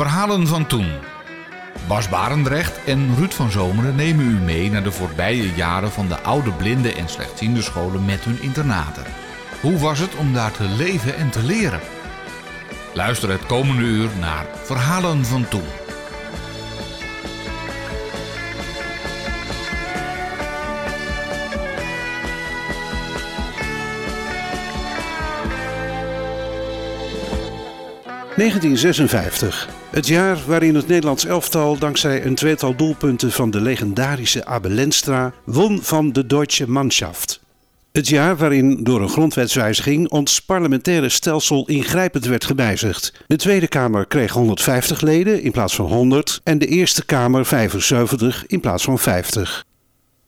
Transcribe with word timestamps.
Verhalen 0.00 0.46
van 0.46 0.66
toen. 0.66 0.92
Bas 1.88 2.08
Barendrecht 2.08 2.84
en 2.84 3.14
Ruud 3.16 3.32
van 3.32 3.50
Zomeren 3.50 3.94
nemen 3.94 4.26
u 4.26 4.38
mee 4.38 4.70
naar 4.70 4.82
de 4.82 4.92
voorbije 4.92 5.54
jaren 5.54 5.90
van 5.90 6.08
de 6.08 6.20
oude 6.20 6.50
blinde 6.50 6.94
en 6.94 7.08
slechtziende 7.08 7.62
scholen 7.62 8.04
met 8.04 8.24
hun 8.24 8.42
internaten. 8.42 9.04
Hoe 9.60 9.78
was 9.78 9.98
het 9.98 10.14
om 10.14 10.32
daar 10.32 10.52
te 10.52 10.64
leven 10.64 11.16
en 11.16 11.30
te 11.30 11.42
leren? 11.42 11.80
Luister 12.94 13.30
het 13.30 13.46
komende 13.46 13.82
uur 13.82 14.08
naar 14.20 14.46
Verhalen 14.64 15.24
van 15.24 15.48
toen. 15.48 15.79
...1956. 28.40 29.68
Het 29.90 30.06
jaar 30.06 30.38
waarin 30.46 30.74
het 30.74 30.86
Nederlands 30.86 31.24
elftal 31.26 31.78
dankzij 31.78 32.24
een 32.24 32.34
tweetal 32.34 32.76
doelpunten 32.76 33.32
van 33.32 33.50
de 33.50 33.60
legendarische 33.60 34.44
Abel 34.44 34.70
Lenstra 34.70 35.32
won 35.44 35.82
van 35.82 36.12
de 36.12 36.26
Deutsche 36.26 36.70
Mannschaft. 36.70 37.40
Het 37.92 38.08
jaar 38.08 38.36
waarin 38.36 38.84
door 38.84 39.00
een 39.02 39.08
grondwetswijziging 39.08 40.08
ons 40.08 40.40
parlementaire 40.40 41.08
stelsel 41.08 41.66
ingrijpend 41.66 42.24
werd 42.24 42.44
gebijzigd. 42.44 43.12
De 43.26 43.36
Tweede 43.36 43.68
Kamer 43.68 44.06
kreeg 44.06 44.32
150 44.32 45.00
leden 45.00 45.42
in 45.42 45.50
plaats 45.50 45.74
van 45.74 45.86
100 45.86 46.40
en 46.44 46.58
de 46.58 46.66
Eerste 46.66 47.04
Kamer 47.04 47.46
75 47.46 48.46
in 48.46 48.60
plaats 48.60 48.84
van 48.84 48.98
50. 48.98 49.64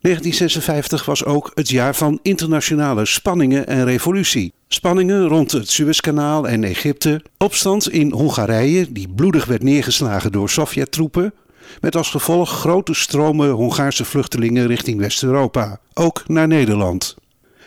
1956 0.01 1.05
was 1.05 1.25
ook 1.25 1.51
het 1.55 1.69
jaar 1.69 1.95
van 1.95 2.19
internationale 2.23 3.07
spanningen 3.07 3.67
en 3.67 3.85
revolutie. 3.85 4.53
Spanningen 4.75 5.27
rond 5.27 5.53
het 5.53 5.71
Suezkanaal 5.71 6.49
en 6.49 6.65
Egypte, 6.65 7.23
opstand 7.39 7.89
in 7.89 8.13
Hongarije 8.13 8.93
die 8.93 9.09
bloedig 9.09 9.45
werd 9.45 9.63
neergeslagen 9.63 10.33
door 10.33 10.51
Sovjettroepen, 10.51 11.35
met 11.81 11.97
als 11.97 12.11
gevolg 12.11 12.51
grote 12.51 12.95
stromen 12.95 13.51
Hongaarse 13.51 14.05
vluchtelingen 14.05 14.67
richting 14.67 15.01
West-Europa, 15.01 15.81
ook 15.95 16.23
naar 16.27 16.49
Nederland. 16.49 17.17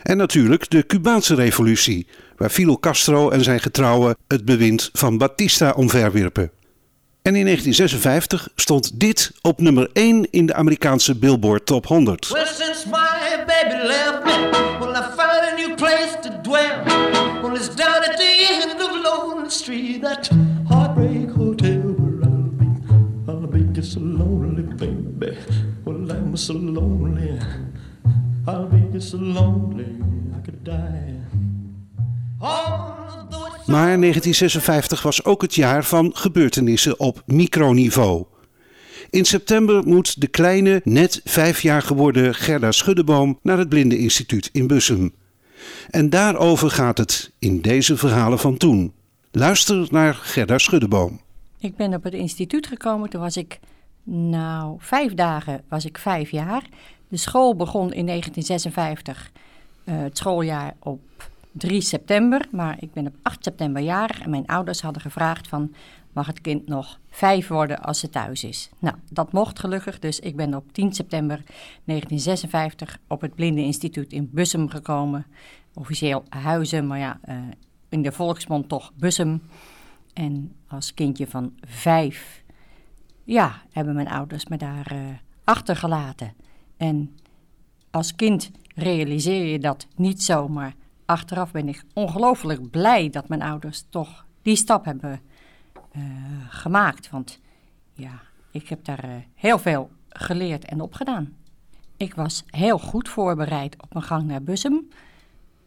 En 0.02 0.16
natuurlijk 0.16 0.70
de 0.70 0.86
Cubaanse 0.86 1.34
revolutie, 1.34 2.06
waar 2.36 2.50
Fidel 2.50 2.78
Castro 2.78 3.30
en 3.30 3.44
zijn 3.44 3.60
getrouwen 3.60 4.16
het 4.28 4.44
bewind 4.44 4.90
van 4.92 5.18
Batista 5.18 5.70
omverwierpen. 5.70 6.50
En 7.22 7.34
in 7.34 7.44
1956 7.44 8.48
stond 8.54 9.00
dit 9.00 9.32
op 9.42 9.60
nummer 9.60 9.88
1 9.92 10.30
in 10.30 10.46
de 10.46 10.54
Amerikaanse 10.54 11.16
Billboard 11.18 11.66
Top 11.66 11.86
100. 11.86 12.28
Maar 33.66 33.98
1956 34.00 35.02
was 35.02 35.24
ook 35.24 35.42
het 35.42 35.54
jaar 35.54 35.84
van 35.84 36.10
gebeurtenissen 36.14 37.00
op 37.00 37.22
microniveau. 37.26 38.24
In 39.10 39.24
september 39.24 39.86
moet 39.86 40.20
de 40.20 40.26
kleine, 40.26 40.80
net 40.84 41.20
vijf 41.24 41.62
jaar 41.62 41.82
geworden 41.82 42.34
Gerda 42.34 42.72
Schuddeboom 42.72 43.38
naar 43.42 43.58
het 43.58 43.68
Blindeninstituut 43.68 44.48
in 44.52 44.66
Bussum. 44.66 45.14
En 45.90 46.10
daarover 46.10 46.70
gaat 46.70 46.98
het 46.98 47.32
in 47.38 47.60
deze 47.60 47.96
verhalen 47.96 48.38
van 48.38 48.56
toen. 48.56 48.92
Luister 49.30 49.86
naar 49.90 50.14
Gerda 50.14 50.58
Schuddeboom. 50.58 51.20
Ik 51.58 51.76
ben 51.76 51.94
op 51.94 52.02
het 52.02 52.14
instituut 52.14 52.66
gekomen, 52.66 53.10
toen 53.10 53.20
was 53.20 53.36
ik, 53.36 53.58
nou, 54.04 54.76
vijf 54.78 55.14
dagen 55.14 55.62
was 55.68 55.84
ik 55.84 55.98
vijf 55.98 56.30
jaar. 56.30 56.62
De 57.08 57.16
school 57.16 57.56
begon 57.56 57.92
in 57.92 58.06
1956, 58.06 59.30
eh, 59.34 59.40
het 59.90 60.18
schooljaar 60.18 60.74
op 60.78 61.00
3 61.52 61.80
september, 61.80 62.46
maar 62.50 62.76
ik 62.80 62.92
ben 62.92 63.06
op 63.06 63.14
8 63.22 63.44
september 63.44 63.82
jarig 63.82 64.20
en 64.20 64.30
mijn 64.30 64.46
ouders 64.46 64.80
hadden 64.82 65.02
gevraagd 65.02 65.48
van, 65.48 65.74
mag 66.12 66.26
het 66.26 66.40
kind 66.40 66.66
nog 66.66 67.00
vijf 67.08 67.48
worden 67.48 67.82
als 67.82 67.98
ze 67.98 68.08
thuis 68.08 68.44
is? 68.44 68.70
Nou, 68.78 68.96
dat 69.10 69.32
mocht 69.32 69.58
gelukkig, 69.58 69.98
dus 69.98 70.20
ik 70.20 70.36
ben 70.36 70.54
op 70.54 70.72
10 70.72 70.92
september 70.92 71.42
1956 71.84 72.98
op 73.06 73.20
het 73.20 73.34
Blindeninstituut 73.34 74.12
in 74.12 74.30
Bussum 74.32 74.68
gekomen. 74.68 75.26
Officieel 75.74 76.24
Huizen, 76.28 76.86
maar 76.86 76.98
ja, 76.98 77.18
eh, 77.22 77.36
in 77.88 78.02
de 78.02 78.12
volksmond 78.12 78.68
toch 78.68 78.92
Bussum. 78.94 79.42
En 80.12 80.52
als 80.68 80.94
kindje 80.94 81.26
van 81.26 81.54
vijf, 81.66 82.42
ja, 83.24 83.62
hebben 83.70 83.94
mijn 83.94 84.08
ouders 84.08 84.46
me 84.46 84.56
daar 84.56 84.86
eh, 84.90 84.98
achtergelaten. 85.44 86.34
En 86.76 87.16
als 87.90 88.14
kind 88.14 88.50
realiseer 88.74 89.46
je 89.46 89.58
dat 89.58 89.86
niet 89.96 90.22
zo, 90.22 90.48
maar 90.48 90.74
achteraf 91.04 91.52
ben 91.52 91.68
ik 91.68 91.84
ongelooflijk 91.92 92.70
blij 92.70 93.10
dat 93.10 93.28
mijn 93.28 93.42
ouders 93.42 93.84
toch 93.90 94.26
die 94.42 94.56
stap 94.56 94.84
hebben 94.84 95.20
eh, 95.92 96.02
gemaakt. 96.48 97.10
Want 97.10 97.40
ja, 97.94 98.20
ik 98.50 98.68
heb 98.68 98.84
daar 98.84 99.04
eh, 99.04 99.10
heel 99.34 99.58
veel 99.58 99.90
geleerd 100.08 100.64
en 100.64 100.80
opgedaan. 100.80 101.36
Ik 101.96 102.14
was 102.14 102.44
heel 102.46 102.78
goed 102.78 103.08
voorbereid 103.08 103.82
op 103.82 103.92
mijn 103.92 104.04
gang 104.04 104.26
naar 104.26 104.42
Bussum, 104.42 104.88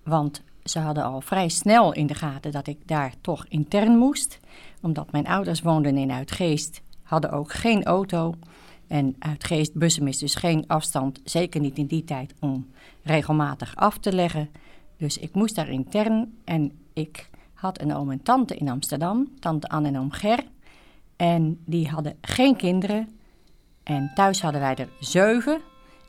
want 0.03 0.43
ze 0.63 0.79
hadden 0.79 1.03
al 1.03 1.21
vrij 1.21 1.49
snel 1.49 1.93
in 1.93 2.07
de 2.07 2.13
gaten 2.13 2.51
dat 2.51 2.67
ik 2.67 2.87
daar 2.87 3.13
toch 3.21 3.45
intern 3.47 3.97
moest. 3.97 4.39
Omdat 4.81 5.11
mijn 5.11 5.27
ouders 5.27 5.61
woonden 5.61 5.97
in 5.97 6.11
Uitgeest, 6.11 6.81
hadden 7.03 7.31
ook 7.31 7.53
geen 7.53 7.83
auto. 7.83 8.35
En 8.89 9.15
Uitgeest, 9.19 9.73
Bussum 9.73 10.07
is 10.07 10.17
dus 10.17 10.35
geen 10.35 10.63
afstand, 10.67 11.21
zeker 11.23 11.61
niet 11.61 11.77
in 11.77 11.85
die 11.85 12.03
tijd, 12.03 12.33
om 12.39 12.67
regelmatig 13.03 13.75
af 13.75 13.97
te 13.97 14.13
leggen. 14.13 14.49
Dus 14.97 15.17
ik 15.17 15.33
moest 15.33 15.55
daar 15.55 15.69
intern 15.69 16.37
en 16.45 16.71
ik 16.93 17.29
had 17.53 17.81
een 17.81 17.95
oom 17.95 18.11
en 18.11 18.23
tante 18.23 18.55
in 18.55 18.69
Amsterdam, 18.69 19.27
tante 19.39 19.69
Anne 19.69 19.87
en 19.87 19.99
oom 19.99 20.11
Ger. 20.11 20.43
En 21.15 21.59
die 21.65 21.87
hadden 21.87 22.17
geen 22.21 22.55
kinderen. 22.55 23.09
En 23.83 24.11
thuis 24.15 24.41
hadden 24.41 24.61
wij 24.61 24.75
er 24.75 24.89
zeven. 24.99 25.61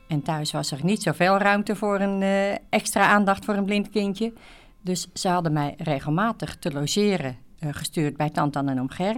En 0.07 0.21
thuis 0.21 0.51
was 0.51 0.71
er 0.71 0.79
niet 0.83 1.01
zoveel 1.01 1.37
ruimte 1.37 1.75
voor 1.75 1.99
een 1.99 2.21
eh, 2.21 2.51
extra 2.69 3.07
aandacht 3.07 3.45
voor 3.45 3.55
een 3.55 3.65
blind 3.65 3.89
kindje. 3.89 4.33
Dus 4.81 5.07
ze 5.13 5.27
hadden 5.27 5.53
mij 5.53 5.75
regelmatig 5.77 6.55
te 6.55 6.71
logeren 6.71 7.37
eh, 7.59 7.69
gestuurd 7.71 8.17
bij 8.17 8.29
tante 8.29 8.59
Anne 8.59 8.71
en 8.71 8.79
oom 8.79 8.89
Ger. 8.89 9.15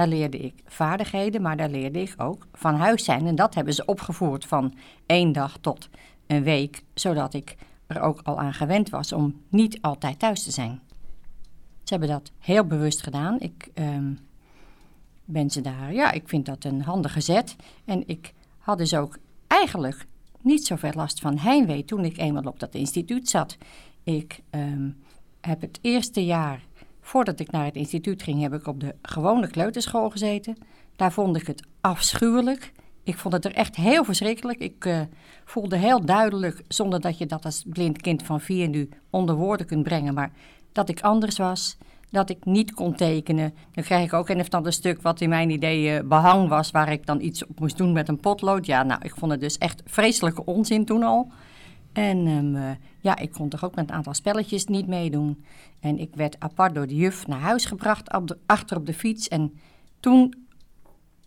Daar 0.00 0.08
leerde 0.08 0.38
ik 0.38 0.54
vaardigheden, 0.66 1.42
maar 1.42 1.56
daar 1.56 1.68
leerde 1.68 2.00
ik 2.00 2.14
ook 2.16 2.46
van 2.52 2.74
huis 2.74 3.04
zijn. 3.04 3.26
En 3.26 3.34
dat 3.34 3.54
hebben 3.54 3.74
ze 3.74 3.84
opgevoerd 3.84 4.44
van 4.44 4.74
één 5.06 5.32
dag 5.32 5.58
tot 5.60 5.88
een 6.26 6.42
week, 6.42 6.82
zodat 6.94 7.34
ik 7.34 7.56
er 7.86 8.00
ook 8.00 8.20
al 8.22 8.38
aan 8.38 8.54
gewend 8.54 8.90
was 8.90 9.12
om 9.12 9.40
niet 9.48 9.82
altijd 9.82 10.18
thuis 10.18 10.42
te 10.42 10.50
zijn. 10.50 10.80
Ze 11.84 11.96
hebben 11.96 12.08
dat 12.08 12.32
heel 12.38 12.64
bewust 12.64 13.02
gedaan. 13.02 13.40
Ik 13.40 13.70
ehm, 13.74 14.12
ben 15.24 15.50
ze 15.50 15.60
daar, 15.60 15.92
ja, 15.92 16.10
ik 16.12 16.28
vind 16.28 16.46
dat 16.46 16.64
een 16.64 16.82
handige 16.82 17.20
zet. 17.20 17.56
En 17.84 18.08
ik 18.08 18.32
had 18.58 18.78
dus 18.78 18.94
ook 18.94 19.18
eigenlijk 19.46 20.06
niet 20.40 20.66
zoveel 20.66 20.92
last 20.94 21.20
van 21.20 21.38
heimwee 21.38 21.84
toen 21.84 22.04
ik 22.04 22.18
eenmaal 22.18 22.42
op 22.42 22.60
dat 22.60 22.74
instituut 22.74 23.28
zat. 23.28 23.56
Ik 24.02 24.40
ehm, 24.50 24.90
heb 25.40 25.60
het 25.60 25.78
eerste 25.82 26.24
jaar, 26.24 26.62
voordat 27.10 27.40
ik 27.40 27.50
naar 27.50 27.64
het 27.64 27.76
instituut 27.76 28.22
ging, 28.22 28.42
heb 28.42 28.54
ik 28.54 28.66
op 28.66 28.80
de 28.80 28.94
gewone 29.02 29.48
kleuterschool 29.48 30.10
gezeten. 30.10 30.56
Daar 30.96 31.12
vond 31.12 31.36
ik 31.36 31.46
het 31.46 31.62
afschuwelijk. 31.80 32.72
Ik 33.04 33.18
vond 33.18 33.34
het 33.34 33.44
er 33.44 33.54
echt 33.54 33.76
heel 33.76 34.04
verschrikkelijk. 34.04 34.58
Ik 34.58 34.84
eh, 34.84 35.00
voelde 35.44 35.76
heel 35.76 36.04
duidelijk, 36.04 36.62
zonder 36.68 37.00
dat 37.00 37.18
je 37.18 37.26
dat 37.26 37.44
als 37.44 37.64
blind 37.66 38.00
kind 38.00 38.22
van 38.22 38.40
vier 38.40 38.68
nu 38.68 38.88
onder 39.10 39.34
woorden 39.34 39.66
kunt 39.66 39.82
brengen, 39.82 40.14
maar 40.14 40.32
dat 40.72 40.88
ik 40.88 41.00
anders 41.00 41.38
was, 41.38 41.76
dat 42.10 42.30
ik 42.30 42.44
niet 42.44 42.74
kon 42.74 42.94
tekenen. 42.94 43.54
Dan 43.72 43.84
kreeg 43.84 44.04
ik 44.04 44.12
ook 44.12 44.28
een 44.28 44.40
of 44.40 44.50
ander 44.50 44.72
stuk 44.72 45.02
wat 45.02 45.20
in 45.20 45.28
mijn 45.28 45.50
idee 45.50 45.96
eh, 45.96 46.08
behang 46.08 46.48
was, 46.48 46.70
waar 46.70 46.92
ik 46.92 47.06
dan 47.06 47.20
iets 47.20 47.46
op 47.46 47.60
moest 47.60 47.76
doen 47.76 47.92
met 47.92 48.08
een 48.08 48.20
potlood. 48.20 48.66
Ja, 48.66 48.82
nou, 48.82 49.00
ik 49.02 49.14
vond 49.16 49.32
het 49.32 49.40
dus 49.40 49.58
echt 49.58 49.82
vreselijke 49.84 50.44
onzin 50.44 50.84
toen 50.84 51.02
al. 51.02 51.32
En 52.00 52.26
ehm, 52.26 52.56
eh, 52.56 52.70
ja, 53.00 53.16
ik 53.16 53.32
kon 53.32 53.48
toch 53.48 53.64
ook 53.64 53.74
met 53.74 53.88
een 53.88 53.94
aantal 53.94 54.14
spelletjes 54.14 54.64
niet 54.66 54.86
meedoen. 54.86 55.44
En 55.80 55.98
ik 55.98 56.14
werd 56.14 56.40
apart 56.40 56.74
door 56.74 56.86
de 56.86 56.94
juf 56.94 57.26
naar 57.26 57.40
huis 57.40 57.64
gebracht, 57.64 58.10
achter 58.46 58.76
op 58.76 58.86
de 58.86 58.94
fiets. 58.94 59.28
En 59.28 59.58
toen, 60.00 60.34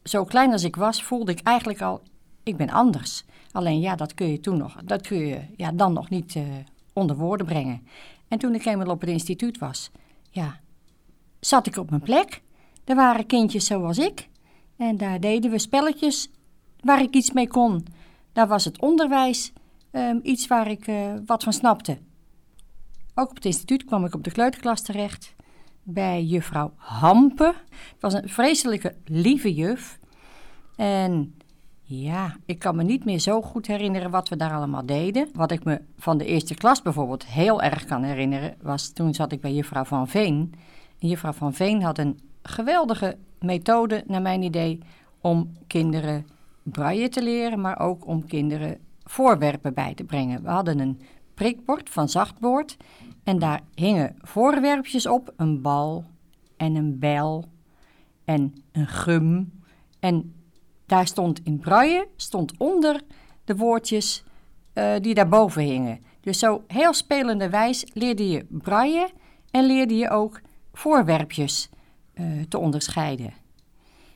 zo 0.04 0.24
klein 0.24 0.52
als 0.52 0.64
ik 0.64 0.76
was, 0.76 1.04
voelde 1.04 1.32
ik 1.32 1.40
eigenlijk 1.40 1.82
al, 1.82 2.02
ik 2.44 2.58
ben 2.58 2.70
anders. 2.70 3.24
Alleen 3.52 3.80
ja, 3.80 3.96
dat 3.96 4.14
kun 4.14 4.28
je 4.28 4.40
toen 4.40 4.58
nog, 4.58 4.76
dat 4.84 5.08
kun 5.08 5.18
je 5.18 5.40
ja, 5.58 5.72
dan 5.72 5.94
nog 5.94 6.10
niet 6.10 6.36
eh, 6.36 6.44
onder 6.94 7.16
woorden 7.16 7.46
brengen. 7.46 7.88
En 8.28 8.38
toen 8.38 8.56
ik 8.56 8.66
eenmaal 8.66 8.88
op 8.88 9.02
het 9.02 9.10
instituut 9.10 9.58
was, 9.58 9.92
ja, 10.30 10.60
zat 11.40 11.68
ik 11.68 11.78
op 11.78 11.90
mijn 11.90 12.02
plek. 12.02 12.42
Er 12.86 12.96
waren 12.96 13.26
kindjes 13.26 13.66
zoals 13.66 13.98
ik. 13.98 14.30
En 14.78 14.98
daar 14.98 15.20
deden 15.20 15.52
we 15.52 15.60
spelletjes 15.60 16.30
waar 16.80 17.02
ik 17.02 17.16
iets 17.16 17.32
mee 17.32 17.48
kon. 17.48 17.86
Daar 18.32 18.48
was 18.48 18.66
het 18.66 18.80
onderwijs 18.80 19.54
ehm, 19.94 20.20
iets 20.22 20.48
waar 20.48 20.68
ik 20.72 20.88
eh, 20.88 21.14
wat 21.26 21.44
van 21.44 21.54
snapte. 21.54 21.98
Ook 23.16 23.30
op 23.30 23.36
het 23.36 23.46
instituut 23.46 23.86
kwam 23.86 24.06
ik 24.06 24.14
op 24.14 24.24
de 24.24 24.32
kleuterklas 24.32 24.82
terecht. 24.82 25.36
bij 25.86 26.24
juffrouw 26.24 26.74
Hampe. 26.76 27.54
Het 27.70 28.02
was 28.02 28.14
een 28.14 28.30
vreselijke 28.30 28.96
lieve 29.06 29.54
juf. 29.54 30.00
En 30.76 31.36
ja, 31.82 32.36
ik 32.46 32.60
kan 32.60 32.76
me 32.76 32.84
niet 32.84 33.06
meer 33.06 33.20
zo 33.20 33.42
goed 33.42 33.68
herinneren 33.68 34.12
wat 34.12 34.30
we 34.30 34.36
daar 34.36 34.54
allemaal 34.54 34.86
deden. 34.86 35.30
Wat 35.34 35.52
ik 35.52 35.64
me 35.64 35.82
van 35.98 36.18
de 36.18 36.26
eerste 36.26 36.54
klas 36.54 36.82
bijvoorbeeld 36.82 37.26
heel 37.26 37.62
erg 37.62 37.86
kan 37.86 38.04
herinneren, 38.04 38.56
was 38.62 38.90
toen 38.90 39.14
zat 39.14 39.32
ik 39.32 39.42
bij 39.42 39.54
juffrouw 39.54 39.84
Van 39.84 40.08
Veen. 40.08 40.54
En 41.00 41.08
juffrouw 41.08 41.32
Van 41.32 41.54
Veen 41.54 41.82
had 41.82 41.98
een 41.98 42.20
geweldige 42.42 43.18
methode, 43.40 44.04
naar 44.08 44.22
mijn 44.22 44.42
idee, 44.42 44.80
om 45.22 45.52
kinderen 45.68 46.28
braille 46.64 47.10
te 47.10 47.24
leren, 47.24 47.62
maar 47.62 47.80
ook 47.80 48.08
om 48.08 48.26
kinderen 48.26 48.78
voorwerpen 49.06 49.74
bij 49.74 49.94
te 49.94 50.04
brengen. 50.04 50.44
We 50.44 50.50
hadden 50.50 50.80
een 50.80 51.02
prikbord 51.34 51.90
van 51.90 52.10
zachtboord 52.10 52.78
en 53.24 53.40
daar 53.40 53.62
hingen 53.76 54.16
voorwerpjes 54.22 55.08
op, 55.08 55.34
een 55.38 55.62
bal 55.62 56.06
en 56.58 56.76
een 56.76 57.00
bel 57.00 57.46
en 58.26 58.54
een 58.72 58.88
gum. 58.88 59.52
En 60.00 60.34
daar 60.86 61.08
stond 61.08 61.42
in 61.44 61.60
braille, 61.60 62.08
stond 62.16 62.58
onder 62.58 63.02
de 63.44 63.56
woordjes 63.56 64.24
uh, 64.74 64.94
die 65.02 65.14
daarboven 65.14 65.62
hingen. 65.62 66.00
Dus 66.22 66.40
zo 66.40 66.64
heel 66.68 66.94
spelende 66.94 67.50
wijs 67.50 67.86
leerde 67.94 68.30
je 68.30 68.46
braille 68.50 69.10
en 69.52 69.66
leerde 69.66 69.96
je 69.96 70.10
ook 70.10 70.42
voorwerpjes 70.74 71.70
uh, 72.16 72.42
te 72.50 72.58
onderscheiden. 72.58 73.34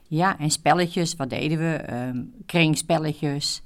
Ja, 0.08 0.40
en 0.40 0.50
spelletjes, 0.50 1.16
wat 1.16 1.30
deden 1.30 1.58
we? 1.58 1.94
Um, 1.94 2.34
kringspelletjes. 2.46 3.62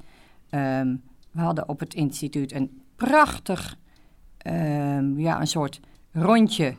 Um, 0.50 1.04
we 1.32 1.42
hadden 1.42 1.70
op 1.70 1.80
het 1.80 1.94
instituut 1.94 2.54
een 2.54 2.82
prachtig, 2.96 3.78
um, 4.48 5.20
ja, 5.20 5.40
een 5.40 5.48
soort 5.48 5.80
rondje 6.12 6.76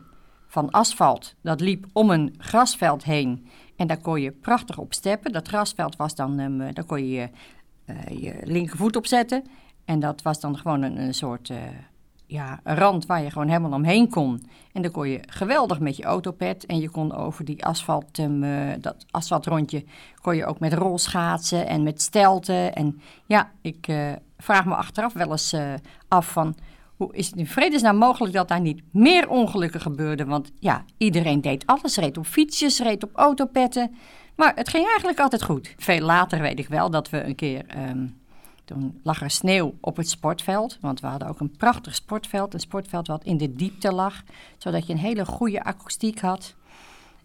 van 0.46 0.70
asfalt. 0.70 1.34
Dat 1.40 1.60
liep 1.60 1.87
om 1.93 2.10
een 2.10 2.34
grasveld 2.38 3.04
heen. 3.04 3.46
En 3.76 3.87
daar 3.87 4.00
kon 4.00 4.20
je 4.20 4.31
prachtig 4.31 4.78
op 4.78 4.94
steppen. 4.94 5.32
Dat 5.32 5.49
grasveld 5.49 5.96
was 5.96 6.14
dan, 6.14 6.38
um, 6.38 6.75
daar 6.75 6.84
kon 6.84 7.08
je 7.08 7.28
uh, 7.87 8.22
je 8.22 8.34
linkervoet 8.43 8.96
op 8.96 9.06
zetten. 9.06 9.44
En 9.84 10.00
dat 10.00 10.22
was 10.22 10.40
dan 10.40 10.58
gewoon 10.58 10.82
een, 10.82 10.99
een 11.00 11.14
soort 11.14 11.49
uh, 11.49 11.56
ja, 12.26 12.60
rand 12.64 13.06
waar 13.06 13.22
je 13.22 13.31
gewoon 13.31 13.49
helemaal 13.49 13.72
omheen 13.72 14.08
kon. 14.08 14.43
En 14.72 14.82
dan 14.82 14.90
kon 14.90 15.08
je 15.08 15.20
geweldig 15.26 15.81
met 15.81 15.96
je 15.96 16.04
autopad 16.04 16.64
en 16.64 16.78
je 16.78 16.88
kon 16.88 17.12
over 17.12 17.44
die 17.44 17.64
asfalt, 17.64 18.19
um, 18.19 18.43
uh, 18.43 18.72
dat 18.81 19.06
asfaltrondje, 19.10 19.84
kon 20.20 20.37
je 20.37 20.46
ook 20.46 20.58
met 20.58 20.72
rolschaatsen 20.72 21.66
en 21.66 21.82
met 21.82 22.02
stelten. 22.02 22.75
En 22.75 23.00
ja, 23.26 23.50
ik 23.60 23.88
vraag 24.42 24.64
me 24.64 24.74
achteraf 24.74 25.12
wel 25.12 25.30
eens 25.30 25.52
uh, 25.52 25.74
af 26.08 26.32
van, 26.32 26.56
hoe 26.96 27.14
is 27.16 27.26
het 27.26 27.36
in 27.36 27.46
vredesnaam 27.46 27.96
mogelijk 27.96 28.34
dat 28.34 28.48
daar 28.48 28.60
niet 28.60 28.82
meer 28.92 29.28
ongelukken 29.28 29.80
gebeurden? 29.80 30.26
Want 30.26 30.50
ja, 30.58 30.84
iedereen 30.96 31.40
deed 31.40 31.66
alles, 31.66 31.96
reed 31.96 32.18
op 32.18 32.26
fietsjes, 32.26 32.78
reed 32.78 33.02
op 33.02 33.10
autopetten. 33.14 33.94
Maar 34.36 34.52
het 34.54 34.68
ging 34.68 34.86
eigenlijk 34.86 35.20
altijd 35.20 35.42
goed. 35.42 35.74
Veel 35.76 36.00
later 36.00 36.40
weet 36.40 36.58
ik 36.58 36.68
wel 36.68 36.90
dat 36.90 37.10
we 37.10 37.22
een 37.22 37.34
keer... 37.34 37.64
Um, 37.88 38.20
toen 38.64 39.00
lag 39.02 39.22
er 39.22 39.30
sneeuw 39.30 39.74
op 39.80 39.96
het 39.96 40.08
sportveld, 40.08 40.78
want 40.80 41.00
we 41.00 41.06
hadden 41.06 41.28
ook 41.28 41.40
een 41.40 41.56
prachtig 41.56 41.94
sportveld. 41.94 42.54
Een 42.54 42.60
sportveld 42.60 43.06
wat 43.06 43.24
in 43.24 43.36
de 43.36 43.52
diepte 43.52 43.92
lag, 43.92 44.22
zodat 44.58 44.86
je 44.86 44.92
een 44.92 44.98
hele 44.98 45.26
goede 45.26 45.64
akoestiek 45.64 46.20
had. 46.20 46.54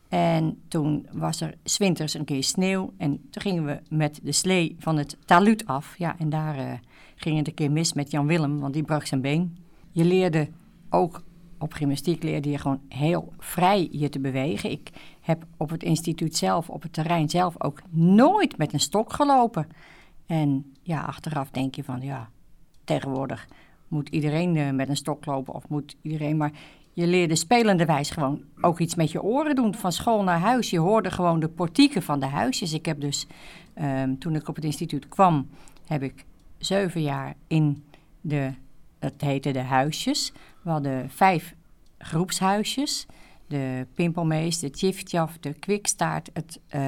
En 0.10 0.62
toen 0.68 1.08
was 1.12 1.42
er 1.42 1.54
zwinters 1.64 2.14
een 2.14 2.26
keer 2.26 2.44
sneeuw 2.44 2.94
en 2.98 3.30
toen 3.30 3.42
gingen 3.42 3.66
we 3.66 3.80
met 3.90 4.20
de 4.24 4.32
slee 4.32 4.76
van 4.80 4.98
het 4.98 5.18
taluut 5.26 5.66
af. 5.66 5.98
Ja, 5.98 6.16
en 6.20 6.30
daar 6.30 6.58
uh, 6.58 6.72
ging 7.18 7.38
het 7.38 7.48
een 7.48 7.54
keer 7.54 7.72
mis 7.72 7.94
met 7.94 8.12
Jan 8.12 8.28
Willem, 8.28 8.60
want 8.60 8.74
die 8.74 8.84
brak 8.84 9.06
zijn 9.06 9.22
been. 9.22 9.58
Je 9.92 10.06
leerde 10.06 10.50
ook, 10.90 11.24
op 11.58 11.74
gymnastiek 11.74 12.24
leerde 12.24 12.50
je 12.50 12.58
gewoon 12.58 12.82
heel 12.90 13.34
vrij 13.38 13.88
je 13.92 14.10
te 14.10 14.20
bewegen. 14.20 14.72
Ik 14.72 14.90
heb 15.22 15.46
op 15.58 15.70
het 15.70 15.84
instituut 15.84 16.36
zelf, 16.36 16.70
op 16.70 16.82
het 16.82 16.94
terrein 16.94 17.30
zelf 17.30 17.64
ook 17.64 17.82
nooit 17.90 18.58
met 18.58 18.74
een 18.74 18.80
stok 18.80 19.14
gelopen. 19.14 19.68
En 20.26 20.74
ja, 20.82 21.02
achteraf 21.02 21.50
denk 21.50 21.76
je 21.76 21.84
van 21.84 22.02
ja, 22.02 22.30
tegenwoordig 22.84 23.48
moet 23.88 24.10
iedereen 24.10 24.56
uh, 24.56 24.72
met 24.72 24.90
een 24.90 24.96
stok 24.96 25.26
lopen 25.26 25.54
of 25.54 25.70
moet 25.70 25.96
iedereen 26.02 26.38
maar. 26.38 26.52
Je 26.94 27.08
leerde 27.08 27.36
spelende 27.36 27.86
wijs 27.86 28.10
gewoon 28.10 28.42
ook 28.62 28.80
iets 28.80 28.96
met 28.96 29.12
je 29.12 29.24
oren 29.24 29.56
doen. 29.56 29.76
Van 29.76 29.92
school 29.92 30.24
naar 30.24 30.40
huis. 30.40 30.70
Je 30.70 30.80
hoorde 30.80 31.12
gewoon 31.12 31.40
de 31.40 31.50
portieken 31.50 32.02
van 32.02 32.20
de 32.20 32.26
huisjes. 32.26 32.74
Ik 32.74 32.86
heb 32.86 33.02
dus, 33.02 33.28
um, 33.82 34.20
toen 34.20 34.36
ik 34.36 34.48
op 34.48 34.56
het 34.56 34.64
instituut 34.64 35.08
kwam, 35.08 35.48
heb 35.86 36.04
ik 36.04 36.26
zeven 36.58 37.02
jaar 37.02 37.36
in 37.48 37.86
de, 38.22 38.52
het 39.00 39.22
heette 39.22 39.52
de 39.52 39.60
huisjes. 39.60 40.34
We 40.62 40.70
hadden 40.70 41.10
vijf 41.10 41.56
groepshuisjes. 41.98 43.06
De 43.48 43.88
Pimpelmees, 43.94 44.60
de 44.60 44.70
Tjiftjaf, 44.70 45.38
de 45.40 45.54
Kwikstaart, 45.54 46.30
het, 46.34 46.60
uh, 46.76 46.82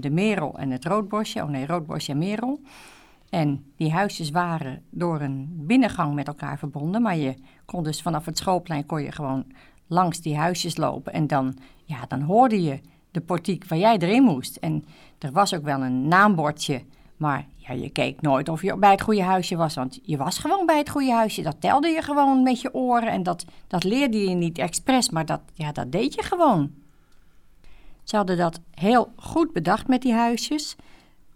de 0.00 0.10
Merel 0.10 0.58
en 0.58 0.70
het 0.70 0.84
Roodbosje. 0.84 1.42
Oh 1.42 1.48
nee, 1.48 1.66
Roodbosje 1.66 2.12
en 2.12 2.18
Merel. 2.18 2.60
En 3.30 3.64
die 3.76 3.92
huisjes 3.92 4.30
waren 4.30 4.82
door 4.90 5.20
een 5.20 5.48
binnengang 5.52 6.14
met 6.14 6.26
elkaar 6.26 6.58
verbonden. 6.58 7.02
Maar 7.02 7.16
je 7.16 7.34
kon 7.64 7.82
dus 7.82 8.02
vanaf 8.02 8.24
het 8.24 8.38
schoolplein 8.38 8.86
kon 8.86 9.02
je 9.02 9.12
gewoon 9.12 9.44
langs 9.86 10.20
die 10.20 10.36
huisjes 10.36 10.76
lopen. 10.76 11.12
En 11.12 11.26
dan, 11.26 11.56
ja, 11.84 12.04
dan 12.08 12.20
hoorde 12.20 12.62
je 12.62 12.80
de 13.10 13.20
portiek 13.20 13.68
waar 13.68 13.78
jij 13.78 13.98
erin 13.98 14.22
moest. 14.22 14.56
En 14.56 14.84
er 15.18 15.32
was 15.32 15.54
ook 15.54 15.64
wel 15.64 15.82
een 15.82 16.08
naambordje. 16.08 16.82
Maar 17.16 17.46
ja, 17.66 17.74
je 17.74 17.90
keek 17.90 18.20
nooit 18.20 18.48
of 18.48 18.62
je 18.62 18.76
bij 18.76 18.90
het 18.90 19.00
goede 19.00 19.22
huisje 19.22 19.56
was. 19.56 19.74
Want 19.74 19.98
je 20.02 20.16
was 20.16 20.38
gewoon 20.38 20.66
bij 20.66 20.78
het 20.78 20.90
goede 20.90 21.12
huisje. 21.12 21.42
Dat 21.42 21.60
telde 21.60 21.88
je 21.88 22.02
gewoon 22.02 22.42
met 22.42 22.60
je 22.60 22.74
oren. 22.74 23.08
En 23.08 23.22
dat, 23.22 23.44
dat 23.66 23.84
leerde 23.84 24.28
je 24.28 24.34
niet 24.34 24.58
expres. 24.58 25.10
Maar 25.10 25.26
dat, 25.26 25.40
ja, 25.54 25.72
dat 25.72 25.92
deed 25.92 26.14
je 26.14 26.22
gewoon. 26.22 26.70
Ze 28.04 28.16
hadden 28.16 28.36
dat 28.36 28.60
heel 28.74 29.12
goed 29.16 29.52
bedacht 29.52 29.88
met 29.88 30.02
die 30.02 30.12
huisjes. 30.12 30.76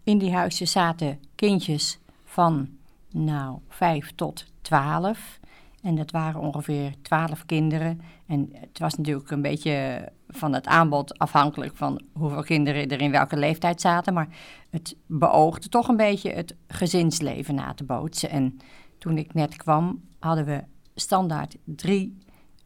In 0.04 0.18
die 0.18 0.32
huisjes 0.32 0.70
zaten 0.70 1.20
kindjes 1.34 1.98
van 2.24 2.68
nou, 3.10 3.58
5 3.68 4.12
tot 4.14 4.44
12. 4.60 5.40
En 5.82 5.94
dat 5.94 6.10
waren 6.10 6.40
ongeveer 6.40 6.94
12 7.02 7.46
kinderen. 7.46 8.00
En 8.26 8.48
het 8.52 8.78
was 8.78 8.94
natuurlijk 8.94 9.30
een 9.30 9.42
beetje 9.42 10.08
van 10.32 10.52
het 10.52 10.66
aanbod 10.66 11.18
afhankelijk 11.18 11.76
van 11.76 12.02
hoeveel 12.12 12.42
kinderen 12.42 12.88
er 12.88 13.00
in 13.00 13.10
welke 13.10 13.36
leeftijd 13.36 13.80
zaten. 13.80 14.14
Maar 14.14 14.28
het 14.70 14.96
beoogde 15.06 15.68
toch 15.68 15.88
een 15.88 15.96
beetje 15.96 16.30
het 16.30 16.56
gezinsleven 16.68 17.54
na 17.54 17.74
te 17.74 17.84
bootsen. 17.84 18.30
En 18.30 18.56
toen 18.98 19.18
ik 19.18 19.34
net 19.34 19.56
kwam, 19.56 20.02
hadden 20.18 20.44
we 20.44 20.64
standaard 20.94 21.56
drie 21.64 22.18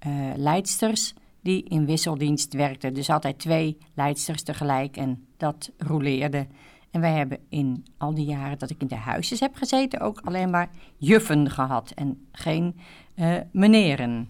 uh, 0.06 0.12
leidsters 0.36 1.14
die 1.40 1.62
in 1.62 1.86
wisseldienst 1.86 2.52
werkten. 2.52 2.94
Dus 2.94 3.10
altijd 3.10 3.38
twee 3.38 3.78
leidsters 3.94 4.42
tegelijk 4.42 4.96
en 4.96 5.26
dat 5.36 5.70
roleerde. 5.78 6.46
En 6.90 7.00
wij 7.00 7.12
hebben 7.12 7.38
in 7.48 7.86
al 7.98 8.14
die 8.14 8.26
jaren 8.26 8.58
dat 8.58 8.70
ik 8.70 8.80
in 8.80 8.86
de 8.86 8.94
huisjes 8.94 9.40
heb 9.40 9.54
gezeten 9.54 10.00
ook 10.00 10.20
alleen 10.24 10.50
maar 10.50 10.70
juffen 10.96 11.50
gehad 11.50 11.90
en 11.90 12.26
geen 12.32 12.76
uh, 13.16 13.36
meneren. 13.52 14.28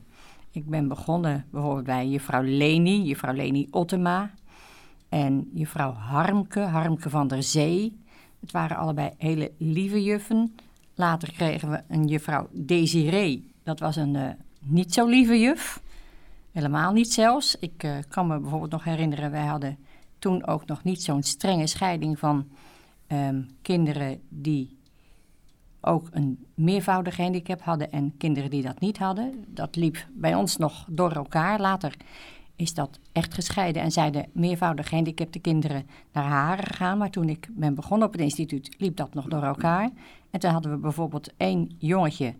Ik 0.54 0.66
ben 0.66 0.88
begonnen 0.88 1.44
bijvoorbeeld 1.50 1.84
bij 1.84 2.08
juffrouw 2.08 2.42
Leni, 2.42 3.02
juffrouw 3.02 3.32
Leni 3.32 3.68
Ottema 3.70 4.30
en 5.08 5.50
juffrouw 5.52 5.92
Harmke, 5.92 6.61
Harmke 6.61 7.11
van 7.11 7.28
der 7.28 7.42
Zee. 7.42 8.00
Het 8.40 8.52
waren 8.52 8.76
allebei 8.76 9.11
hele 9.18 9.52
lieve 9.58 10.02
juffen. 10.02 10.54
Later 10.94 11.32
kregen 11.32 11.70
we 11.70 11.82
een 11.88 12.06
juffrouw 12.06 12.49
Desiree. 12.52 13.52
Dat 13.62 13.78
was 13.80 13.96
een 13.96 14.14
uh, 14.14 14.28
niet 14.58 14.94
zo 14.94 15.06
lieve 15.06 15.40
juf. 15.40 15.82
Helemaal 16.52 16.92
niet 16.92 17.12
zelfs. 17.12 17.56
Ik 17.58 17.82
uh, 17.82 17.96
kan 18.08 18.26
me 18.26 18.38
bijvoorbeeld 18.38 18.70
nog 18.70 18.84
herinneren, 18.84 19.30
wij 19.30 19.46
hadden 19.46 19.78
toen 20.18 20.46
ook 20.46 20.66
nog 20.66 20.84
niet 20.84 21.02
zo'n 21.02 21.23
strenge 21.23 21.66
scheiding 21.66 22.18
van 22.18 22.49
um, 23.08 23.49
kinderen 23.62 24.20
die 24.28 24.78
ook 25.86 26.08
een 26.10 26.46
meervoudige 26.54 27.22
handicap 27.22 27.62
hadden 27.62 27.90
en 27.90 28.16
kinderen 28.16 28.50
die 28.50 28.62
dat 28.62 28.80
niet 28.80 28.98
hadden. 28.98 29.44
Dat 29.48 29.76
liep 29.76 30.06
bij 30.12 30.34
ons 30.34 30.56
nog 30.56 30.86
door 30.88 31.12
elkaar. 31.12 31.60
Later 31.60 31.96
is 32.56 32.74
dat 32.74 32.98
echt 33.12 33.34
gescheiden 33.34 33.82
en 33.82 33.92
zijn 33.92 34.12
de 34.12 34.24
meervoudig 34.32 34.88
gehandicapte 34.88 35.38
kinderen 35.38 35.86
naar 36.12 36.24
Haren 36.24 36.64
gegaan. 36.64 36.98
Maar 36.98 37.10
toen 37.10 37.28
ik 37.28 37.48
ben 37.50 37.74
begonnen 37.74 38.06
op 38.06 38.12
het 38.12 38.22
instituut, 38.22 38.74
liep 38.78 38.96
dat 38.96 39.14
nog 39.14 39.26
door 39.26 39.42
elkaar. 39.42 39.90
En 40.30 40.40
toen 40.40 40.50
hadden 40.50 40.70
we 40.70 40.78
bijvoorbeeld 40.78 41.32
één 41.36 41.70
jongetje, 41.78 42.34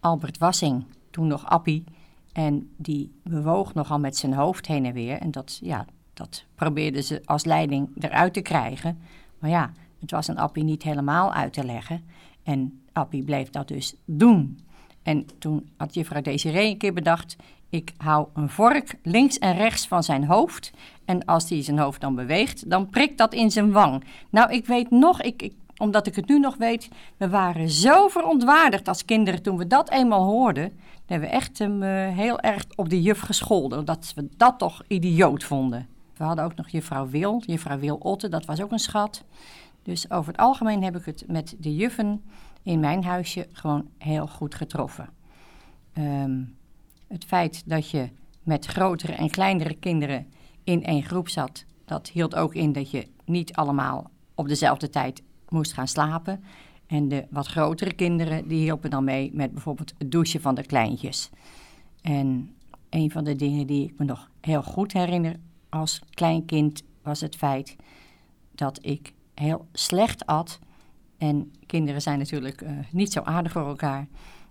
Albert 0.00 0.38
Wassing, 0.38 0.84
toen 1.10 1.26
nog 1.26 1.46
Appie. 1.46 1.84
En 2.32 2.70
die 2.76 3.12
bewoog 3.22 3.74
nogal 3.74 3.98
met 3.98 4.16
zijn 4.16 4.32
hoofd 4.32 4.66
heen 4.66 4.84
en 4.84 4.92
weer. 4.92 5.18
En 5.18 5.30
dat, 5.30 5.58
ja, 5.62 5.86
dat 6.14 6.44
probeerden 6.54 7.04
ze 7.04 7.22
als 7.24 7.44
leiding 7.44 7.88
eruit 7.98 8.32
te 8.32 8.40
krijgen. 8.40 8.98
Maar 9.38 9.50
ja, 9.50 9.72
het 10.00 10.10
was 10.10 10.28
een 10.28 10.38
Appie 10.38 10.64
niet 10.64 10.82
helemaal 10.82 11.32
uit 11.32 11.52
te 11.52 11.64
leggen. 11.64 12.04
En 12.50 12.80
Appie 12.92 13.24
bleef 13.24 13.50
dat 13.50 13.68
dus 13.68 13.94
doen. 14.04 14.58
En 15.02 15.26
toen 15.38 15.70
had 15.76 15.94
juffrouw 15.94 16.22
Desiree 16.22 16.70
een 16.70 16.78
keer 16.78 16.92
bedacht... 16.92 17.36
ik 17.68 17.92
hou 17.96 18.26
een 18.34 18.48
vork 18.48 18.94
links 19.02 19.38
en 19.38 19.56
rechts 19.56 19.88
van 19.88 20.02
zijn 20.02 20.24
hoofd... 20.24 20.72
en 21.04 21.24
als 21.24 21.50
hij 21.50 21.62
zijn 21.62 21.78
hoofd 21.78 22.00
dan 22.00 22.14
beweegt, 22.14 22.70
dan 22.70 22.90
prikt 22.90 23.18
dat 23.18 23.34
in 23.34 23.50
zijn 23.50 23.72
wang. 23.72 24.04
Nou, 24.30 24.52
ik 24.52 24.66
weet 24.66 24.90
nog, 24.90 25.22
ik, 25.22 25.52
omdat 25.76 26.06
ik 26.06 26.16
het 26.16 26.28
nu 26.28 26.38
nog 26.38 26.56
weet, 26.56 26.88
we 27.16 27.28
waren 27.28 27.70
zo 27.70 28.08
verontwaardigd 28.08 28.88
als 28.88 29.04
kinderen 29.04 29.42
toen 29.42 29.56
we 29.56 29.66
dat 29.66 29.90
eenmaal 29.90 30.24
hoorden. 30.24 30.68
Dan 30.68 30.78
hebben 31.06 31.28
we 31.28 31.34
echt 31.34 31.60
um, 31.60 31.82
heel 32.12 32.40
erg 32.40 32.64
op 32.76 32.88
de 32.88 33.02
juf 33.02 33.20
gescholden, 33.20 33.84
dat 33.84 34.12
we 34.14 34.28
dat 34.36 34.58
toch 34.58 34.82
idioot 34.88 35.44
vonden. 35.44 35.88
We 36.16 36.24
hadden 36.24 36.44
ook 36.44 36.54
nog 36.54 36.68
juffrouw 36.68 37.08
Wil, 37.08 37.42
juffrouw 37.46 37.78
Wil 37.78 37.96
Otte, 37.96 38.28
dat 38.28 38.44
was 38.44 38.60
ook 38.60 38.72
een 38.72 38.78
schat. 38.78 39.24
Dus 39.90 40.10
over 40.10 40.32
het 40.32 40.40
algemeen 40.40 40.82
heb 40.82 40.96
ik 40.96 41.04
het 41.04 41.24
met 41.26 41.54
de 41.58 41.74
juffen 41.74 42.22
in 42.62 42.80
mijn 42.80 43.04
huisje 43.04 43.48
gewoon 43.52 43.88
heel 43.98 44.26
goed 44.26 44.54
getroffen. 44.54 45.08
Um, 45.98 46.56
het 47.08 47.24
feit 47.24 47.62
dat 47.66 47.90
je 47.90 48.08
met 48.42 48.66
grotere 48.66 49.12
en 49.12 49.30
kleinere 49.30 49.74
kinderen 49.74 50.26
in 50.64 50.84
één 50.84 51.02
groep 51.02 51.28
zat, 51.28 51.64
dat 51.84 52.08
hield 52.08 52.34
ook 52.34 52.54
in 52.54 52.72
dat 52.72 52.90
je 52.90 53.06
niet 53.24 53.52
allemaal 53.52 54.10
op 54.34 54.48
dezelfde 54.48 54.90
tijd 54.90 55.22
moest 55.48 55.72
gaan 55.72 55.88
slapen. 55.88 56.44
En 56.86 57.08
de 57.08 57.26
wat 57.30 57.46
grotere 57.46 57.92
kinderen, 57.92 58.48
die 58.48 58.62
hielpen 58.62 58.90
dan 58.90 59.04
mee 59.04 59.30
met 59.34 59.52
bijvoorbeeld 59.52 59.94
het 59.98 60.10
douchen 60.10 60.40
van 60.40 60.54
de 60.54 60.66
kleintjes. 60.66 61.30
En 62.02 62.54
een 62.90 63.10
van 63.10 63.24
de 63.24 63.36
dingen 63.36 63.66
die 63.66 63.84
ik 63.84 63.98
me 63.98 64.04
nog 64.04 64.30
heel 64.40 64.62
goed 64.62 64.92
herinner 64.92 65.36
als 65.68 66.02
klein 66.10 66.44
kind 66.44 66.82
was 67.02 67.20
het 67.20 67.36
feit 67.36 67.76
dat 68.54 68.78
ik 68.82 69.12
heel 69.40 69.66
slecht 69.72 70.26
at. 70.26 70.58
En 71.18 71.52
kinderen 71.66 72.02
zijn 72.02 72.18
natuurlijk 72.18 72.60
uh, 72.60 72.70
niet 72.90 73.12
zo 73.12 73.20
aardig 73.22 73.52
voor 73.52 73.66
elkaar. 73.66 74.08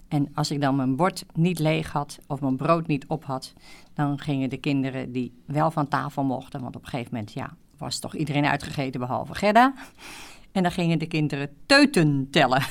En 0.07 0.29
als 0.33 0.51
ik 0.51 0.61
dan 0.61 0.75
mijn 0.75 0.95
bord 0.95 1.25
niet 1.33 1.59
leeg 1.59 1.91
had 1.91 2.19
of 2.27 2.41
mijn 2.41 2.55
brood 2.55 2.87
niet 2.87 3.07
op 3.07 3.25
had, 3.25 3.53
dan 3.93 4.19
gingen 4.19 4.49
de 4.49 4.57
kinderen 4.57 5.11
die 5.11 5.33
wel 5.45 5.71
van 5.71 5.87
tafel 5.87 6.23
mochten, 6.23 6.61
want 6.61 6.75
op 6.75 6.81
een 6.81 6.89
gegeven 6.89 7.13
moment 7.13 7.33
ja, 7.33 7.55
was 7.77 7.99
toch 7.99 8.15
iedereen 8.15 8.45
uitgegeten 8.45 8.99
behalve 8.99 9.35
Gerda. 9.35 9.73
En 10.51 10.63
dan 10.63 10.71
gingen 10.71 10.99
de 10.99 11.07
kinderen 11.07 11.49
teuten 11.65 12.27
tellen. 12.31 12.61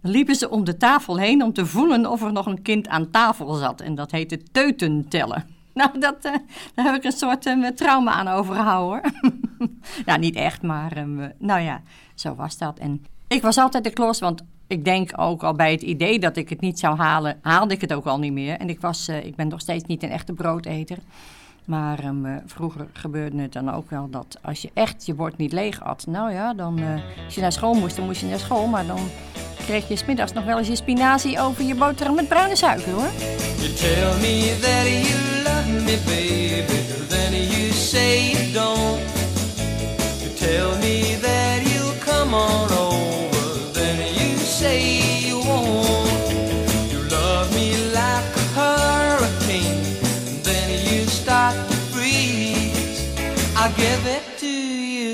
Dan 0.00 0.10
liepen 0.10 0.34
ze 0.34 0.50
om 0.50 0.64
de 0.64 0.76
tafel 0.76 1.18
heen 1.18 1.42
om 1.42 1.52
te 1.52 1.66
voelen 1.66 2.06
of 2.06 2.22
er 2.22 2.32
nog 2.32 2.46
een 2.46 2.62
kind 2.62 2.88
aan 2.88 3.10
tafel 3.10 3.54
zat. 3.54 3.80
En 3.80 3.94
dat 3.94 4.10
heette 4.10 4.42
teuten 4.42 5.08
tellen. 5.08 5.57
Nou, 5.78 5.98
dat, 5.98 6.24
uh, 6.24 6.32
daar 6.74 6.84
heb 6.84 6.94
ik 6.94 7.04
een 7.04 7.12
soort 7.12 7.46
uh, 7.46 7.66
trauma 7.66 8.12
aan 8.12 8.28
overgehouden 8.28 8.88
hoor. 8.88 9.30
nou, 10.06 10.18
niet 10.18 10.36
echt, 10.36 10.62
maar 10.62 11.06
uh, 11.06 11.26
nou 11.38 11.60
ja, 11.60 11.82
zo 12.14 12.34
was 12.34 12.58
dat. 12.58 12.78
En 12.78 13.04
ik 13.28 13.42
was 13.42 13.58
altijd 13.58 13.84
de 13.84 13.90
klos, 13.90 14.20
want 14.20 14.42
ik 14.66 14.84
denk 14.84 15.10
ook 15.16 15.42
al 15.42 15.54
bij 15.54 15.70
het 15.70 15.82
idee 15.82 16.18
dat 16.18 16.36
ik 16.36 16.48
het 16.48 16.60
niet 16.60 16.78
zou 16.78 16.96
halen, 16.96 17.38
haalde 17.42 17.74
ik 17.74 17.80
het 17.80 17.92
ook 17.92 18.06
al 18.06 18.18
niet 18.18 18.32
meer. 18.32 18.56
En 18.58 18.68
ik, 18.68 18.80
was, 18.80 19.08
ik 19.08 19.36
ben 19.36 19.48
nog 19.48 19.60
steeds 19.60 19.84
niet 19.84 20.02
een 20.02 20.10
echte 20.10 20.32
broodeter. 20.32 20.98
Maar 21.68 22.04
um, 22.04 22.42
vroeger 22.46 22.86
gebeurde 22.92 23.42
het 23.42 23.52
dan 23.52 23.74
ook 23.74 23.90
wel 23.90 24.10
dat 24.10 24.38
als 24.42 24.62
je 24.62 24.70
echt 24.74 25.06
je 25.06 25.14
bord 25.14 25.36
niet 25.36 25.52
leeg 25.52 25.84
at, 25.84 26.06
nou 26.06 26.32
ja, 26.32 26.54
dan 26.54 26.78
uh, 26.78 26.86
als 27.24 27.34
je 27.34 27.40
naar 27.40 27.52
school 27.52 27.74
moest, 27.74 27.96
dan 27.96 28.04
moest 28.04 28.20
je 28.20 28.26
naar 28.26 28.38
school. 28.38 28.66
Maar 28.66 28.86
dan 28.86 28.98
kreeg 29.56 29.88
je 29.88 29.96
smiddags 29.96 30.32
nog 30.32 30.44
wel 30.44 30.58
eens 30.58 30.68
je 30.68 30.76
spinazie 30.76 31.40
over 31.40 31.64
je 31.64 31.74
boterham 31.74 32.14
met 32.14 32.28
bruine 32.28 32.56
suiker 32.56 32.92
hoor. 32.92 33.10
You 33.58 33.72
tell 33.72 34.20
me 34.20 34.58
that 34.60 34.86
you 35.08 35.42
love 35.44 35.84
me 35.84 35.98
baby, 36.06 37.36
you 37.36 37.72
say 37.72 38.30
you 38.30 38.52
don't. 38.52 39.00
You 40.20 40.30
tell 40.36 40.78
me 40.78 41.18
that 41.20 41.62
you'll 41.72 41.98
come 42.04 42.34
on 42.34 42.70
over, 42.70 43.07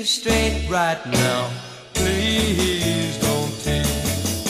straight 0.05 0.67
right 0.69 1.03
now. 1.07 1.49
Please 1.93 3.17
don't 3.17 3.51
tease. 3.63 4.45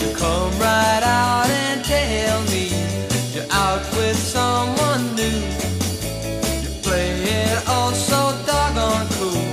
You 0.00 0.16
come 0.16 0.50
right 0.58 1.02
out 1.04 1.48
and 1.48 1.84
tell 1.84 2.40
me 2.44 2.68
you're 3.34 3.50
out 3.50 3.84
with 3.96 4.16
someone 4.16 5.14
new. 5.14 5.40
You 6.62 6.70
play 6.82 7.12
it 7.12 7.68
all 7.68 7.92
so 7.92 8.34
doggone 8.46 9.06
cool. 9.18 9.44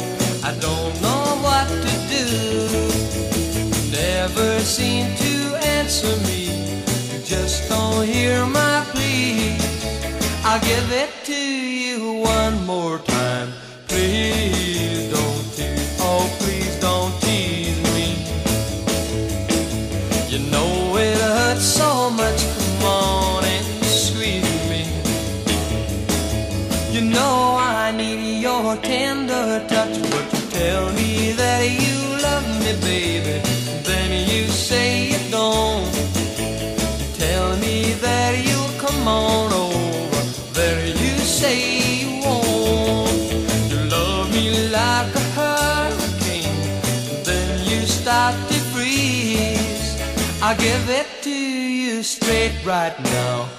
I 0.45 0.55
don't 0.61 0.95
know 1.01 1.23
what 1.43 1.67
to 1.67 1.93
do. 2.15 2.25
Never 3.91 4.59
seem 4.59 5.13
to 5.17 5.57
answer 5.79 6.15
me. 6.27 6.45
You 7.11 7.19
just 7.25 7.67
don't 7.67 8.05
hear 8.05 8.45
my 8.45 8.85
plea. 8.91 9.57
I'll 10.45 10.61
give 10.61 10.89
it 10.91 11.11
to 11.25 11.35
you 11.35 12.13
one 12.13 12.65
more 12.65 12.99
time. 12.99 13.12
I'll 50.53 50.59
give 50.59 50.87
it 50.87 51.07
to 51.23 51.31
you 51.31 52.03
straight 52.03 52.53
right 52.63 52.93
now. 53.05 53.52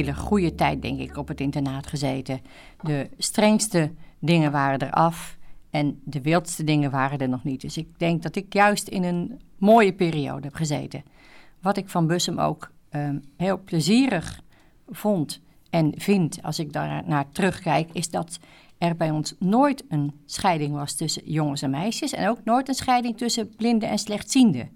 Hele 0.00 0.14
goede 0.14 0.54
tijd, 0.54 0.82
denk 0.82 0.98
ik, 1.00 1.16
op 1.16 1.28
het 1.28 1.40
internaat 1.40 1.86
gezeten. 1.86 2.40
De 2.82 3.08
strengste 3.18 3.92
dingen 4.18 4.52
waren 4.52 4.78
er 4.78 4.90
af 4.90 5.38
en 5.70 6.00
de 6.04 6.20
wildste 6.20 6.64
dingen 6.64 6.90
waren 6.90 7.18
er 7.18 7.28
nog 7.28 7.44
niet. 7.44 7.60
Dus 7.60 7.76
ik 7.76 7.98
denk 7.98 8.22
dat 8.22 8.36
ik 8.36 8.52
juist 8.52 8.88
in 8.88 9.04
een 9.04 9.40
mooie 9.58 9.92
periode 9.92 10.42
heb 10.42 10.54
gezeten. 10.54 11.02
Wat 11.60 11.76
ik 11.76 11.88
van 11.88 12.06
Bussum 12.06 12.38
ook 12.38 12.70
ehm, 12.88 13.18
heel 13.36 13.60
plezierig 13.64 14.40
vond 14.88 15.40
en 15.70 15.92
vind 15.96 16.42
als 16.42 16.58
ik 16.58 16.72
daar 16.72 17.02
naar 17.06 17.30
terugkijk, 17.32 17.88
is 17.92 18.10
dat 18.10 18.38
er 18.78 18.96
bij 18.96 19.10
ons 19.10 19.34
nooit 19.38 19.84
een 19.88 20.12
scheiding 20.26 20.74
was 20.74 20.94
tussen 20.94 21.22
jongens 21.24 21.62
en 21.62 21.70
meisjes 21.70 22.12
en 22.12 22.28
ook 22.28 22.44
nooit 22.44 22.68
een 22.68 22.74
scheiding 22.74 23.16
tussen 23.16 23.54
blinden 23.56 23.88
en 23.88 23.98
slechtzienden. 23.98 24.70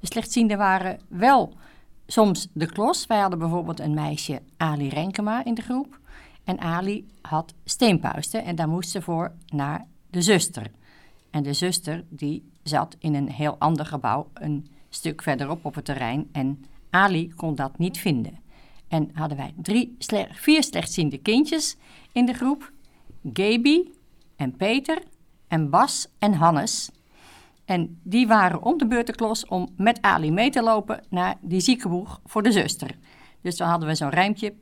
De 0.00 0.06
slechtzienden 0.06 0.58
waren 0.58 1.00
wel 1.08 1.54
soms 2.06 2.48
de 2.52 2.66
klos. 2.66 3.06
Wij 3.06 3.18
hadden 3.18 3.38
bijvoorbeeld 3.38 3.80
een 3.80 3.94
meisje, 3.94 4.42
Ali 4.56 4.88
Renkema, 4.88 5.44
in 5.44 5.54
de 5.54 5.62
groep. 5.62 5.98
En 6.44 6.60
Ali 6.60 7.08
had 7.22 7.54
steenpuisten 7.64 8.44
en 8.44 8.56
daar 8.56 8.68
moest 8.68 8.90
ze 8.90 9.02
voor 9.02 9.32
naar 9.46 9.86
de 10.10 10.22
zuster. 10.22 10.70
En 11.30 11.42
de 11.42 11.52
zuster 11.52 12.04
die 12.08 12.50
zat 12.62 12.96
in 12.98 13.14
een 13.14 13.30
heel 13.30 13.56
ander 13.58 13.86
gebouw, 13.86 14.30
een 14.34 14.66
stuk 14.88 15.22
verderop 15.22 15.64
op 15.64 15.74
het 15.74 15.84
terrein. 15.84 16.28
En 16.32 16.64
Ali 16.90 17.32
kon 17.34 17.54
dat 17.54 17.78
niet 17.78 17.98
vinden. 17.98 18.38
En 18.88 19.10
hadden 19.14 19.36
wij 19.36 19.54
drie, 19.56 19.96
vier 20.30 20.62
slechtziende 20.62 21.18
kindjes 21.18 21.76
in 22.12 22.26
de 22.26 22.32
groep. 22.32 22.72
Gaby 23.32 23.88
en 24.36 24.56
Peter 24.56 25.02
en 25.48 25.70
Bas 25.70 26.08
en 26.18 26.32
Hannes. 26.32 26.90
En 27.64 28.00
die 28.02 28.26
waren 28.26 28.62
om 28.62 28.78
de 28.78 28.86
beurtenklos 28.86 29.46
om 29.46 29.68
met 29.76 30.02
Ali 30.02 30.30
mee 30.30 30.50
te 30.50 30.62
lopen 30.62 31.04
naar 31.08 31.36
die 31.40 31.60
ziekenboeg 31.60 32.20
voor 32.24 32.42
de 32.42 32.52
zuster. 32.52 32.90
Dus 33.40 33.56
dan 33.56 33.68
hadden 33.68 33.88
we 33.88 33.94
zo'n 33.94 34.08
rijmpje. 34.08 34.54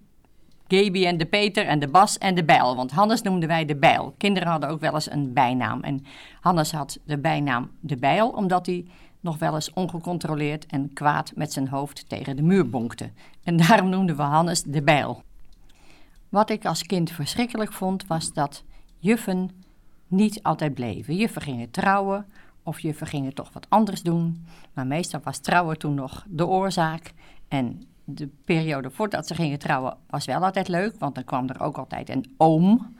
Gaby 0.68 1.06
en 1.06 1.16
de 1.16 1.26
Peter 1.26 1.66
en 1.66 1.78
de 1.78 1.88
Bas 1.88 2.18
en 2.18 2.34
de 2.34 2.44
Bijl. 2.44 2.76
Want 2.76 2.90
Hannes 2.90 3.22
noemden 3.22 3.48
wij 3.48 3.64
de 3.64 3.76
Bijl. 3.76 4.14
Kinderen 4.18 4.48
hadden 4.48 4.68
ook 4.68 4.80
wel 4.80 4.94
eens 4.94 5.10
een 5.10 5.32
bijnaam. 5.32 5.82
En 5.82 6.04
Hannes 6.40 6.72
had 6.72 6.98
de 7.04 7.18
bijnaam 7.18 7.70
de 7.80 7.96
Bijl, 7.96 8.28
omdat 8.28 8.66
hij 8.66 8.86
nog 9.20 9.38
wel 9.38 9.54
eens 9.54 9.72
ongecontroleerd 9.72 10.66
en 10.66 10.92
kwaad 10.92 11.32
met 11.34 11.52
zijn 11.52 11.68
hoofd 11.68 12.08
tegen 12.08 12.36
de 12.36 12.42
muur 12.42 12.68
bonkte. 12.68 13.10
En 13.44 13.56
daarom 13.56 13.88
noemden 13.88 14.16
we 14.16 14.22
Hannes 14.22 14.62
de 14.62 14.82
Bijl. 14.82 15.22
Wat 16.28 16.50
ik 16.50 16.64
als 16.64 16.82
kind 16.82 17.10
verschrikkelijk 17.10 17.72
vond, 17.72 18.06
was 18.06 18.32
dat 18.32 18.64
juffen 18.98 19.50
niet 20.06 20.42
altijd 20.42 20.74
bleven. 20.74 21.16
Juffen 21.16 21.42
gingen 21.42 21.70
trouwen 21.70 22.26
of 22.62 22.80
juffen 22.80 23.06
gingen 23.06 23.34
toch 23.34 23.52
wat 23.52 23.66
anders 23.68 24.02
doen. 24.02 24.46
Maar 24.72 24.86
meestal 24.86 25.20
was 25.24 25.38
trouwen 25.38 25.78
toen 25.78 25.94
nog 25.94 26.24
de 26.28 26.46
oorzaak. 26.46 27.12
En 27.48 27.82
de 28.04 28.28
periode 28.44 28.90
voordat 28.90 29.26
ze 29.26 29.34
gingen 29.34 29.58
trouwen 29.58 29.96
was 30.06 30.24
wel 30.24 30.44
altijd 30.44 30.68
leuk, 30.68 30.94
want 30.98 31.14
dan 31.14 31.24
kwam 31.24 31.48
er 31.48 31.60
ook 31.60 31.78
altijd 31.78 32.08
een 32.08 32.34
oom. 32.36 32.96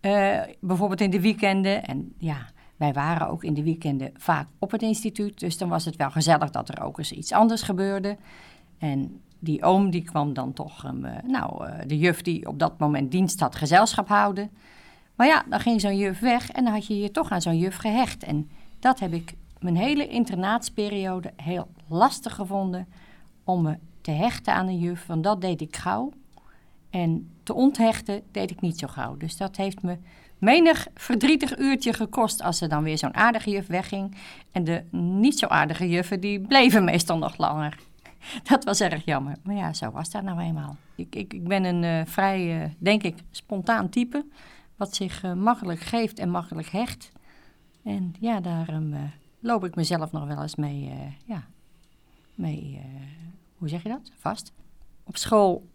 Uh, 0.00 0.40
bijvoorbeeld 0.60 1.00
in 1.00 1.10
de 1.10 1.20
weekenden. 1.20 1.84
En 1.84 2.14
ja, 2.18 2.46
wij 2.76 2.92
waren 2.92 3.28
ook 3.28 3.44
in 3.44 3.54
de 3.54 3.62
weekenden 3.62 4.12
vaak 4.16 4.48
op 4.58 4.70
het 4.70 4.82
instituut. 4.82 5.40
Dus 5.40 5.58
dan 5.58 5.68
was 5.68 5.84
het 5.84 5.96
wel 5.96 6.10
gezellig 6.10 6.50
dat 6.50 6.68
er 6.68 6.82
ook 6.82 6.98
eens 6.98 7.12
iets 7.12 7.32
anders 7.32 7.62
gebeurde. 7.62 8.16
En 8.78 9.20
die 9.38 9.62
oom 9.62 9.90
die 9.90 10.02
kwam 10.02 10.32
dan 10.32 10.52
toch, 10.52 10.84
um, 10.84 11.06
nou, 11.26 11.66
uh, 11.66 11.74
de 11.86 11.98
juf 11.98 12.22
die 12.22 12.46
op 12.46 12.58
dat 12.58 12.78
moment 12.78 13.10
dienst 13.10 13.40
had, 13.40 13.56
gezelschap 13.56 14.08
houden. 14.08 14.50
Maar 15.14 15.26
ja, 15.26 15.44
dan 15.48 15.60
ging 15.60 15.80
zo'n 15.80 15.96
juf 15.96 16.20
weg 16.20 16.50
en 16.50 16.64
dan 16.64 16.72
had 16.72 16.86
je 16.86 16.98
je 16.98 17.10
toch 17.10 17.30
aan 17.30 17.42
zo'n 17.42 17.58
juf 17.58 17.76
gehecht. 17.76 18.24
En 18.24 18.50
dat 18.80 19.00
heb 19.00 19.12
ik 19.12 19.34
mijn 19.58 19.76
hele 19.76 20.08
internaatsperiode 20.08 21.32
heel 21.36 21.68
lastig 21.88 22.34
gevonden 22.34 22.86
om 23.44 23.62
me 23.62 23.76
te 24.00 24.10
hechten 24.10 24.54
aan 24.54 24.66
een 24.66 24.78
juf. 24.78 25.06
Want 25.06 25.24
dat 25.24 25.40
deed 25.40 25.60
ik 25.60 25.76
gauw. 25.76 26.12
En 26.90 27.30
te 27.42 27.54
onthechten 27.54 28.22
deed 28.30 28.50
ik 28.50 28.60
niet 28.60 28.78
zo 28.78 28.86
gauw. 28.86 29.16
Dus 29.16 29.36
dat 29.36 29.56
heeft 29.56 29.82
me 29.82 29.98
menig 30.38 30.88
verdrietig 30.94 31.58
uurtje 31.58 31.92
gekost 31.92 32.42
als 32.42 32.60
er 32.60 32.68
dan 32.68 32.82
weer 32.82 32.98
zo'n 32.98 33.14
aardige 33.14 33.50
juf 33.50 33.66
wegging. 33.66 34.16
En 34.52 34.64
de 34.64 34.84
niet 34.90 35.38
zo 35.38 35.46
aardige 35.46 35.88
juffen, 35.88 36.20
die 36.20 36.40
bleven 36.40 36.84
meestal 36.84 37.18
nog 37.18 37.36
langer. 37.36 37.78
Dat 38.50 38.64
was 38.64 38.80
erg 38.80 39.04
jammer. 39.04 39.36
Maar 39.42 39.54
ja, 39.54 39.72
zo 39.72 39.90
was 39.90 40.10
dat 40.10 40.22
nou 40.22 40.40
eenmaal. 40.40 40.76
Ik, 40.94 41.14
ik, 41.14 41.48
ben 41.48 41.64
een 41.64 41.82
uh, 41.82 42.06
vrij, 42.06 42.62
uh, 42.62 42.70
denk 42.78 43.02
ik, 43.02 43.16
spontaan 43.30 43.88
type. 43.88 44.24
Wat 44.76 44.94
zich 44.94 45.24
uh, 45.24 45.32
makkelijk 45.32 45.80
geeft 45.80 46.18
en 46.18 46.30
makkelijk 46.30 46.68
hecht. 46.68 47.12
En 47.82 48.14
ja, 48.20 48.40
daarom 48.40 48.94
loop 49.38 49.64
ik 49.64 49.74
mezelf 49.74 50.12
nog 50.12 50.26
wel 50.26 50.42
eens 50.42 50.56
mee, 50.56 50.92
ja, 51.24 51.46
mee 52.34 52.80
hoe 53.60 53.68
zeg 53.68 53.82
je 53.82 53.88
dat? 53.88 54.12
Vast. 54.18 54.52
Op 55.04 55.16
school 55.16 55.68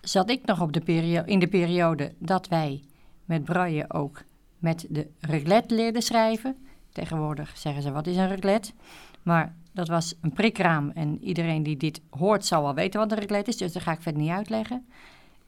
zat 0.00 0.30
ik 0.30 0.46
nog 0.46 0.60
op 0.60 0.72
de 0.72 1.24
in 1.26 1.38
de 1.38 1.48
periode 1.48 2.14
dat 2.18 2.48
wij 2.48 2.82
met 3.24 3.44
braille 3.44 3.92
ook 3.92 4.22
met 4.58 4.86
de 4.90 5.08
reglet 5.20 5.70
leerden 5.70 6.02
schrijven. 6.02 6.56
Tegenwoordig 6.92 7.58
zeggen 7.58 7.82
ze, 7.82 7.90
wat 7.90 8.06
is 8.06 8.16
een 8.16 8.28
reglet? 8.28 8.74
Maar 9.22 9.54
dat 9.72 9.88
was 9.88 10.14
een 10.20 10.32
prikraam 10.32 10.90
en 10.90 11.24
iedereen 11.24 11.62
die 11.62 11.76
dit 11.76 12.00
hoort 12.10 12.44
zal 12.44 12.62
wel 12.62 12.74
weten 12.74 13.00
wat 13.00 13.12
een 13.12 13.18
reglet 13.18 13.48
is, 13.48 13.56
dus 13.56 13.72
dat 13.72 13.82
ga 13.82 13.92
ik 13.92 14.02
verder 14.02 14.22
niet 14.22 14.30
uitleggen. 14.30 14.86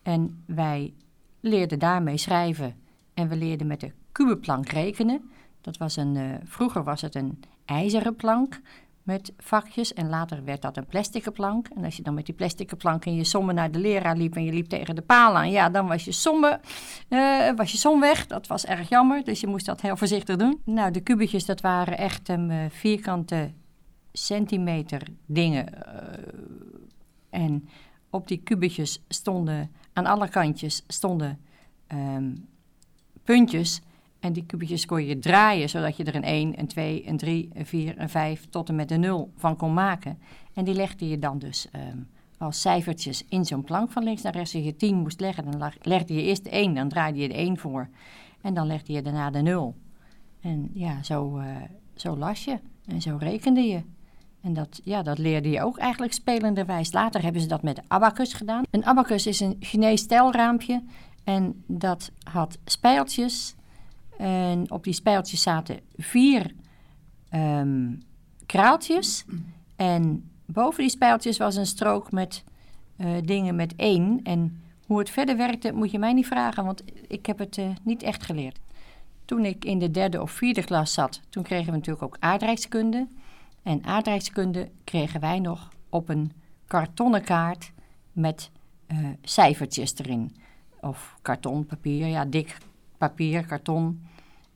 En 0.02 0.42
wij 0.46 0.94
leerden 1.40 1.78
daarmee 1.78 2.16
schrijven 2.16 2.74
en 3.14 3.28
we 3.28 3.37
leerden 3.37 3.66
met 3.66 3.80
de 3.80 3.92
kubeplank 4.12 4.68
rekenen. 4.68 5.30
Dat 5.64 5.77
was 5.77 5.96
een, 5.96 6.14
uh, 6.14 6.35
vroeger 6.44 6.85
was 6.85 7.00
het 7.00 7.14
een 7.14 7.42
ijzeren 7.64 8.16
plank 8.16 8.61
met 9.03 9.33
vakjes 9.38 9.92
en 9.92 10.09
later 10.09 10.44
werd 10.44 10.62
dat 10.62 10.77
een 10.77 10.87
plastic 10.87 11.33
plank. 11.33 11.68
En 11.68 11.85
als 11.85 11.96
je 11.96 12.03
dan 12.03 12.14
met 12.14 12.27
die 12.27 12.35
plastic 12.35 12.77
plank 12.77 13.05
in 13.05 13.14
je 13.14 13.24
sommen 13.24 13.55
naar 13.55 13.70
de 13.70 13.79
leraar 13.79 14.16
liep 14.16 14.35
en 14.37 14.44
je 14.44 14.53
liep 14.53 14.66
tegen 14.66 14.94
de 14.94 15.03
paal 15.03 15.37
aan, 15.37 15.50
ja, 15.50 15.68
dan 15.68 15.87
was 15.87 16.05
je 16.05 16.12
somme, 16.12 16.61
uh, 17.09 17.50
was 17.57 17.72
je 17.72 17.79
som 17.79 18.00
weg. 18.00 18.27
Dat 18.27 18.46
was 18.46 18.64
erg 18.66 18.88
jammer, 18.88 19.24
dus 19.24 19.40
je 19.40 19.46
moest 19.46 19.66
dat 19.66 19.81
heel 19.81 19.96
voorzichtig 19.96 20.37
doen. 20.37 20.61
Nou, 20.64 20.90
de 20.90 21.00
kubetjes, 21.00 21.44
dat 21.44 21.61
waren 21.61 21.98
echt 21.98 22.29
um, 22.29 22.70
vierkante 22.70 23.53
centimeter 24.12 25.03
dingen. 25.27 25.66
En 27.31 27.68
op 28.11 28.29
die 28.29 28.40
kubetjes 28.44 29.03
stonden, 29.09 29.70
aan 29.92 30.07
alle 30.07 30.29
kantjes 30.29 30.83
stonden 30.87 31.38
um, 31.88 32.46
puntjes 33.24 33.83
en 34.24 34.32
die 34.32 34.46
kubetjes 34.46 34.87
kon 34.87 35.06
je 35.06 35.18
draaien, 35.18 35.68
zodat 35.68 35.96
je 35.96 36.04
er 36.04 36.14
een 36.14 36.22
1, 36.22 36.58
een 36.58 36.66
2, 36.66 37.08
een 37.08 37.16
3, 37.16 37.50
een 37.54 37.66
4, 37.66 38.00
een 38.00 38.08
5 38.08 38.46
tot 38.50 38.68
en 38.68 38.74
met 38.74 38.90
een 38.90 39.00
0 39.00 39.32
van 39.37 39.56
kon 39.56 39.74
maken. 39.74 40.18
En 40.54 40.64
die 40.64 40.74
legde 40.74 41.08
je 41.08 41.18
dan 41.18 41.38
dus 41.38 41.68
um, 41.92 42.08
als 42.38 42.60
cijfertjes 42.60 43.24
in 43.28 43.44
zo'n 43.44 43.64
plank 43.64 43.90
van 43.90 44.04
links 44.04 44.22
naar 44.22 44.32
rechts. 44.32 44.54
Als 44.54 44.64
je 44.64 44.76
10 44.76 44.96
moest 44.96 45.20
leggen, 45.20 45.50
dan 45.50 45.72
legde 45.82 46.14
je 46.14 46.22
eerst 46.22 46.44
de 46.44 46.50
1, 46.50 46.74
dan 46.74 46.88
draaide 46.88 47.18
je 47.18 47.28
de 47.28 47.34
1 47.34 47.58
voor. 47.58 47.88
En 48.40 48.54
dan 48.54 48.66
legde 48.66 48.92
je 48.92 49.02
daarna 49.02 49.30
de 49.30 49.40
0. 49.40 49.74
En 50.40 50.70
ja, 50.74 51.02
zo, 51.02 51.38
uh, 51.38 51.56
zo 51.94 52.16
las 52.16 52.44
je 52.44 52.58
en 52.87 53.00
zo 53.00 53.16
rekende 53.20 53.62
je. 53.62 53.82
En 54.40 54.52
dat, 54.52 54.80
ja, 54.84 55.02
dat 55.02 55.18
leerde 55.18 55.50
je 55.50 55.62
ook 55.62 55.78
eigenlijk 55.78 56.12
spelenderwijs. 56.12 56.92
Later 56.92 57.22
hebben 57.22 57.40
ze 57.40 57.48
dat 57.48 57.62
met 57.62 57.82
abacus 57.88 58.32
gedaan. 58.32 58.64
Een 58.70 58.84
abacus 58.84 59.26
is 59.26 59.40
een 59.40 59.56
Chinees 59.60 60.00
stijlraampje. 60.00 60.82
En 61.24 61.62
dat 61.66 62.10
had 62.22 62.58
spijltjes 62.64 63.54
en 64.18 64.70
op 64.70 64.85
die 64.85 64.92
spijltjes 64.92 65.42
zaten 65.42 65.81
vier 65.96 66.55
um, 67.35 68.03
kraaltjes. 68.46 69.24
En 69.77 70.31
boven 70.46 70.81
die 70.81 70.90
spijltjes 70.90 71.38
was 71.38 71.57
een 71.57 71.66
strook 71.66 72.12
met 72.12 72.44
uh, 72.96 73.09
dingen 73.24 73.57
met 73.57 73.77
één. 73.77 74.20
En 74.22 74.62
hoe 74.87 74.98
het 74.98 75.11
verder 75.11 75.37
werkte, 75.37 75.72
moet 75.72 75.90
je 75.90 75.98
mij 75.98 76.12
niet 76.12 76.27
vragen, 76.27 76.64
want 76.64 76.83
ik 77.09 77.27
heb 77.27 77.38
het 77.38 77.57
uh, 77.57 77.68
niet 77.83 78.03
echt 78.03 78.22
geleerd. 78.22 78.59
Toen 79.24 79.44
ik 79.44 79.64
in 79.64 79.79
de 79.79 79.90
derde 79.90 80.22
of 80.22 80.31
vierde 80.31 80.64
klas 80.64 80.92
zat, 80.92 81.20
toen 81.29 81.42
kregen 81.42 81.66
we 81.66 81.72
natuurlijk 81.72 82.05
ook 82.05 82.16
aardrijkskunde. 82.20 83.07
En 83.62 83.85
aardrijkskunde 83.85 84.70
kregen 84.85 85.20
wij 85.20 85.38
nog 85.38 85.72
op 85.88 86.09
een 86.09 86.33
kartonnen 86.66 87.22
kaart 87.22 87.72
met 88.12 88.50
uh, 88.88 89.09
cijfertjes 89.22 89.94
erin. 89.98 90.37
Of 90.81 91.16
kartonpapier, 91.22 92.07
ja, 92.07 92.24
dik 92.24 92.57
papier, 93.08 93.46
karton. 93.46 94.02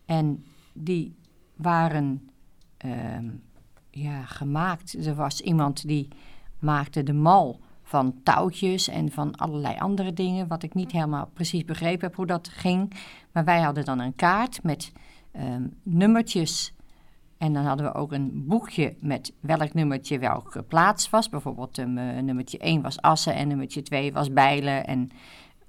En 0.05 0.45
die 0.73 1.15
waren 1.57 2.31
uh, 2.85 2.93
ja, 3.91 4.23
gemaakt. 4.25 5.07
Er 5.07 5.15
was 5.15 5.41
iemand 5.41 5.87
die 5.89 6.09
maakte 6.59 7.03
de 7.03 7.13
mal 7.13 7.61
van 7.83 8.15
touwtjes 8.23 8.89
en 8.89 9.11
van 9.11 9.37
allerlei 9.37 9.79
andere 9.79 10.13
dingen, 10.13 10.49
wat 10.49 10.63
ik 10.63 10.75
niet 10.75 10.93
helemaal 10.93 11.31
precies 11.33 11.65
begrepen 11.65 12.07
heb 12.07 12.17
hoe 12.17 12.27
dat 12.27 12.49
ging. 12.49 12.95
Maar 13.33 13.45
wij 13.45 13.61
hadden 13.61 13.85
dan 13.85 13.99
een 13.99 14.15
kaart 14.15 14.63
met 14.63 14.93
um, 15.37 15.73
nummertjes. 15.83 16.75
En 17.39 17.53
dan 17.53 17.65
hadden 17.65 17.87
we 17.87 17.95
ook 17.95 18.13
een 18.13 18.47
boekje 18.47 18.97
met 19.01 19.33
welk 19.41 19.75
nummertje 19.75 20.19
welke 20.19 20.63
plaats 20.63 21.11
was. 21.11 21.29
Bijvoorbeeld 21.29 21.79
um, 21.79 21.93
nummertje 22.25 22.59
1 22.59 22.83
was 22.83 23.01
Assen 23.01 23.35
en 23.35 23.49
nummertje 23.49 23.83
2 23.83 24.13
was 24.13 24.33
Bijlen. 24.33 24.87
En 24.87 25.11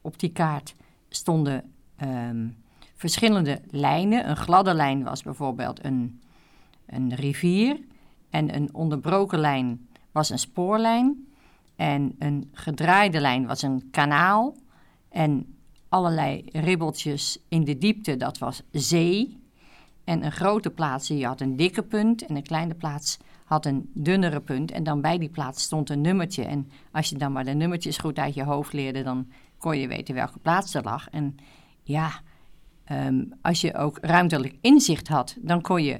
op 0.02 0.20
die 0.20 0.32
kaart 0.32 0.76
stonden 1.10 1.64
um, 2.04 2.56
verschillende 3.00 3.62
lijnen. 3.70 4.30
Een 4.30 4.38
gladde 4.38 4.74
lijn 4.74 5.04
was 5.04 5.24
bijvoorbeeld 5.24 5.84
een, 5.84 6.22
een 6.86 7.16
rivier. 7.16 7.80
En 8.30 8.56
een 8.56 8.74
onderbroken 8.74 9.40
lijn 9.40 9.88
was 10.12 10.30
een 10.30 10.40
spoorlijn. 10.40 11.28
En 11.76 12.16
een 12.20 12.50
gedraaide 12.54 13.20
lijn 13.20 13.46
was 13.46 13.62
een 13.62 13.88
kanaal. 13.92 14.56
En 15.10 15.56
allerlei 15.90 16.46
ribbeltjes 16.52 17.40
in 17.48 17.64
de 17.64 17.78
diepte, 17.78 18.18
dat 18.18 18.38
was 18.38 18.62
zee. 18.72 19.40
En 20.04 20.26
een 20.26 20.32
grote 20.32 20.70
plaats, 20.70 21.08
je 21.08 21.26
had 21.26 21.42
een 21.42 21.56
dikke 21.56 21.84
punt. 21.84 22.26
En 22.26 22.36
een 22.36 22.44
kleine 22.44 22.76
plaats 22.76 23.18
had 23.46 23.66
een 23.66 23.90
dunnere 23.94 24.42
punt. 24.42 24.72
En 24.72 24.84
dan 24.84 25.02
bij 25.02 25.18
die 25.18 25.30
plaats 25.30 25.64
stond 25.64 25.90
een 25.90 26.02
nummertje. 26.02 26.46
En 26.46 26.70
als 26.92 27.10
je 27.10 27.18
dan 27.18 27.32
maar 27.32 27.46
de 27.46 27.54
nummertjes 27.54 27.98
goed 27.98 28.20
uit 28.20 28.34
je 28.34 28.44
hoofd 28.44 28.74
leerde, 28.74 29.04
dan 29.04 29.28
kon 29.58 29.78
je 29.78 29.88
weten 29.88 30.16
welke 30.16 30.40
plaats 30.40 30.74
er 30.74 30.84
lag. 30.84 31.10
En 31.10 31.36
ja, 31.84 32.22
Um, 32.92 33.34
als 33.42 33.62
je 33.62 33.76
ook 33.76 33.98
ruimtelijk 34.02 34.56
inzicht 34.62 35.08
had, 35.08 35.36
dan 35.40 35.62
kon 35.62 35.84
je 35.84 36.00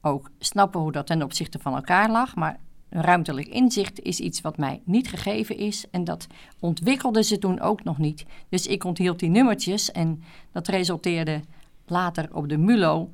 ook 0.00 0.30
snappen 0.38 0.80
hoe 0.80 0.92
dat 0.92 1.06
ten 1.06 1.22
opzichte 1.22 1.58
van 1.58 1.74
elkaar 1.74 2.10
lag. 2.10 2.36
Maar 2.36 2.58
ruimtelijk 2.90 3.48
inzicht 3.48 4.00
is 4.00 4.20
iets 4.20 4.40
wat 4.40 4.56
mij 4.56 4.82
niet 4.84 5.08
gegeven 5.08 5.56
is. 5.56 5.90
En 5.90 6.04
dat 6.04 6.26
ontwikkelden 6.60 7.24
ze 7.24 7.38
toen 7.38 7.60
ook 7.60 7.84
nog 7.84 7.98
niet. 7.98 8.24
Dus 8.48 8.66
ik 8.66 8.84
onthield 8.84 9.18
die 9.18 9.30
nummertjes 9.30 9.92
en 9.92 10.22
dat 10.52 10.68
resulteerde 10.68 11.40
later 11.86 12.28
op 12.32 12.48
de 12.48 12.58
MULO 12.58 13.10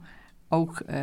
ook 0.49 0.81
eh, 0.81 1.03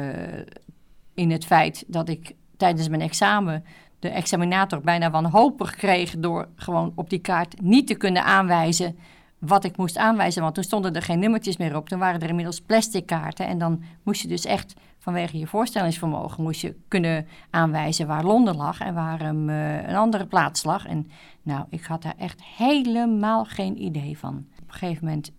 in 1.14 1.32
het 1.32 1.46
feit 1.46 1.84
dat 1.88 2.10
ik 2.10 2.36
tijdens 2.58 2.90
mijn 2.90 3.02
examen 3.02 3.64
de 4.00 4.10
examinator 4.10 4.82
bijna 4.82 5.12
wanhopig 5.12 5.76
kreeg 5.76 6.16
door 6.18 6.48
gewoon 6.56 6.92
op 6.96 7.10
die 7.10 7.20
kaart 7.20 7.62
niet 7.62 7.88
te 7.88 7.96
kunnen 7.96 8.24
aanwijzen 8.24 8.98
wat 9.46 9.64
ik 9.64 9.78
moest 9.78 9.98
aanwijzen. 9.98 10.42
Want 10.42 10.56
toen 10.56 10.64
stonden 10.64 10.96
er 10.96 11.02
geen 11.02 11.20
nummertjes 11.20 11.58
meer 11.58 11.76
op. 11.76 11.90
Toen 11.90 12.00
waren 12.00 12.22
er 12.22 12.30
inmiddels 12.30 12.62
plastic 12.62 13.06
kaarten. 13.06 13.48
En 13.48 13.58
dan 13.58 13.84
moest 14.04 14.22
je 14.22 14.28
dus 14.28 14.46
echt 14.46 14.74
vanwege 15.00 15.38
je 15.38 15.48
voorstellingsvermogen 15.48 16.44
moest 16.44 16.62
je 16.62 16.76
kunnen 16.88 17.28
aanwijzen 17.50 18.08
waar 18.08 18.24
Londen 18.24 18.56
lag 18.56 18.80
en 18.80 18.94
waar 18.94 19.26
um, 19.26 19.50
een 19.50 19.96
andere 19.96 20.26
plaats 20.26 20.64
lag. 20.64 20.86
En 20.86 21.10
nou, 21.42 21.66
ik 21.70 21.84
had 21.84 22.02
daar 22.02 22.18
echt 22.18 22.44
helemaal 22.44 23.46
geen 23.46 23.82
idee 23.82 24.18
van. 24.18 24.46
Op 24.62 24.68
een 24.68 24.74
gegeven 24.74 25.06
moment 25.06 25.32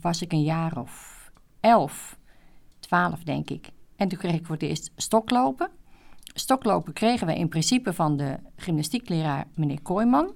was 0.00 0.22
ik 0.22 0.32
een 0.32 0.42
jaar 0.42 0.78
of 0.78 1.30
elf, 1.60 2.18
twaalf 2.78 3.22
denk 3.22 3.50
ik. 3.50 3.70
En 3.96 4.08
toen 4.08 4.18
kreeg 4.18 4.34
ik 4.34 4.46
voor 4.46 4.54
het 4.54 4.64
eerst 4.64 4.92
stoklopen. 4.96 5.68
Stoklopen 6.34 6.92
kregen 6.92 7.26
we 7.26 7.36
in 7.36 7.48
principe 7.48 7.92
van 7.92 8.16
de 8.16 8.38
gymnastiekleraar 8.56 9.46
meneer 9.54 9.82
Kooiman. 9.82 10.32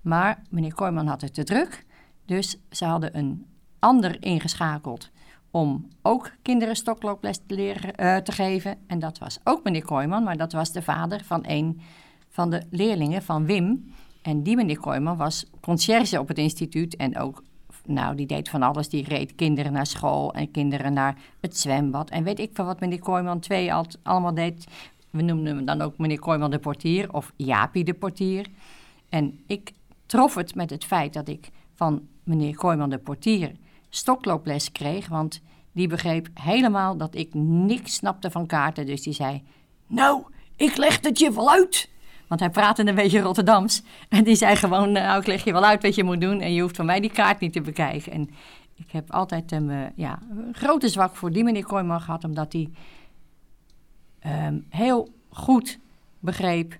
Maar 0.00 0.42
meneer 0.50 0.74
Kooiman 0.74 1.06
had 1.06 1.20
het 1.20 1.34
te 1.34 1.44
druk. 1.44 1.84
Dus 2.24 2.56
ze 2.70 2.84
hadden 2.84 3.16
een 3.18 3.46
ander 3.78 4.22
ingeschakeld 4.22 5.10
om 5.50 5.88
ook 6.02 6.30
kinderen 6.42 6.76
stoklooples 6.76 7.40
te, 7.46 7.54
leren, 7.54 7.92
uh, 8.00 8.16
te 8.16 8.32
geven. 8.32 8.76
En 8.86 8.98
dat 8.98 9.18
was 9.18 9.38
ook 9.44 9.64
meneer 9.64 9.84
Kooiman, 9.84 10.22
maar 10.22 10.36
dat 10.36 10.52
was 10.52 10.72
de 10.72 10.82
vader 10.82 11.24
van 11.24 11.44
een 11.46 11.80
van 12.28 12.50
de 12.50 12.62
leerlingen 12.70 13.22
van 13.22 13.46
Wim. 13.46 13.92
En 14.22 14.42
die 14.42 14.56
meneer 14.56 14.80
Kooiman 14.80 15.16
was 15.16 15.46
conciërge 15.60 16.20
op 16.20 16.28
het 16.28 16.38
instituut 16.38 16.96
en 16.96 17.18
ook, 17.18 17.42
nou, 17.84 18.16
die 18.16 18.26
deed 18.26 18.48
van 18.48 18.62
alles. 18.62 18.88
Die 18.88 19.04
reed 19.04 19.34
kinderen 19.34 19.72
naar 19.72 19.86
school 19.86 20.32
en 20.32 20.50
kinderen 20.50 20.92
naar 20.92 21.16
het 21.40 21.56
zwembad. 21.56 22.10
En 22.10 22.24
weet 22.24 22.38
ik 22.38 22.50
van 22.54 22.66
wat 22.66 22.80
meneer 22.80 23.00
Kooiman 23.00 23.40
twee 23.40 23.74
al, 23.74 23.86
allemaal 24.02 24.34
deed. 24.34 24.66
We 25.10 25.22
noemden 25.22 25.56
hem 25.56 25.64
dan 25.64 25.80
ook 25.80 25.98
meneer 25.98 26.18
Kooiman 26.18 26.50
de 26.50 26.58
portier 26.58 27.12
of 27.12 27.32
Jaapie 27.36 27.84
de 27.84 27.94
portier. 27.94 28.46
En 29.08 29.40
ik 29.46 29.72
trof 30.06 30.34
het 30.34 30.54
met 30.54 30.70
het 30.70 30.84
feit 30.84 31.12
dat 31.12 31.28
ik 31.28 31.50
van 31.74 32.08
meneer 32.24 32.56
Kooiman 32.56 32.90
de 32.90 32.98
portier 32.98 33.52
stoklooples 33.88 34.72
kreeg, 34.72 35.08
want 35.08 35.42
die 35.72 35.88
begreep 35.88 36.28
helemaal 36.34 36.96
dat 36.96 37.14
ik 37.14 37.34
niks 37.34 37.94
snapte 37.94 38.30
van 38.30 38.46
kaarten. 38.46 38.86
Dus 38.86 39.02
die 39.02 39.12
zei, 39.12 39.42
nou, 39.86 40.22
ik 40.56 40.76
leg 40.76 40.98
het 41.00 41.18
je 41.18 41.32
wel 41.32 41.50
uit. 41.50 41.90
Want 42.28 42.40
hij 42.40 42.50
praatte 42.50 42.86
een 42.86 42.94
beetje 42.94 43.20
Rotterdams. 43.20 43.82
En 44.08 44.24
die 44.24 44.34
zei 44.34 44.56
gewoon, 44.56 44.92
nou, 44.92 45.20
ik 45.20 45.26
leg 45.26 45.44
je 45.44 45.52
wel 45.52 45.64
uit 45.64 45.82
wat 45.82 45.94
je 45.94 46.04
moet 46.04 46.20
doen. 46.20 46.40
En 46.40 46.52
je 46.52 46.62
hoeft 46.62 46.76
van 46.76 46.86
mij 46.86 47.00
die 47.00 47.10
kaart 47.10 47.40
niet 47.40 47.52
te 47.52 47.60
bekijken. 47.60 48.12
En 48.12 48.30
ik 48.74 48.90
heb 48.90 49.10
altijd 49.12 49.52
een, 49.52 49.68
uh, 49.68 49.82
ja, 49.96 50.18
een 50.30 50.54
grote 50.54 50.88
zwak 50.88 51.16
voor 51.16 51.32
die 51.32 51.44
meneer 51.44 51.66
Kooiman 51.66 52.00
gehad. 52.00 52.24
Omdat 52.24 52.52
hij 52.52 52.70
um, 54.46 54.66
heel 54.68 55.08
goed 55.28 55.78
begreep 56.18 56.78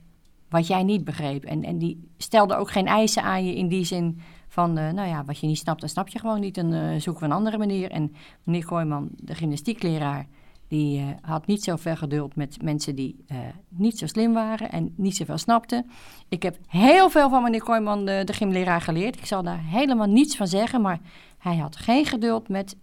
wat 0.48 0.66
jij 0.66 0.82
niet 0.82 1.04
begreep. 1.04 1.44
En, 1.44 1.64
en 1.64 1.78
die 1.78 2.08
stelde 2.18 2.56
ook 2.56 2.70
geen 2.70 2.86
eisen 2.86 3.22
aan 3.22 3.46
je 3.46 3.54
in 3.54 3.68
die 3.68 3.84
zin 3.84 4.20
van, 4.54 4.78
uh, 4.78 4.90
nou 4.90 5.08
ja, 5.08 5.24
wat 5.24 5.38
je 5.38 5.46
niet 5.46 5.58
snapt, 5.58 5.80
dan 5.80 5.88
snap 5.88 6.08
je 6.08 6.18
gewoon 6.18 6.40
niet. 6.40 6.58
En 6.58 6.72
uh, 6.72 7.00
zoeken 7.00 7.22
we 7.22 7.28
een 7.28 7.36
andere 7.36 7.58
manier. 7.58 7.90
En 7.90 8.14
meneer 8.44 8.64
Kooijman, 8.64 9.08
de 9.16 9.34
gymnastiekleraar, 9.34 10.26
die 10.68 11.00
uh, 11.00 11.06
had 11.20 11.46
niet 11.46 11.62
zoveel 11.62 11.96
geduld 11.96 12.36
met 12.36 12.62
mensen 12.62 12.94
die 12.94 13.24
niet 13.68 13.98
zo 13.98 14.06
slim 14.06 14.32
waren 14.32 14.70
en 14.70 14.94
niet 14.96 15.16
zoveel 15.16 15.38
snapten. 15.38 15.90
Ik 16.28 16.42
heb 16.42 16.56
heel 16.66 17.10
veel 17.10 17.30
van 17.30 17.42
meneer 17.42 17.62
Kooijman, 17.62 18.04
de, 18.04 18.22
de 18.24 18.32
gymleraar, 18.32 18.80
geleerd. 18.80 19.16
Ik 19.16 19.26
zal 19.26 19.42
daar 19.42 19.60
helemaal 19.64 20.06
niets 20.06 20.36
van 20.36 20.46
zeggen, 20.46 20.80
maar 20.80 20.98
hij 21.38 21.56
had 21.56 21.76
geen 21.76 22.06
geduld 22.06 22.48
met 22.48 22.76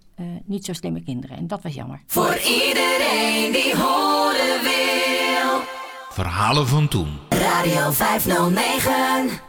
niet 0.46 0.66
zo 0.66 0.74
slimme 0.74 1.04
kinderen. 1.04 1.38
En 1.38 1.48
dat 1.48 1.62
was 1.64 1.74
jammer. 1.74 2.02
Voor 2.06 2.38
iedereen 2.38 3.52
die 3.52 3.76
horen 3.76 4.62
wil. 4.62 5.62
Verhalen 6.10 6.68
van 6.68 6.88
toen. 6.88 7.10
Radio 7.30 7.92
509. 7.92 9.40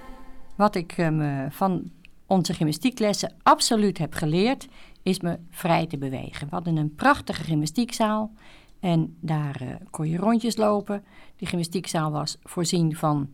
Wat 0.57 0.75
ik 0.75 0.99
um, 0.99 1.51
van 1.51 1.91
onze 2.33 2.55
gymnastieklessen 2.55 3.33
absoluut 3.43 3.99
heb 3.99 4.15
geleerd, 4.15 4.69
is 5.03 5.21
me 5.21 5.39
vrij 5.51 5.87
te 5.87 5.99
bewegen. 5.99 6.49
We 6.49 6.55
hadden 6.55 6.77
een 6.77 6.95
prachtige 6.95 7.43
gymnastiekzaal 7.43 8.33
en 8.81 9.17
daar 9.21 9.63
uh, 9.63 9.69
kon 9.91 10.09
je 10.09 10.17
rondjes 10.17 10.57
lopen. 10.57 11.05
Die 11.37 11.49
gymnastiekzaal 11.49 12.11
was 12.11 12.37
voorzien 12.43 12.97
van 12.97 13.31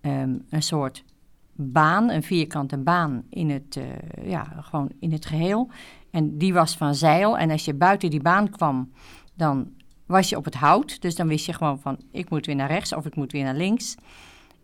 um, 0.00 0.44
een 0.50 0.62
soort 0.62 1.04
baan, 1.52 2.10
een 2.10 2.22
vierkante 2.22 2.78
baan 2.78 3.24
in 3.30 3.50
het, 3.50 3.76
uh, 3.76 4.30
ja, 4.30 4.44
gewoon 4.60 4.88
in 5.00 5.12
het 5.12 5.26
geheel. 5.26 5.70
En 6.10 6.38
die 6.38 6.52
was 6.52 6.76
van 6.76 6.94
zeil. 6.94 7.38
En 7.38 7.50
als 7.50 7.64
je 7.64 7.74
buiten 7.74 8.10
die 8.10 8.22
baan 8.22 8.50
kwam, 8.50 8.92
dan 9.34 9.70
was 10.06 10.28
je 10.28 10.36
op 10.36 10.44
het 10.44 10.54
hout. 10.54 11.00
Dus 11.00 11.14
dan 11.14 11.28
wist 11.28 11.46
je 11.46 11.52
gewoon 11.52 11.80
van, 11.80 11.98
ik 12.10 12.30
moet 12.30 12.46
weer 12.46 12.56
naar 12.56 12.70
rechts 12.70 12.94
of 12.94 13.06
ik 13.06 13.16
moet 13.16 13.32
weer 13.32 13.44
naar 13.44 13.54
links. 13.54 13.94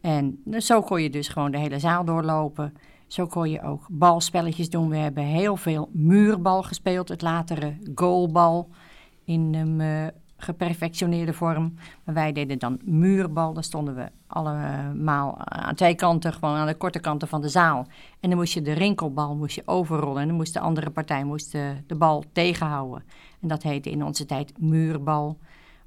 En 0.00 0.42
zo 0.58 0.82
kon 0.82 1.02
je 1.02 1.10
dus 1.10 1.28
gewoon 1.28 1.50
de 1.50 1.58
hele 1.58 1.78
zaal 1.78 2.04
doorlopen. 2.04 2.74
Zo 3.08 3.26
kon 3.26 3.50
je 3.50 3.62
ook 3.62 3.86
balspelletjes 3.90 4.70
doen. 4.70 4.88
We 4.88 4.96
hebben 4.96 5.24
heel 5.24 5.56
veel 5.56 5.88
muurbal 5.92 6.62
gespeeld, 6.62 7.08
het 7.08 7.22
latere 7.22 7.76
goalbal 7.94 8.68
in 9.24 9.54
een 9.54 9.80
uh, 9.80 10.06
geperfectioneerde 10.36 11.32
vorm. 11.32 11.74
Maar 12.04 12.14
wij 12.14 12.32
deden 12.32 12.58
dan 12.58 12.80
muurbal. 12.84 13.52
Dan 13.52 13.62
stonden 13.62 13.94
we 13.94 14.08
allemaal 14.26 15.38
aan 15.38 15.74
twee 15.74 15.94
kanten, 15.94 16.32
gewoon 16.32 16.54
aan 16.54 16.66
de 16.66 16.74
korte 16.74 17.00
kanten 17.00 17.28
van 17.28 17.40
de 17.40 17.48
zaal. 17.48 17.86
En 18.20 18.28
dan 18.28 18.38
moest 18.38 18.52
je 18.52 18.62
de 18.62 18.72
rinkelbal 18.72 19.36
moest 19.36 19.54
je 19.54 19.62
overrollen. 19.64 20.22
En 20.22 20.28
dan 20.28 20.36
moest 20.36 20.54
de 20.54 20.60
andere 20.60 20.90
partij 20.90 21.24
moest 21.24 21.52
de, 21.52 21.74
de 21.86 21.94
bal 21.94 22.24
tegenhouden. 22.32 23.04
En 23.40 23.48
dat 23.48 23.62
heette 23.62 23.90
in 23.90 24.04
onze 24.04 24.26
tijd 24.26 24.52
muurbal. 24.58 25.38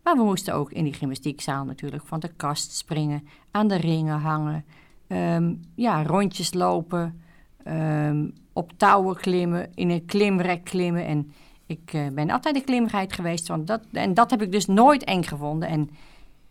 Maar 0.04 0.16
we 0.16 0.24
moesten 0.24 0.54
ook 0.54 0.72
in 0.72 0.84
die 0.84 0.94
gymnastiekzaal 0.94 1.66
natuurlijk 1.66 2.06
van 2.06 2.20
de 2.20 2.28
kast 2.28 2.72
springen, 2.72 3.28
aan 3.52 3.68
de 3.68 3.76
ringen 3.76 4.20
hangen, 4.20 4.66
um, 5.12 5.60
ja, 5.76 6.04
rondjes 6.04 6.54
lopen, 6.54 7.22
um, 7.68 8.34
op 8.54 8.72
touwen 8.78 9.16
klimmen, 9.16 9.70
in 9.76 9.90
een 9.90 10.06
klimrek 10.06 10.64
klimmen. 10.64 11.06
En 11.06 11.32
ik 11.66 11.94
uh, 11.94 12.08
ben 12.08 12.30
altijd 12.30 12.56
de 12.56 12.62
klimgeit 12.62 13.14
geweest, 13.14 13.48
want 13.48 13.68
dat, 13.68 13.82
en 13.92 14.14
dat 14.14 14.30
heb 14.30 14.42
ik 14.42 14.52
dus 14.52 14.66
nooit 14.66 15.04
eng 15.04 15.24
gevonden. 15.24 15.70
En 15.70 15.90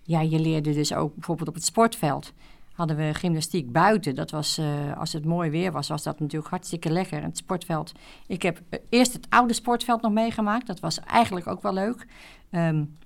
ja, 0.03 0.21
je 0.21 0.39
leerde 0.39 0.73
dus 0.73 0.95
ook 0.95 1.15
bijvoorbeeld 1.15 1.49
op 1.49 1.55
het 1.55 1.65
sportveld. 1.65 2.33
Hadden 2.73 2.97
we 2.97 3.15
gymnastiek 3.15 3.73
buiten. 3.73 4.15
Dat 4.15 4.31
was, 4.31 4.59
uh, 4.59 4.99
als 4.99 5.13
het 5.13 5.25
mooi 5.25 5.51
weer 5.51 5.73
was, 5.73 5.89
was 5.89 6.03
dat 6.03 6.21
natuurlijk 6.21 6.51
hartstikke 6.51 6.91
lekker. 6.91 7.19
En 7.19 7.25
het 7.25 7.37
sportveld. 7.37 7.93
Ik 8.27 8.43
heb 8.43 8.61
uh, 8.71 8.81
eerst 8.89 9.13
het 9.13 9.27
oude 9.29 9.53
sportveld 9.53 10.03
nog 10.03 10.13
meegemaakt. 10.13 10.67
Dat 10.67 10.81
was 10.81 11.01
eigenlijk 11.01 11.47
ook 11.47 11.63
wel 11.63 11.73
leuk. 11.73 12.07
Um, 12.51 12.97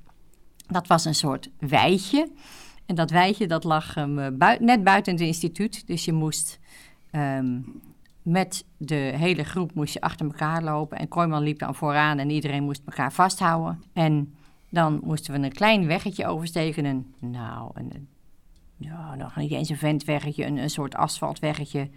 dat 0.67 0.87
was 0.87 1.05
een 1.05 1.15
soort 1.15 1.51
weidje. 1.59 2.29
En 2.87 2.95
dat 2.95 3.11
weidje 3.11 3.47
dat 3.47 3.65
lag 3.65 3.95
bui 4.33 4.59
net 4.61 4.85
buiten 4.85 5.13
het 5.13 5.23
instituut. 5.23 5.87
Dus 5.87 6.05
je 6.05 6.13
moest 6.13 6.59
um, 7.13 7.83
met 8.25 8.65
de 8.77 8.95
hele 8.95 9.45
groep 9.45 9.75
moest 9.75 9.93
je 9.93 10.01
achter 10.01 10.27
elkaar 10.27 10.63
lopen. 10.63 10.99
En 10.99 11.09
Kooiman 11.09 11.43
liep 11.43 11.59
dan 11.59 11.75
vooraan 11.75 12.19
en 12.19 12.31
iedereen 12.31 12.65
moest 12.65 12.83
elkaar 12.87 13.13
vasthouden. 13.13 13.83
En 13.93 14.35
dan 14.69 15.01
moesten 15.03 15.33
we 15.33 15.47
een 15.47 15.53
klein 15.53 15.87
weggetje 15.87 16.27
oversteken. 16.27 17.15
Nou, 17.19 17.71
een, 17.75 18.09
ja, 18.77 19.15
nog 19.15 19.37
niet 19.37 19.53
eens 19.53 19.69
een 19.69 19.77
ventweggetje, 19.77 20.45
een 20.45 20.71
soort 20.71 20.95
asfaltweggetje. 20.95 21.91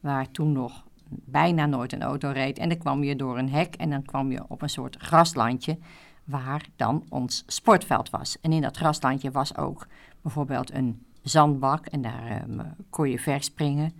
Waar 0.00 0.30
toen 0.30 0.52
nog 0.52 0.84
bijna 1.08 1.66
nooit 1.66 1.92
een 1.92 2.02
auto 2.02 2.30
reed. 2.30 2.58
En 2.58 2.68
dan 2.68 2.78
kwam 2.78 3.04
je 3.04 3.16
door 3.16 3.38
een 3.38 3.50
hek 3.50 3.74
en 3.74 3.90
dan 3.90 4.02
kwam 4.02 4.30
je 4.30 4.44
op 4.48 4.62
een 4.62 4.68
soort 4.68 4.96
graslandje 4.96 5.78
waar 6.24 6.66
dan 6.76 7.04
ons 7.08 7.44
sportveld 7.46 8.10
was. 8.10 8.36
En 8.40 8.52
in 8.52 8.62
dat 8.62 8.76
graslandje 8.76 9.30
was 9.30 9.56
ook 9.56 9.86
bijvoorbeeld 10.24 10.72
een 10.72 11.02
zandbak 11.22 11.86
en 11.86 12.02
daar 12.02 12.42
um, 12.48 12.74
kon 12.90 13.10
je 13.10 13.18
verspringen. 13.18 13.92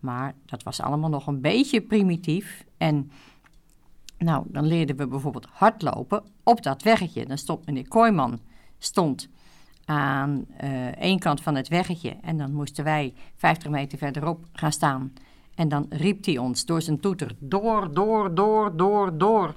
Maar 0.00 0.34
dat 0.46 0.62
was 0.62 0.80
allemaal 0.80 1.10
nog 1.10 1.26
een 1.26 1.40
beetje 1.40 1.80
primitief. 1.80 2.64
En 2.76 3.10
nou, 4.18 4.44
dan 4.48 4.66
leerden 4.66 4.96
we 4.96 5.06
bijvoorbeeld 5.06 5.46
hardlopen 5.52 6.22
op 6.42 6.62
dat 6.62 6.82
weggetje. 6.82 7.26
Dan 7.26 7.38
stond 7.38 7.66
meneer 7.66 7.88
Kooiman 7.88 8.40
stond 8.78 9.28
aan 9.84 10.46
uh, 10.64 10.86
één 10.86 11.18
kant 11.18 11.40
van 11.40 11.54
het 11.54 11.68
weggetje. 11.68 12.16
En 12.22 12.38
dan 12.38 12.52
moesten 12.52 12.84
wij 12.84 13.14
50 13.36 13.70
meter 13.70 13.98
verderop 13.98 14.44
gaan 14.52 14.72
staan. 14.72 15.12
En 15.54 15.68
dan 15.68 15.86
riep 15.88 16.24
hij 16.24 16.38
ons 16.38 16.64
door 16.64 16.82
zijn 16.82 17.00
toeter: 17.00 17.36
door, 17.38 17.94
door, 17.94 18.34
door, 18.34 18.76
door, 18.76 19.18
door. 19.18 19.54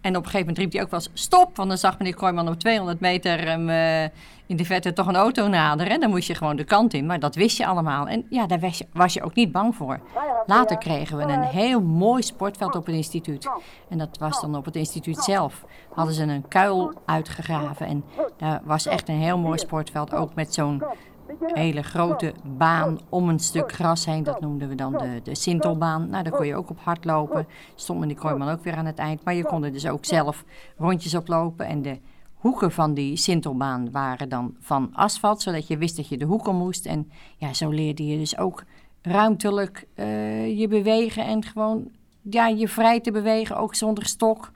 En 0.00 0.16
op 0.16 0.24
een 0.24 0.30
gegeven 0.30 0.38
moment 0.38 0.58
riep 0.58 0.72
hij 0.72 0.82
ook 0.82 0.90
wel 0.90 1.00
eens 1.00 1.22
stop. 1.22 1.56
Want 1.56 1.68
dan 1.68 1.78
zag 1.78 1.98
meneer 1.98 2.14
Kooijman 2.14 2.48
op 2.48 2.58
200 2.58 3.00
meter 3.00 3.52
um, 3.52 3.68
uh, 3.68 4.02
in 4.46 4.56
de 4.56 4.64
verte 4.64 4.92
toch 4.92 5.06
een 5.06 5.16
auto 5.16 5.48
naderen. 5.48 5.92
En 5.92 6.00
dan 6.00 6.10
moest 6.10 6.28
je 6.28 6.34
gewoon 6.34 6.56
de 6.56 6.64
kant 6.64 6.94
in. 6.94 7.06
Maar 7.06 7.20
dat 7.20 7.34
wist 7.34 7.56
je 7.56 7.66
allemaal. 7.66 8.06
En 8.06 8.26
ja, 8.30 8.46
daar 8.46 8.60
was 8.60 8.78
je, 8.78 8.86
was 8.92 9.14
je 9.14 9.22
ook 9.22 9.34
niet 9.34 9.52
bang 9.52 9.74
voor. 9.74 10.00
Later 10.46 10.78
kregen 10.78 11.16
we 11.16 11.22
een 11.22 11.42
heel 11.42 11.82
mooi 11.82 12.22
sportveld 12.22 12.74
op 12.74 12.86
het 12.86 12.94
instituut. 12.94 13.48
En 13.88 13.98
dat 13.98 14.18
was 14.18 14.40
dan 14.40 14.56
op 14.56 14.64
het 14.64 14.76
instituut 14.76 15.18
zelf. 15.18 15.64
Hadden 15.94 16.14
ze 16.14 16.22
een 16.22 16.48
kuil 16.48 16.92
uitgegraven. 17.06 17.86
En 17.86 18.04
daar 18.36 18.60
was 18.64 18.86
echt 18.86 19.08
een 19.08 19.20
heel 19.20 19.38
mooi 19.38 19.58
sportveld. 19.58 20.14
Ook 20.14 20.34
met 20.34 20.54
zo'n 20.54 20.82
hele 21.38 21.82
grote 21.82 22.34
baan 22.44 22.98
om 23.08 23.28
een 23.28 23.38
stuk 23.38 23.72
gras 23.72 24.04
heen. 24.04 24.22
Dat 24.22 24.40
noemden 24.40 24.68
we 24.68 24.74
dan 24.74 24.92
de, 24.92 25.20
de 25.22 25.34
Sintelbaan. 25.34 26.08
Nou, 26.08 26.22
daar 26.24 26.32
kon 26.32 26.46
je 26.46 26.56
ook 26.56 26.70
op 26.70 26.78
hard 26.80 27.04
lopen. 27.04 27.46
Stond 27.74 28.00
meneer 28.00 28.16
Kooijman 28.16 28.48
ook 28.48 28.64
weer 28.64 28.76
aan 28.76 28.86
het 28.86 28.98
eind. 28.98 29.24
Maar 29.24 29.34
je 29.34 29.44
kon 29.44 29.64
er 29.64 29.72
dus 29.72 29.86
ook 29.86 30.04
zelf 30.04 30.44
rondjes 30.76 31.14
oplopen. 31.14 31.66
En 31.66 31.82
de 31.82 31.98
hoeken 32.34 32.72
van 32.72 32.94
die 32.94 33.16
sintelbaan 33.16 33.90
waren 33.90 34.28
dan 34.28 34.54
van 34.60 34.90
asfalt, 34.92 35.42
zodat 35.42 35.66
je 35.66 35.76
wist 35.76 35.96
dat 35.96 36.08
je 36.08 36.16
de 36.16 36.24
hoeken 36.24 36.56
moest. 36.56 36.86
En 36.86 37.10
ja, 37.36 37.52
zo 37.52 37.70
leerde 37.70 38.06
je 38.06 38.18
dus 38.18 38.38
ook 38.38 38.64
ruimtelijk 39.02 39.86
eh, 39.94 40.58
je 40.58 40.68
bewegen 40.68 41.24
en 41.24 41.44
gewoon 41.44 41.90
ja, 42.22 42.46
je 42.46 42.68
vrij 42.68 43.00
te 43.00 43.10
bewegen, 43.10 43.56
ook 43.56 43.74
zonder 43.74 44.06
stok. 44.06 44.50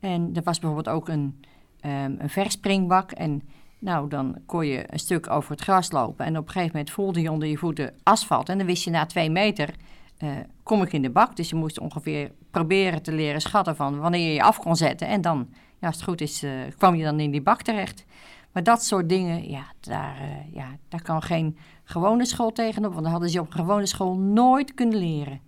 En 0.00 0.30
er 0.34 0.42
was 0.42 0.58
bijvoorbeeld 0.58 0.96
ook 0.96 1.08
een, 1.08 1.44
um, 1.84 2.16
een 2.18 2.30
verspringbak. 2.30 3.10
En 3.10 3.42
nou, 3.80 4.08
dan 4.08 4.36
kon 4.46 4.66
je 4.66 4.92
een 4.92 4.98
stuk 4.98 5.30
over 5.30 5.50
het 5.50 5.60
gras 5.60 5.90
lopen. 5.90 6.24
En 6.24 6.36
op 6.36 6.46
een 6.46 6.52
gegeven 6.52 6.76
moment 6.76 6.94
voelde 6.94 7.20
je 7.20 7.30
onder 7.30 7.48
je 7.48 7.56
voeten 7.56 7.94
asfalt. 8.02 8.48
En 8.48 8.58
dan 8.58 8.66
wist 8.66 8.84
je 8.84 8.90
na 8.90 9.06
twee 9.06 9.30
meter, 9.30 9.74
uh, 10.18 10.30
kom 10.62 10.82
ik 10.82 10.92
in 10.92 11.02
de 11.02 11.10
bak. 11.10 11.36
Dus 11.36 11.48
je 11.48 11.56
moest 11.56 11.78
ongeveer 11.78 12.32
proberen 12.50 13.02
te 13.02 13.12
leren 13.12 13.40
schatten 13.40 13.76
van 13.76 13.98
wanneer 13.98 14.26
je 14.26 14.34
je 14.34 14.42
af 14.42 14.58
kon 14.58 14.76
zetten. 14.76 15.08
En 15.08 15.20
dan, 15.20 15.48
ja, 15.78 15.86
als 15.86 15.96
het 15.96 16.04
goed 16.04 16.20
is, 16.20 16.42
uh, 16.42 16.50
kwam 16.76 16.94
je 16.94 17.04
dan 17.04 17.20
in 17.20 17.30
die 17.30 17.42
bak 17.42 17.62
terecht. 17.62 18.04
Maar 18.52 18.62
dat 18.62 18.84
soort 18.84 19.08
dingen, 19.08 19.50
ja 19.50 19.64
daar, 19.80 20.20
uh, 20.20 20.54
ja, 20.54 20.66
daar 20.88 21.02
kan 21.02 21.22
geen 21.22 21.56
gewone 21.84 22.24
school 22.24 22.52
tegenop. 22.52 22.92
Want 22.92 23.02
dan 23.02 23.12
hadden 23.12 23.30
ze 23.30 23.40
op 23.40 23.46
een 23.46 23.52
gewone 23.52 23.86
school 23.86 24.16
nooit 24.16 24.74
kunnen 24.74 24.98
leren. 24.98 25.40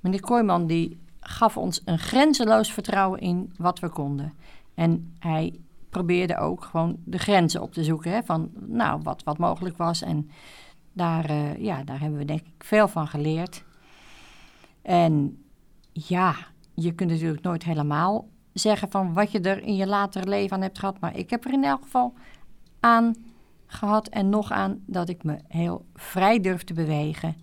Meneer 0.00 0.20
Kooijman 0.20 0.66
die 0.66 0.98
gaf 1.20 1.56
ons 1.56 1.82
een 1.84 1.98
grenzeloos 1.98 2.72
vertrouwen 2.72 3.20
in 3.20 3.52
wat 3.56 3.78
we 3.78 3.88
konden. 3.88 4.32
En 4.74 5.14
hij 5.18 5.54
probeerde 5.94 6.38
ook 6.38 6.64
gewoon 6.64 6.96
de 7.04 7.18
grenzen 7.18 7.62
op 7.62 7.72
te 7.72 7.84
zoeken. 7.84 8.12
Hè, 8.12 8.22
van 8.22 8.50
nou, 8.66 9.00
wat, 9.02 9.22
wat 9.22 9.38
mogelijk 9.38 9.76
was. 9.76 10.02
En 10.02 10.30
daar, 10.92 11.30
uh, 11.30 11.56
ja, 11.58 11.84
daar 11.84 12.00
hebben 12.00 12.18
we 12.18 12.24
denk 12.24 12.40
ik 12.40 12.64
veel 12.64 12.88
van 12.88 13.06
geleerd. 13.06 13.64
En 14.82 15.44
ja, 15.92 16.34
je 16.74 16.92
kunt 16.92 17.10
natuurlijk 17.10 17.42
nooit 17.42 17.64
helemaal 17.64 18.28
zeggen 18.52 18.90
van 18.90 19.12
wat 19.12 19.32
je 19.32 19.40
er 19.40 19.62
in 19.62 19.76
je 19.76 19.86
latere 19.86 20.28
leven 20.28 20.56
aan 20.56 20.62
hebt 20.62 20.78
gehad. 20.78 21.00
Maar 21.00 21.16
ik 21.16 21.30
heb 21.30 21.44
er 21.44 21.52
in 21.52 21.64
elk 21.64 21.82
geval 21.82 22.14
aan 22.80 23.14
gehad 23.66 24.08
en 24.08 24.28
nog 24.28 24.50
aan 24.50 24.82
dat 24.86 25.08
ik 25.08 25.24
me 25.24 25.36
heel 25.48 25.86
vrij 25.94 26.40
durf 26.40 26.64
te 26.64 26.74
bewegen. 26.74 27.36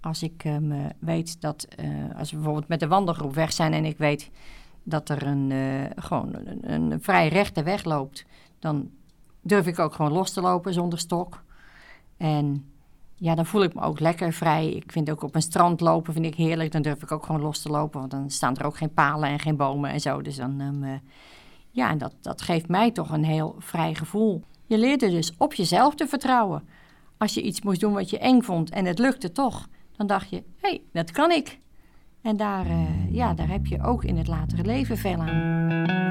Als 0.00 0.22
ik 0.22 0.44
um, 0.44 0.92
weet 0.98 1.40
dat, 1.40 1.66
uh, 1.80 2.18
als 2.18 2.30
we 2.30 2.36
bijvoorbeeld 2.36 2.68
met 2.68 2.80
de 2.80 2.88
wandelgroep 2.88 3.34
weg 3.34 3.52
zijn 3.52 3.72
en 3.72 3.84
ik 3.84 3.98
weet 3.98 4.30
dat 4.88 5.08
er 5.08 5.26
een, 5.26 5.50
uh, 5.50 5.84
gewoon 5.96 6.34
een, 6.34 6.72
een, 6.72 7.02
vrij 7.02 7.28
rechte 7.28 7.62
weg 7.62 7.84
loopt, 7.84 8.24
dan 8.58 8.90
durf 9.42 9.66
ik 9.66 9.78
ook 9.78 9.94
gewoon 9.94 10.12
los 10.12 10.32
te 10.32 10.40
lopen 10.40 10.72
zonder 10.72 10.98
stok. 10.98 11.42
En 12.16 12.70
ja, 13.14 13.34
dan 13.34 13.46
voel 13.46 13.62
ik 13.62 13.74
me 13.74 13.80
ook 13.80 14.00
lekker 14.00 14.32
vrij. 14.32 14.70
Ik 14.70 14.92
vind 14.92 15.10
ook 15.10 15.22
op 15.22 15.34
een 15.34 15.42
strand 15.42 15.80
lopen 15.80 16.12
vind 16.12 16.24
ik 16.24 16.34
heerlijk. 16.34 16.72
Dan 16.72 16.82
durf 16.82 17.02
ik 17.02 17.12
ook 17.12 17.26
gewoon 17.26 17.40
los 17.40 17.62
te 17.62 17.68
lopen, 17.68 17.98
want 18.00 18.10
dan 18.10 18.30
staan 18.30 18.56
er 18.56 18.66
ook 18.66 18.76
geen 18.76 18.92
palen 18.92 19.28
en 19.28 19.38
geen 19.38 19.56
bomen 19.56 19.90
en 19.90 20.00
zo. 20.00 20.22
Dus 20.22 20.36
dan, 20.36 20.60
um, 20.60 20.82
uh, 20.84 20.92
ja, 21.70 21.90
en 21.90 21.98
dat, 21.98 22.14
dat 22.20 22.42
geeft 22.42 22.68
mij 22.68 22.90
toch 22.90 23.10
een 23.10 23.24
heel 23.24 23.54
vrij 23.58 23.94
gevoel. 23.94 24.42
Je 24.66 24.78
leerde 24.78 25.10
dus 25.10 25.32
op 25.36 25.54
jezelf 25.54 25.94
te 25.94 26.06
vertrouwen. 26.06 26.68
Als 27.16 27.34
je 27.34 27.42
iets 27.42 27.62
moest 27.62 27.80
doen 27.80 27.92
wat 27.92 28.10
je 28.10 28.18
eng 28.18 28.42
vond 28.42 28.70
en 28.70 28.84
het 28.84 28.98
lukte 28.98 29.32
toch, 29.32 29.68
dan 29.96 30.06
dacht 30.06 30.30
je, 30.30 30.36
hé, 30.36 30.68
hey, 30.68 30.82
dat 30.92 31.10
kan 31.10 31.30
ik. 31.30 31.60
En 32.22 32.36
daar, 32.36 32.66
uh, 32.66 33.14
ja, 33.14 33.34
daar 33.34 33.48
heb 33.48 33.66
je 33.66 33.82
ook 33.82 34.04
in 34.04 34.16
het 34.16 34.26
latere 34.26 34.64
leven 34.64 34.96
veel 34.96 35.20
aan. 35.20 36.07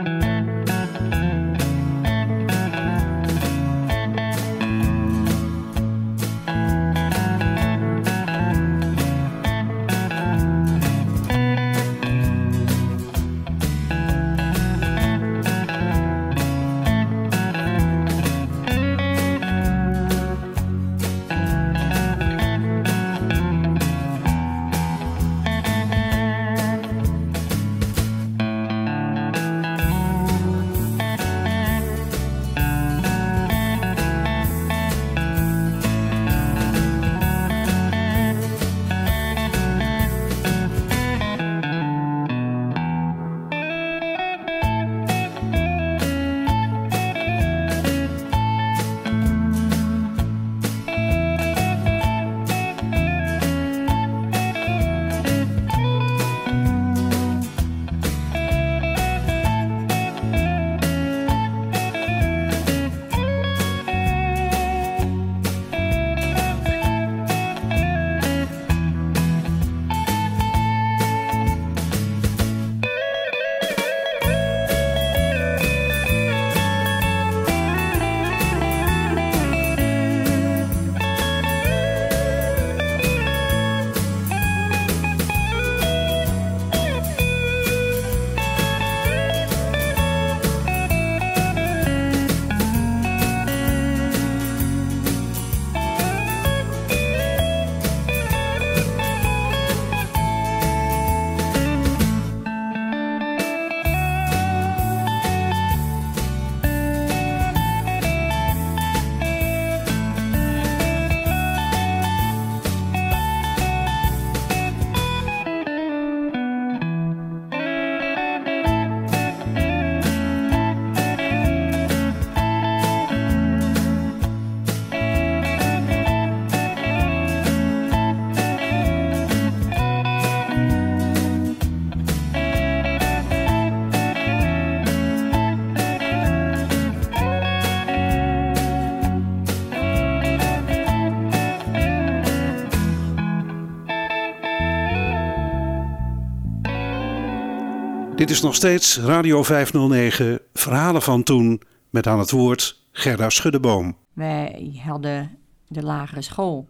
Dit 148.28 148.36
is 148.36 148.42
nog 148.42 148.56
steeds 148.56 149.00
Radio 149.00 149.44
509, 149.44 150.40
Verhalen 150.54 151.02
van 151.02 151.24
Toen, 151.24 151.62
met 151.90 152.08
aan 152.08 152.20
het 152.20 152.32
woord 152.32 152.84
Gerda 152.92 153.30
Schuddeboom. 153.30 153.98
Wij 154.14 154.82
hadden 154.86 155.38
de 155.68 155.84
lagere 155.84 156.22
school, 156.22 156.68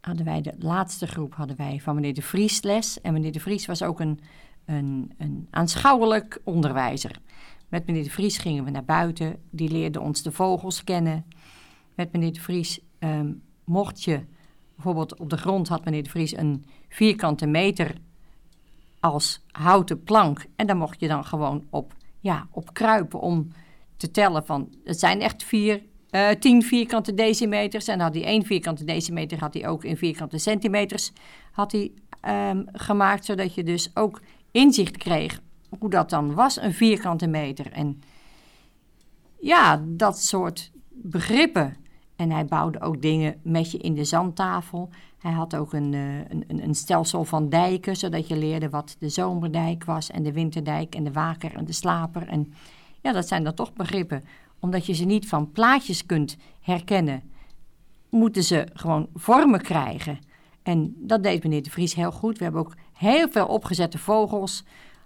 hadden 0.00 0.24
wij 0.24 0.40
de 0.40 0.54
laatste 0.58 1.06
groep 1.06 1.34
hadden 1.34 1.56
wij 1.56 1.80
van 1.82 1.94
meneer 1.94 2.14
De 2.14 2.22
Vries 2.22 2.62
les. 2.62 3.00
En 3.00 3.12
meneer 3.12 3.32
De 3.32 3.40
Vries 3.40 3.66
was 3.66 3.82
ook 3.82 4.00
een, 4.00 4.20
een, 4.66 5.12
een 5.18 5.48
aanschouwelijk 5.50 6.40
onderwijzer. 6.44 7.18
Met 7.68 7.86
meneer 7.86 8.04
De 8.04 8.10
Vries 8.10 8.38
gingen 8.38 8.64
we 8.64 8.70
naar 8.70 8.84
buiten, 8.84 9.36
die 9.50 9.70
leerde 9.70 10.00
ons 10.00 10.22
de 10.22 10.32
vogels 10.32 10.84
kennen. 10.84 11.24
Met 11.94 12.12
meneer 12.12 12.32
De 12.32 12.40
Vries 12.40 12.80
um, 12.98 13.42
mocht 13.64 14.02
je, 14.02 14.20
bijvoorbeeld 14.74 15.18
op 15.18 15.30
de 15.30 15.36
grond 15.36 15.68
had 15.68 15.84
meneer 15.84 16.02
De 16.02 16.10
Vries 16.10 16.36
een 16.36 16.64
vierkante 16.88 17.46
meter 17.46 17.94
als 19.04 19.44
houten 19.50 20.02
plank. 20.02 20.46
En 20.56 20.66
daar 20.66 20.76
mocht 20.76 21.00
je 21.00 21.08
dan 21.08 21.24
gewoon 21.24 21.64
op, 21.70 21.92
ja, 22.20 22.46
op 22.50 22.72
kruipen 22.72 23.20
om 23.20 23.52
te 23.96 24.10
tellen 24.10 24.46
van... 24.46 24.74
Het 24.84 24.98
zijn 24.98 25.20
echt 25.20 25.42
vier, 25.42 25.82
uh, 26.10 26.28
tien 26.28 26.62
vierkante 26.62 27.14
decimeters. 27.14 27.88
En 27.88 28.00
had 28.00 28.12
die 28.12 28.24
één 28.24 28.44
vierkante 28.44 28.84
decimeter 28.84 29.38
had 29.38 29.54
hij 29.54 29.68
ook 29.68 29.84
in 29.84 29.96
vierkante 29.96 30.38
centimeters 30.38 31.12
had 31.52 31.72
hij, 31.72 31.92
um, 32.50 32.66
gemaakt. 32.72 33.24
Zodat 33.24 33.54
je 33.54 33.62
dus 33.62 33.90
ook 33.94 34.20
inzicht 34.50 34.96
kreeg 34.96 35.40
hoe 35.78 35.90
dat 35.90 36.10
dan 36.10 36.34
was, 36.34 36.60
een 36.60 36.74
vierkante 36.74 37.26
meter. 37.26 37.72
En 37.72 38.00
ja, 39.40 39.84
dat 39.86 40.18
soort 40.18 40.70
begrippen. 40.88 41.76
En 42.16 42.30
hij 42.30 42.44
bouwde 42.44 42.80
ook 42.80 43.02
dingen 43.02 43.40
met 43.42 43.70
je 43.70 43.78
in 43.78 43.94
de 43.94 44.04
zandtafel. 44.04 44.88
Hij 45.18 45.32
had 45.32 45.56
ook 45.56 45.72
een, 45.72 45.92
uh, 45.92 46.18
een, 46.18 46.44
een, 46.62 46.74
stelsel 46.74 47.24
van 47.24 47.48
dijken, 47.48 47.96
zodat 47.96 48.28
je 48.28 48.36
leerde 48.36 48.68
wat 48.68 48.96
de 48.98 49.08
zomerdijk 49.08 49.84
was 49.84 50.10
en 50.10 50.22
de 50.22 50.32
winterdijk 50.32 50.94
en 50.94 51.04
de 51.04 51.12
waker 51.12 51.54
en 51.54 51.64
de 51.64 51.72
slaper. 51.72 52.28
En 52.28 52.54
ja, 53.00 53.12
dat 53.12 53.28
zijn 53.28 53.44
dan 53.44 53.54
toch 53.54 53.72
begrippen. 53.72 54.24
Omdat 54.60 54.86
je 54.86 54.92
ze 54.92 55.04
niet 55.04 55.28
van 55.28 55.52
plaatjes 55.52 56.06
kunt 56.06 56.36
herkennen, 56.60 57.22
moeten 58.08 58.44
ze 58.44 58.66
gewoon 58.72 59.08
vormen 59.14 59.60
krijgen. 59.60 60.18
En 60.62 60.94
dat 60.98 61.22
deed 61.22 61.42
meneer 61.42 61.62
de 61.62 61.70
Vries 61.70 61.94
heel 61.94 62.12
goed. 62.12 62.38
We 62.38 62.44
hebben 62.44 62.62
ook 62.62 62.74
heel 62.92 63.28
veel 63.30 63.46
opgezette 63.46 63.98
vogels 63.98 64.64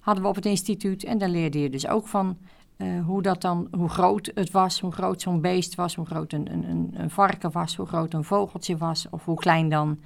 hadden 0.09 0.27
we 0.27 0.31
op 0.31 0.37
het 0.37 0.47
instituut. 0.47 1.05
En 1.05 1.19
daar 1.19 1.29
leerde 1.29 1.61
je 1.61 1.71
dus 1.71 1.87
ook 1.87 2.07
van 2.07 2.39
uh, 2.79 3.05
hoe, 3.05 3.23
dat 3.23 3.43
dan, 3.43 3.69
hoe 3.71 3.89
groot 3.89 4.31
het 4.35 4.51
was, 4.51 4.81
hoe 4.81 4.93
groot 4.93 5.23
zo'n 5.23 5.41
beest 5.41 5.75
was, 5.75 5.95
hoe 5.95 6.07
groot 6.07 6.33
een, 6.33 6.53
een, 6.53 6.91
een 6.95 7.11
varken 7.11 7.51
was, 7.51 7.77
hoe 7.77 7.87
groot 7.87 8.15
een 8.15 8.25
vogeltje 8.25 8.77
was 8.77 9.07
of 9.11 9.25
hoe 9.25 9.37
klein 9.37 9.69
dan. 9.69 9.99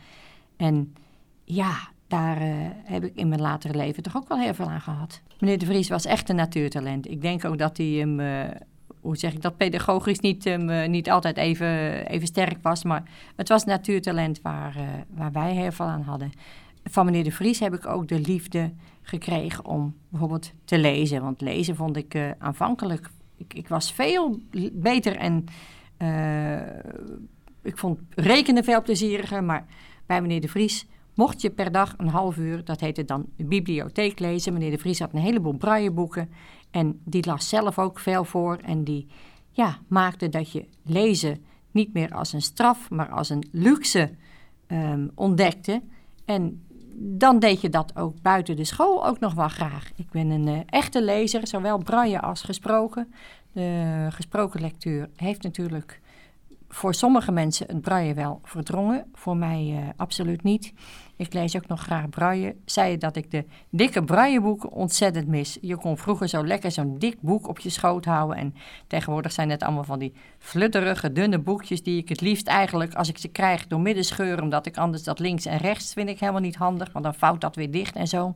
En 0.56 0.94
ja, 1.44 1.74
daar 2.06 2.42
uh, 2.42 2.54
heb 2.85 3.04
ik 3.04 3.14
in 3.14 3.28
mijn 3.28 3.40
latere 3.40 3.76
leven 3.76 4.02
toch 4.02 4.16
ook 4.16 4.28
wel 4.28 4.38
heel 4.38 4.54
veel 4.54 4.70
aan 4.70 4.80
gehad. 4.80 5.20
Meneer 5.38 5.58
de 5.58 5.66
Vries 5.66 5.88
was 5.88 6.04
echt 6.04 6.28
een 6.28 6.37
natuurtalent. 6.37 7.11
Ik 7.11 7.22
denk 7.22 7.44
ook 7.44 7.58
dat 7.58 7.76
hij 7.76 7.87
hem, 7.87 8.20
uh, 8.20 8.44
hoe 9.00 9.16
zeg 9.16 9.32
ik 9.32 9.42
dat, 9.42 9.56
pedagogisch 9.56 10.20
niet, 10.20 10.46
um, 10.46 10.90
niet 10.90 11.11
altijd 11.11 11.37
even, 11.37 12.06
even 12.06 12.26
sterk 12.26 12.62
was. 12.62 12.85
Maar 12.85 13.02
het 13.37 13.48
was 13.48 13.64
natuurtalent 13.64 14.40
waar, 14.40 14.76
waar 15.14 15.32
wij 15.32 15.54
heel 15.54 15.72
veel 15.72 15.87
aan 15.87 16.02
hadden. 16.02 16.32
Van 16.85 17.04
meneer 17.04 17.24
de 17.24 17.32
Vries 17.32 17.61
heb 17.61 17.74
ik 17.74 17.87
ook 17.87 18.08
de 18.08 18.20
liefde 18.20 18.72
gekregen 19.03 19.65
om 19.65 19.95
bijvoorbeeld 20.09 20.53
te 20.65 20.79
lezen. 20.79 21.23
Want 21.23 21.41
lezen 21.41 21.77
vond 21.77 21.97
ik 21.97 22.15
uh, 22.15 22.31
aanvankelijk. 22.38 23.11
Ik, 23.37 23.55
ik, 23.55 23.69
was 23.69 23.93
veel 23.93 24.41
beter 24.73 25.17
en 25.17 25.45
uh, 25.99 26.61
ik 27.62 27.79
vond 27.79 27.99
rekenen 28.15 28.65
veel 28.65 28.83
plezieriger. 28.83 29.45
Maar 29.45 29.67
bij 30.07 30.21
meneer 30.23 30.41
De 30.41 30.49
Vries 30.49 30.87
mocht 31.15 31.41
je 31.41 31.51
per 31.51 31.73
dag 31.73 31.95
een 31.97 32.09
half 32.09 32.37
uur, 32.37 32.65
dat 32.65 32.81
heette 32.81 33.05
dan 33.05 33.27
bibliotheek 33.37 34.19
lezen. 34.19 34.53
Meneer 34.53 34.71
De 34.71 34.79
Vries 34.79 34.99
had 34.99 35.12
een 35.12 35.21
heleboel 35.21 35.57
brailleboeken 35.57 36.31
en 36.71 37.01
die 37.05 37.27
las 37.27 37.49
zelf 37.49 37.79
ook 37.79 37.99
veel 37.99 38.25
voor. 38.25 38.57
En 38.57 38.85
die 38.85 39.07
ja, 39.51 39.79
maakte 39.88 40.29
dat 40.29 40.53
je 40.53 40.67
lezen 40.83 41.45
niet 41.71 41.93
meer 41.93 42.15
als 42.15 42.33
een 42.33 42.43
straf, 42.43 42.91
maar 42.91 43.09
als 43.09 43.31
een 43.31 43.49
luxe 43.51 44.11
um, 44.69 45.11
ontdekte. 45.15 45.83
En 46.25 46.62
dan 46.94 47.38
deed 47.38 47.61
je 47.61 47.68
dat 47.68 47.96
ook 47.96 48.22
buiten 48.22 48.57
de 48.57 48.64
school 48.64 49.07
ook 49.07 49.20
nog 49.20 49.35
wel 49.35 49.48
graag. 49.48 49.90
Ik 49.96 50.11
ben 50.11 50.31
een 50.31 50.46
uh, 50.46 50.59
echte 50.66 51.02
lezer, 51.02 51.46
zowel 51.46 51.78
braille 51.78 52.20
als 52.20 52.42
gesproken. 52.42 53.12
De 53.52 54.07
gesproken 54.11 54.61
lectuur 54.61 55.09
heeft 55.16 55.42
natuurlijk 55.42 56.00
voor 56.68 56.94
sommige 56.94 57.33
mensen 57.33 57.66
het 57.66 57.81
braille 57.81 58.14
wel 58.14 58.40
verdrongen. 58.42 59.05
Voor 59.14 59.37
mij 59.37 59.66
uh, 59.70 59.88
absoluut 59.96 60.42
niet. 60.42 60.72
Ik 61.22 61.32
lees 61.32 61.56
ook 61.56 61.66
nog 61.66 61.80
graag 61.80 62.08
braille. 62.08 62.56
Zei 62.64 62.98
dat 62.98 63.16
ik 63.16 63.30
de 63.30 63.44
dikke 63.70 64.04
brailleboeken 64.04 64.70
ontzettend 64.70 65.28
mis. 65.28 65.58
Je 65.61 65.76
kon 65.76 65.98
vroeger 65.98 66.28
zo 66.28 66.46
lekker 66.46 66.70
zo'n 66.70 66.98
dik 66.98 67.20
boek 67.20 67.48
op 67.48 67.58
je 67.58 67.68
schoot 67.68 68.04
houden. 68.04 68.37
En 68.37 68.54
tegenwoordig 68.87 69.32
zijn 69.32 69.50
het 69.50 69.62
allemaal 69.62 69.85
van 69.85 69.98
die 69.98 70.14
flutterige, 70.38 71.12
dunne 71.12 71.38
boekjes... 71.38 71.82
die 71.82 72.00
ik 72.00 72.08
het 72.08 72.20
liefst 72.20 72.46
eigenlijk, 72.46 72.94
als 72.94 73.08
ik 73.08 73.18
ze 73.18 73.28
krijg, 73.28 73.66
door 73.66 73.80
midden 73.80 74.04
scheur... 74.04 74.42
omdat 74.42 74.66
ik 74.66 74.76
anders 74.76 75.02
dat 75.02 75.18
links 75.18 75.46
en 75.46 75.58
rechts 75.58 75.92
vind 75.92 76.08
ik 76.08 76.20
helemaal 76.20 76.40
niet 76.40 76.56
handig. 76.56 76.92
Want 76.92 77.04
dan 77.04 77.14
vouwt 77.14 77.40
dat 77.40 77.56
weer 77.56 77.70
dicht 77.70 77.96
en 77.96 78.08
zo. 78.08 78.35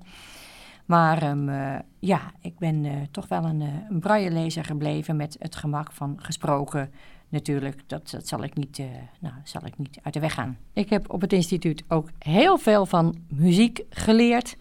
Maar 0.85 1.31
um, 1.31 1.49
uh, 1.49 1.75
ja, 1.99 2.20
ik 2.40 2.59
ben 2.59 2.85
uh, 2.85 2.92
toch 3.11 3.29
wel 3.29 3.44
een, 3.44 3.61
uh, 3.61 4.42
een 4.42 4.64
gebleven... 4.64 5.16
met 5.16 5.37
het 5.38 5.57
gemak 5.57 5.92
van 5.92 6.18
gesproken 6.22 6.90
natuurlijk, 7.37 7.83
dat, 7.87 8.11
dat 8.11 8.29
zal, 8.29 8.42
ik 8.42 8.55
niet, 8.55 8.79
uh, 8.79 8.87
nou, 9.20 9.35
zal 9.44 9.64
ik 9.64 9.79
niet 9.79 9.99
uit 10.03 10.14
de 10.14 10.20
weg 10.20 10.35
gaan. 10.35 10.59
Ik 10.72 10.90
heb 10.90 11.12
op 11.12 11.20
het 11.20 11.33
instituut 11.33 11.83
ook 11.88 12.09
heel 12.18 12.59
veel 12.59 12.87
van 12.87 13.16
muziek 13.29 13.83
geleerd 13.90 14.57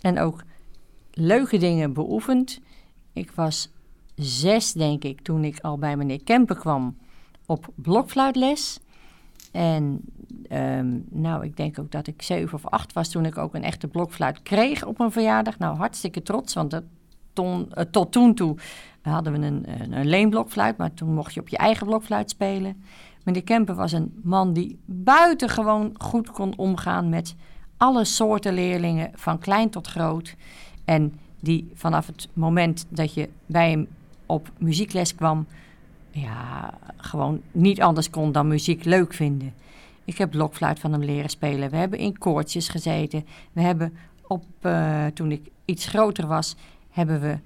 en 0.00 0.18
ook 0.18 0.42
leuke 1.12 1.58
dingen 1.58 1.92
beoefend. 1.92 2.60
Ik 3.12 3.30
was 3.30 3.70
zes, 4.14 4.72
denk 4.72 5.04
ik, 5.04 5.20
toen 5.20 5.44
ik 5.44 5.60
al 5.60 5.78
bij 5.78 5.96
meneer 5.96 6.22
Kemper 6.22 6.56
kwam 6.56 6.96
op 7.46 7.68
blokfluitles. 7.74 8.78
En 9.52 10.00
um, 10.52 11.04
nou, 11.10 11.44
ik 11.44 11.56
denk 11.56 11.78
ook 11.78 11.90
dat 11.90 12.06
ik 12.06 12.22
zeven 12.22 12.54
of 12.54 12.66
acht 12.66 12.92
was 12.92 13.08
toen 13.08 13.24
ik 13.24 13.38
ook 13.38 13.54
een 13.54 13.64
echte 13.64 13.88
blokfluit 13.88 14.42
kreeg 14.42 14.84
op 14.84 14.98
mijn 14.98 15.12
verjaardag. 15.12 15.58
Nou, 15.58 15.76
hartstikke 15.76 16.22
trots, 16.22 16.54
want 16.54 16.70
dat 16.70 16.84
ton, 17.32 17.68
uh, 17.74 17.84
tot 17.84 18.12
toen 18.12 18.34
toe 18.34 18.56
hadden 19.12 19.32
we 19.32 19.46
een, 19.46 19.64
een, 19.80 19.92
een 19.92 20.06
leenblokfluit, 20.06 20.76
maar 20.76 20.94
toen 20.94 21.14
mocht 21.14 21.34
je 21.34 21.40
op 21.40 21.48
je 21.48 21.56
eigen 21.56 21.86
blokfluit 21.86 22.30
spelen. 22.30 22.82
Meneer 23.24 23.42
Kemper 23.42 23.74
was 23.74 23.92
een 23.92 24.20
man 24.22 24.52
die 24.52 24.78
buitengewoon 24.84 25.94
goed 25.98 26.30
kon 26.30 26.52
omgaan 26.56 27.08
met 27.08 27.34
alle 27.76 28.04
soorten 28.04 28.54
leerlingen, 28.54 29.10
van 29.14 29.38
klein 29.38 29.70
tot 29.70 29.86
groot. 29.86 30.36
En 30.84 31.18
die 31.40 31.70
vanaf 31.74 32.06
het 32.06 32.28
moment 32.32 32.86
dat 32.88 33.14
je 33.14 33.28
bij 33.46 33.70
hem 33.70 33.88
op 34.26 34.50
muziekles 34.58 35.14
kwam, 35.14 35.46
ja, 36.10 36.74
gewoon 36.96 37.40
niet 37.52 37.80
anders 37.80 38.10
kon 38.10 38.32
dan 38.32 38.48
muziek 38.48 38.84
leuk 38.84 39.14
vinden. 39.14 39.54
Ik 40.04 40.18
heb 40.18 40.30
blokfluit 40.30 40.78
van 40.78 40.92
hem 40.92 41.02
leren 41.02 41.30
spelen. 41.30 41.70
We 41.70 41.76
hebben 41.76 41.98
in 41.98 42.18
koortjes 42.18 42.68
gezeten. 42.68 43.26
We 43.52 43.60
hebben 43.60 43.92
op, 44.26 44.44
uh, 44.62 45.06
toen 45.06 45.32
ik 45.32 45.50
iets 45.64 45.86
groter 45.86 46.26
was, 46.26 46.56
hebben 46.90 47.20
we 47.20 47.38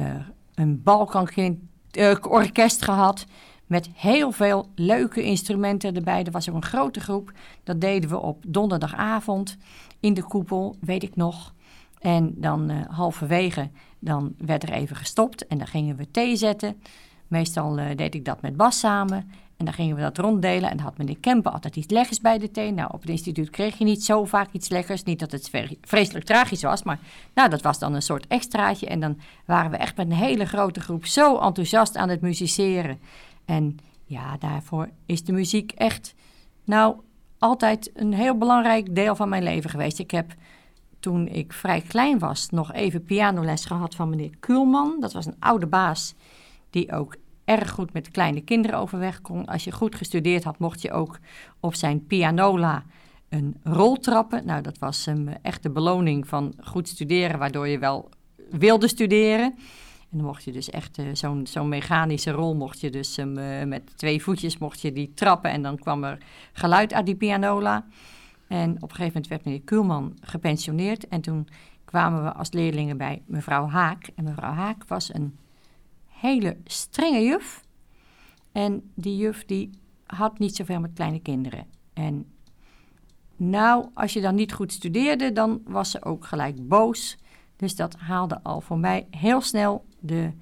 uh, 0.00 0.14
een 0.56 0.82
Balkan-orkest 0.82 2.82
gehad. 2.82 3.26
Met 3.66 3.90
heel 3.94 4.32
veel 4.32 4.68
leuke 4.74 5.22
instrumenten 5.22 5.94
erbij. 5.94 6.24
Er 6.24 6.32
was 6.32 6.48
ook 6.48 6.54
een 6.54 6.64
grote 6.64 7.00
groep. 7.00 7.32
Dat 7.64 7.80
deden 7.80 8.10
we 8.10 8.18
op 8.18 8.44
donderdagavond 8.46 9.56
in 10.00 10.14
de 10.14 10.22
koepel, 10.22 10.76
weet 10.80 11.02
ik 11.02 11.16
nog. 11.16 11.54
En 11.98 12.34
dan 12.36 12.70
uh, 12.70 12.76
halverwege, 12.88 13.70
dan 13.98 14.34
werd 14.38 14.62
er 14.62 14.72
even 14.72 14.96
gestopt 14.96 15.46
en 15.46 15.58
dan 15.58 15.66
gingen 15.66 15.96
we 15.96 16.10
thee 16.10 16.36
zetten. 16.36 16.80
Meestal 17.26 17.78
uh, 17.78 17.84
deed 17.96 18.14
ik 18.14 18.24
dat 18.24 18.42
met 18.42 18.56
Bas 18.56 18.78
samen. 18.78 19.30
En 19.56 19.64
dan 19.64 19.74
gingen 19.74 19.96
we 19.96 20.02
dat 20.02 20.18
ronddelen. 20.18 20.70
En 20.70 20.76
dan 20.76 20.86
had 20.86 20.98
meneer 20.98 21.18
Kemper 21.18 21.52
altijd 21.52 21.76
iets 21.76 21.92
lekkers 21.92 22.20
bij 22.20 22.38
de 22.38 22.50
thee. 22.50 22.72
Nou, 22.72 22.90
op 22.92 23.00
het 23.00 23.10
instituut 23.10 23.50
kreeg 23.50 23.78
je 23.78 23.84
niet 23.84 24.04
zo 24.04 24.24
vaak 24.24 24.52
iets 24.52 24.68
lekkers. 24.68 25.02
Niet 25.02 25.18
dat 25.18 25.32
het 25.32 25.50
vreselijk 25.80 26.24
tragisch 26.24 26.62
was, 26.62 26.82
maar 26.82 26.98
nou, 27.34 27.48
dat 27.48 27.62
was 27.62 27.78
dan 27.78 27.94
een 27.94 28.02
soort 28.02 28.26
extraatje. 28.26 28.86
En 28.86 29.00
dan 29.00 29.18
waren 29.44 29.70
we 29.70 29.76
echt 29.76 29.96
met 29.96 30.06
een 30.06 30.16
hele 30.16 30.44
grote 30.44 30.80
groep 30.80 31.06
zo 31.06 31.38
enthousiast 31.38 31.96
aan 31.96 32.08
het 32.08 32.20
musiceren. 32.20 32.98
En 33.44 33.78
ja, 34.04 34.36
daarvoor 34.36 34.88
is 35.06 35.24
de 35.24 35.32
muziek 35.32 35.72
echt, 35.72 36.14
nou, 36.64 36.96
altijd 37.38 37.90
een 37.94 38.12
heel 38.12 38.38
belangrijk 38.38 38.94
deel 38.94 39.16
van 39.16 39.28
mijn 39.28 39.42
leven 39.42 39.70
geweest. 39.70 39.98
Ik 39.98 40.10
heb 40.10 40.34
toen 41.00 41.28
ik 41.28 41.52
vrij 41.52 41.80
klein 41.80 42.18
was 42.18 42.50
nog 42.50 42.72
even 42.72 43.04
pianoles 43.04 43.64
gehad 43.64 43.94
van 43.94 44.08
meneer 44.08 44.36
Kuhlman. 44.40 44.96
Dat 45.00 45.12
was 45.12 45.26
een 45.26 45.36
oude 45.38 45.66
baas 45.66 46.14
die 46.70 46.92
ook 46.92 47.16
erg 47.46 47.70
goed 47.70 47.92
met 47.92 48.10
kleine 48.10 48.40
kinderen 48.40 48.78
overweg 48.78 49.20
kon. 49.20 49.44
Als 49.44 49.64
je 49.64 49.72
goed 49.72 49.94
gestudeerd 49.94 50.44
had, 50.44 50.58
mocht 50.58 50.82
je 50.82 50.92
ook 50.92 51.18
op 51.60 51.74
zijn 51.74 52.06
pianola 52.06 52.84
een 53.28 53.56
rol 53.62 53.96
trappen. 53.96 54.46
Nou, 54.46 54.62
dat 54.62 54.78
was 54.78 55.04
hem 55.04 55.28
echt 55.42 55.62
de 55.62 55.70
beloning 55.70 56.28
van 56.28 56.54
goed 56.64 56.88
studeren, 56.88 57.38
waardoor 57.38 57.68
je 57.68 57.78
wel 57.78 58.08
wilde 58.50 58.88
studeren. 58.88 59.54
En 60.10 60.18
dan 60.18 60.26
mocht 60.26 60.44
je 60.44 60.52
dus 60.52 60.70
echt 60.70 60.98
uh, 60.98 61.06
zo'n 61.12 61.46
zo'n 61.46 61.68
mechanische 61.68 62.30
rol, 62.30 62.54
mocht 62.54 62.80
je 62.80 62.90
dus 62.90 63.18
uh, 63.18 63.26
met 63.62 63.96
twee 63.96 64.22
voetjes 64.22 64.58
mocht 64.58 64.80
je 64.80 64.92
die 64.92 65.12
trappen 65.14 65.50
en 65.50 65.62
dan 65.62 65.78
kwam 65.78 66.04
er 66.04 66.18
geluid 66.52 66.92
uit 66.92 67.06
die 67.06 67.16
pianola. 67.16 67.86
En 68.48 68.70
op 68.74 68.82
een 68.82 68.96
gegeven 68.96 69.06
moment 69.06 69.28
werd 69.28 69.44
meneer 69.44 69.60
Kuhlman 69.60 70.16
gepensioneerd 70.20 71.08
en 71.08 71.20
toen 71.20 71.48
kwamen 71.84 72.22
we 72.24 72.32
als 72.32 72.52
leerlingen 72.52 72.96
bij 72.96 73.22
mevrouw 73.26 73.68
Haak. 73.68 74.10
En 74.14 74.24
mevrouw 74.24 74.52
Haak 74.52 74.84
was 74.86 75.14
een 75.14 75.36
hele 76.26 76.56
strenge 76.64 77.20
juf. 77.20 77.64
En 78.52 78.90
die 78.94 79.16
juf 79.16 79.44
die 79.44 79.70
had 80.06 80.38
niet 80.38 80.56
zoveel 80.56 80.80
met 80.80 80.92
kleine 80.94 81.20
kinderen. 81.20 81.66
En 81.92 82.26
nou, 83.36 83.86
als 83.94 84.12
je 84.12 84.20
dan 84.20 84.34
niet 84.34 84.52
goed 84.52 84.72
studeerde, 84.72 85.32
dan 85.32 85.60
was 85.64 85.90
ze 85.90 86.04
ook 86.04 86.24
gelijk 86.24 86.68
boos. 86.68 87.16
Dus 87.56 87.76
dat 87.76 87.96
haalde 87.96 88.42
al 88.42 88.60
voor 88.60 88.78
mij 88.78 89.06
heel 89.10 89.40
snel 89.40 89.84
de, 90.00 90.32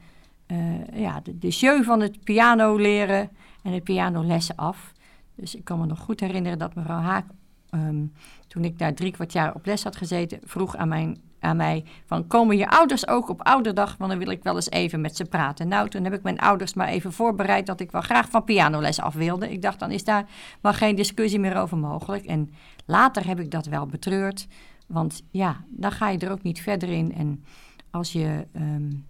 uh, 0.46 1.00
ja, 1.00 1.20
de, 1.20 1.38
de 1.38 1.48
jeu 1.48 1.82
van 1.82 2.00
het 2.00 2.24
piano 2.24 2.76
leren 2.76 3.30
en 3.62 3.72
het 3.72 3.84
pianolessen 3.84 4.56
af. 4.56 4.92
Dus 5.34 5.54
ik 5.54 5.64
kan 5.64 5.78
me 5.78 5.86
nog 5.86 5.98
goed 5.98 6.20
herinneren 6.20 6.58
dat 6.58 6.74
mevrouw 6.74 7.00
Haak, 7.00 7.26
um, 7.70 8.12
toen 8.46 8.64
ik 8.64 8.78
daar 8.78 8.94
drie 8.94 9.12
kwart 9.12 9.32
jaar 9.32 9.54
op 9.54 9.66
les 9.66 9.82
had 9.82 9.96
gezeten, 9.96 10.40
vroeg 10.42 10.76
aan 10.76 10.88
mijn 10.88 11.18
aan 11.44 11.56
mij 11.56 11.84
van 12.06 12.26
komen 12.26 12.56
je 12.56 12.68
ouders 12.68 13.08
ook 13.08 13.28
op 13.28 13.42
ouderdag, 13.42 13.96
want 13.98 14.10
dan 14.10 14.18
wil 14.20 14.30
ik 14.30 14.42
wel 14.42 14.54
eens 14.54 14.70
even 14.70 15.00
met 15.00 15.16
ze 15.16 15.24
praten. 15.24 15.68
Nou, 15.68 15.88
toen 15.88 16.04
heb 16.04 16.12
ik 16.12 16.22
mijn 16.22 16.38
ouders 16.38 16.74
maar 16.74 16.88
even 16.88 17.12
voorbereid 17.12 17.66
dat 17.66 17.80
ik 17.80 17.90
wel 17.90 18.00
graag 18.00 18.30
van 18.30 18.44
pianoles 18.44 19.00
af 19.00 19.14
wilde. 19.14 19.52
Ik 19.52 19.62
dacht 19.62 19.78
dan 19.78 19.90
is 19.90 20.04
daar 20.04 20.26
maar 20.60 20.74
geen 20.74 20.94
discussie 20.94 21.40
meer 21.40 21.56
over 21.56 21.78
mogelijk. 21.78 22.24
En 22.24 22.50
later 22.86 23.26
heb 23.26 23.40
ik 23.40 23.50
dat 23.50 23.66
wel 23.66 23.86
betreurd, 23.86 24.46
want 24.86 25.22
ja, 25.30 25.64
dan 25.68 25.92
ga 25.92 26.08
je 26.08 26.18
er 26.18 26.30
ook 26.30 26.42
niet 26.42 26.60
verder 26.60 26.88
in. 26.88 27.14
En 27.14 27.44
als 27.90 28.12
je 28.12 28.46
um, 28.56 29.06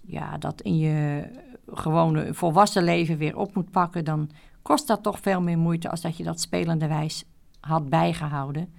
ja, 0.00 0.38
dat 0.38 0.60
in 0.60 0.78
je 0.78 1.24
gewone 1.66 2.34
volwassen 2.34 2.82
leven 2.82 3.18
weer 3.18 3.36
op 3.36 3.54
moet 3.54 3.70
pakken, 3.70 4.04
dan 4.04 4.30
kost 4.62 4.86
dat 4.86 5.02
toch 5.02 5.18
veel 5.20 5.40
meer 5.40 5.58
moeite 5.58 5.90
als 5.90 6.00
dat 6.00 6.16
je 6.16 6.24
dat 6.24 6.40
spelenderwijs 6.40 7.24
had 7.60 7.88
bijgehouden. 7.88 8.74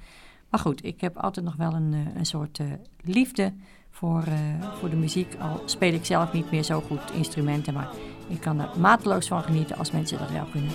Maar 0.50 0.60
goed, 0.60 0.86
ik 0.86 1.02
heb 1.02 1.18
altijd 1.18 1.46
nog 1.46 1.56
wel 1.56 1.74
een, 1.74 1.94
eh, 1.94 2.16
een 2.16 2.26
soort 2.26 2.60
uh, 2.60 2.68
liefde 3.02 3.54
voor, 3.90 4.24
uh, 4.28 4.72
voor 4.80 4.90
de 4.90 4.96
muziek. 4.96 5.36
Al 5.40 5.62
speel 5.66 5.94
ik 5.94 6.06
zelf 6.06 6.34
niet 6.34 6.52
meer 6.52 6.64
zo 6.64 6.82
goed 6.82 7.12
instrumenten, 7.14 7.74
maar 7.74 7.90
ik 8.28 8.42
kan 8.42 8.60
er 8.60 8.70
mateloos 8.80 9.28
van 9.28 9.44
genieten 9.44 9.78
als 9.78 9.92
mensen 9.92 10.18
dat 10.18 10.32
wel 10.32 10.46
kunnen. 10.52 10.72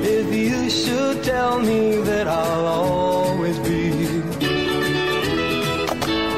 If 0.00 0.34
you 0.34 0.70
should 0.70 1.22
tell 1.22 1.58
me 1.60 2.02
that 2.04 2.26
I'll 2.26 2.66
always 2.66 3.60
be 3.60 3.90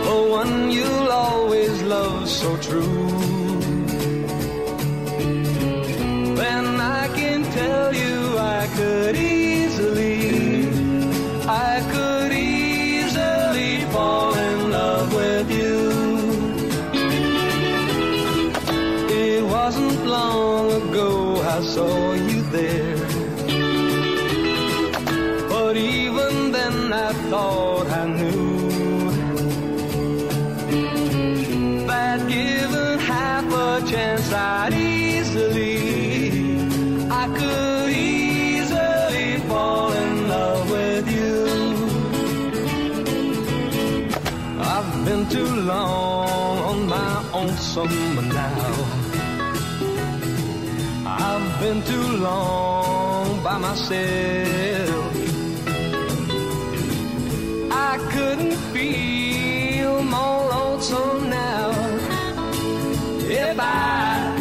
the 0.03 0.29
one 0.31 0.71
you'll 0.71 1.11
always 1.11 1.83
love 1.83 2.29
so 2.29 2.59
true. 2.59 3.16
Summer 47.77 48.23
now. 48.23 48.73
I've 51.05 51.61
been 51.61 51.83
too 51.83 52.09
long 52.29 53.43
by 53.45 53.59
myself. 53.59 55.13
I 57.71 57.99
couldn't 58.13 58.57
feel 58.73 60.03
more 60.03 60.41
lonesome 60.55 61.29
now 61.29 61.69
if 63.45 63.57
I 63.61 64.33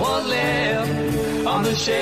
was 0.00 0.22
left 0.28 1.46
on 1.54 1.64
the 1.64 1.74
shelf. 1.74 1.96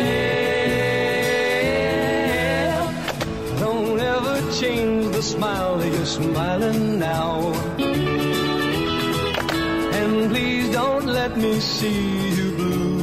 Don't 3.59 3.99
ever 3.99 4.37
change 4.61 5.07
the 5.17 5.23
smile 5.23 5.74
let 11.25 11.39
me 11.39 11.59
see 11.59 12.35
you 12.37 12.49
blue. 12.59 12.99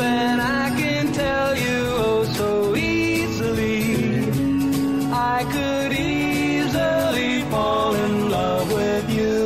Then 0.00 0.40
I 0.40 0.64
can 0.80 1.12
tell 1.12 1.50
you 1.64 1.80
oh 2.06 2.24
so 2.38 2.50
easily. 2.74 3.78
I 5.34 5.38
could 5.54 5.92
easily 5.92 7.32
fall 7.52 7.94
in 8.04 8.30
love 8.36 8.68
with 8.80 9.06
you. 9.18 9.38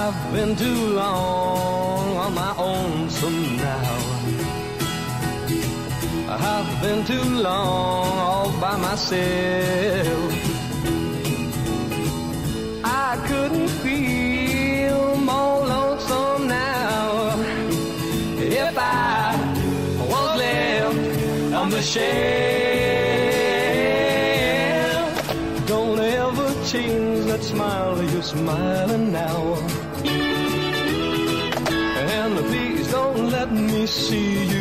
I've 0.00 0.20
been 0.32 0.52
too 0.64 0.80
long 1.02 2.16
on 2.24 2.32
my 2.42 2.52
own 2.70 3.10
some 3.18 3.40
now. 3.68 3.96
I've 6.52 6.72
been 6.84 7.00
too 7.04 7.28
long 7.48 8.12
all 8.28 8.50
by 8.64 8.76
myself. 8.88 10.33
Shelf. 21.84 22.06
Don't 25.66 25.98
ever 25.98 26.48
change 26.64 27.26
that 27.26 27.42
smile 27.42 28.02
you're 28.02 28.22
smiling 28.22 29.12
now. 29.12 29.56
And 32.16 32.34
please 32.48 32.90
don't 32.90 33.30
let 33.30 33.52
me 33.52 33.86
see 33.86 34.46
you 34.52 34.53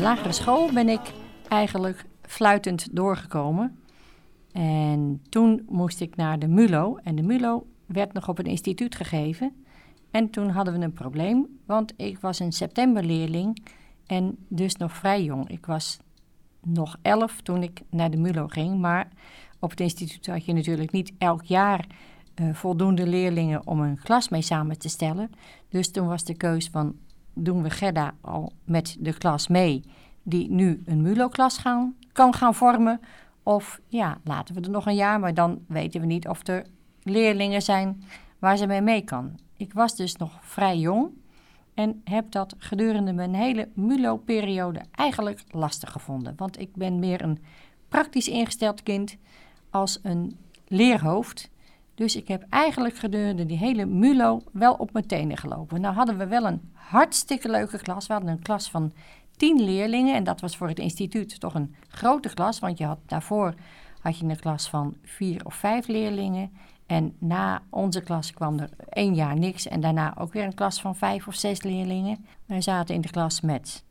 lagere 0.00 0.32
school 0.32 0.72
ben 0.72 0.88
ik 0.88 1.12
eigenlijk 1.48 2.04
fluitend 2.22 2.96
doorgekomen. 2.96 3.78
En 4.52 5.22
toen 5.28 5.62
moest 5.68 6.00
ik 6.00 6.16
naar 6.16 6.38
de 6.38 6.48
MULO. 6.48 6.96
En 7.02 7.14
de 7.14 7.22
MULO 7.22 7.66
werd 7.86 8.12
nog 8.12 8.28
op 8.28 8.38
een 8.38 8.44
instituut 8.44 8.94
gegeven. 8.94 9.64
En 10.10 10.30
toen 10.30 10.48
hadden 10.48 10.78
we 10.78 10.84
een 10.84 10.92
probleem, 10.92 11.46
want 11.66 11.92
ik 11.96 12.18
was 12.18 12.38
een 12.38 12.52
septemberleerling 12.52 13.66
en 14.06 14.36
dus 14.48 14.76
nog 14.76 14.92
vrij 14.92 15.24
jong. 15.24 15.48
Ik 15.48 15.66
was 15.66 15.98
nog 16.62 16.96
elf 17.02 17.40
toen 17.40 17.62
ik 17.62 17.82
naar 17.90 18.10
de 18.10 18.16
MULO 18.16 18.46
ging, 18.46 18.78
maar 18.78 19.08
op 19.58 19.70
het 19.70 19.80
instituut 19.80 20.26
had 20.26 20.44
je 20.44 20.52
natuurlijk 20.52 20.92
niet 20.92 21.12
elk 21.18 21.42
jaar 21.42 21.86
eh, 22.34 22.54
voldoende 22.54 23.06
leerlingen 23.06 23.66
om 23.66 23.80
een 23.80 24.00
klas 24.02 24.28
mee 24.28 24.42
samen 24.42 24.78
te 24.78 24.88
stellen. 24.88 25.30
Dus 25.68 25.90
toen 25.90 26.06
was 26.06 26.24
de 26.24 26.34
keus 26.34 26.68
van, 26.68 26.96
doen 27.34 27.62
we 27.62 27.70
Gerda 27.70 28.14
al 28.20 28.52
met 28.64 28.96
de 28.98 29.18
klas 29.18 29.48
mee 29.48 29.84
die 30.22 30.50
nu 30.50 30.82
een 30.84 31.02
MULO-klas 31.02 31.58
gaan, 31.58 31.94
kan 32.12 32.34
gaan 32.34 32.54
vormen? 32.54 33.00
Of 33.42 33.80
ja, 33.86 34.18
laten 34.24 34.54
we 34.54 34.60
er 34.60 34.70
nog 34.70 34.86
een 34.86 34.94
jaar, 34.94 35.20
maar 35.20 35.34
dan 35.34 35.58
weten 35.68 36.00
we 36.00 36.06
niet 36.06 36.28
of 36.28 36.46
er 36.46 36.66
leerlingen 37.02 37.62
zijn 37.62 38.04
waar 38.38 38.56
ze 38.56 38.66
mee 38.66 38.80
mee 38.80 39.02
kan. 39.02 39.38
Ik 39.56 39.72
was 39.72 39.96
dus 39.96 40.16
nog 40.16 40.38
vrij 40.40 40.78
jong 40.78 41.10
en 41.74 42.00
heb 42.04 42.30
dat 42.30 42.54
gedurende 42.58 43.12
mijn 43.12 43.34
hele 43.34 43.68
MULO-periode 43.74 44.80
eigenlijk 44.90 45.42
lastig 45.50 45.92
gevonden. 45.92 46.32
Want 46.36 46.60
ik 46.60 46.74
ben 46.74 46.98
meer 46.98 47.22
een 47.22 47.38
praktisch 47.88 48.28
ingesteld 48.28 48.82
kind 48.82 49.16
als 49.70 49.98
een 50.02 50.36
leerhoofd. 50.66 51.50
Dus 52.00 52.16
ik 52.16 52.28
heb 52.28 52.44
eigenlijk 52.48 52.96
gedurende 52.96 53.46
die 53.46 53.56
hele 53.56 53.86
MULO 53.86 54.42
wel 54.52 54.74
op 54.74 54.92
mijn 54.92 55.06
tenen 55.06 55.36
gelopen. 55.36 55.80
Nou 55.80 55.94
hadden 55.94 56.18
we 56.18 56.26
wel 56.26 56.46
een 56.46 56.70
hartstikke 56.72 57.50
leuke 57.50 57.78
klas. 57.78 58.06
We 58.06 58.12
hadden 58.12 58.30
een 58.30 58.42
klas 58.42 58.70
van 58.70 58.92
tien 59.36 59.64
leerlingen 59.64 60.14
en 60.14 60.24
dat 60.24 60.40
was 60.40 60.56
voor 60.56 60.68
het 60.68 60.78
instituut 60.78 61.40
toch 61.40 61.54
een 61.54 61.74
grote 61.88 62.34
klas. 62.34 62.58
Want 62.58 62.78
je 62.78 62.84
had 62.84 62.98
daarvoor 63.06 63.54
had 64.00 64.18
je 64.18 64.24
een 64.24 64.40
klas 64.40 64.68
van 64.68 64.96
vier 65.02 65.44
of 65.44 65.54
vijf 65.54 65.86
leerlingen. 65.86 66.52
En 66.86 67.14
na 67.18 67.62
onze 67.70 68.00
klas 68.00 68.32
kwam 68.32 68.58
er 68.58 68.70
één 68.88 69.14
jaar 69.14 69.38
niks 69.38 69.68
en 69.68 69.80
daarna 69.80 70.18
ook 70.18 70.32
weer 70.32 70.44
een 70.44 70.54
klas 70.54 70.80
van 70.80 70.96
vijf 70.96 71.26
of 71.26 71.34
zes 71.34 71.62
leerlingen. 71.62 72.24
Wij 72.46 72.60
zaten 72.60 72.94
in 72.94 73.00
de 73.00 73.10
klas 73.10 73.40
met 73.40 73.84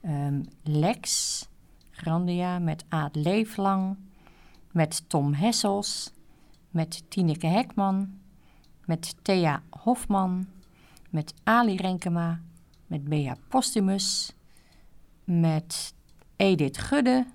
ehm, 0.00 0.42
Lex, 0.62 1.48
Grandia, 1.90 2.58
met 2.58 2.84
Aad 2.88 3.16
Leeflang, 3.16 3.96
met 4.70 5.08
Tom 5.08 5.34
Hessels, 5.34 6.13
met 6.74 7.02
Tineke 7.08 7.46
Hekman, 7.46 8.08
met 8.84 9.14
Thea 9.22 9.62
Hofman, 9.70 10.46
met 11.10 11.34
Ali 11.42 11.76
Renkema, 11.76 12.40
met 12.86 13.04
Bea 13.04 13.36
Postumus, 13.48 14.32
met 15.24 15.94
Edith 16.36 16.78
Gudde. 16.78 17.26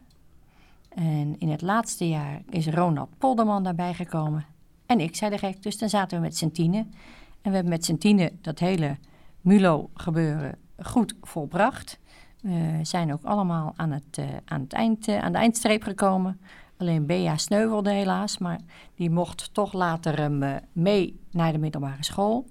En 0.89 1.39
in 1.39 1.49
het 1.49 1.61
laatste 1.61 2.09
jaar 2.09 2.41
is 2.49 2.67
Ronald 2.67 3.17
Polderman 3.17 3.63
daarbij 3.63 3.93
gekomen. 3.93 4.45
En 4.85 4.99
ik 4.99 5.15
zei 5.15 5.31
de 5.31 5.37
gek, 5.37 5.63
dus 5.63 5.77
dan 5.77 5.89
zaten 5.89 6.17
we 6.17 6.23
met 6.23 6.37
z'n 6.37 6.51
tienen. 6.51 6.93
En 7.41 7.49
we 7.49 7.51
hebben 7.51 7.69
met 7.69 7.85
z'n 7.85 7.97
tienen 7.97 8.37
dat 8.41 8.59
hele 8.59 8.97
MULO-gebeuren 9.41 10.57
goed 10.77 11.15
volbracht. 11.21 11.99
We 12.41 12.79
zijn 12.81 13.13
ook 13.13 13.23
allemaal 13.23 13.73
aan, 13.75 13.91
het, 13.91 14.17
uh, 14.19 14.25
aan, 14.45 14.61
het 14.61 14.73
eind, 14.73 15.07
uh, 15.07 15.23
aan 15.23 15.31
de 15.31 15.37
eindstreep 15.37 15.83
gekomen. 15.83 16.39
Alleen 16.79 17.05
Bea 17.05 17.37
sneuvelde 17.37 17.91
helaas, 17.91 18.37
maar 18.37 18.59
die 18.95 19.09
mocht 19.09 19.53
toch 19.53 19.73
later 19.73 20.31
uh, 20.31 20.55
mee 20.71 21.19
naar 21.31 21.51
de 21.51 21.57
middelbare 21.57 22.03
school. 22.03 22.45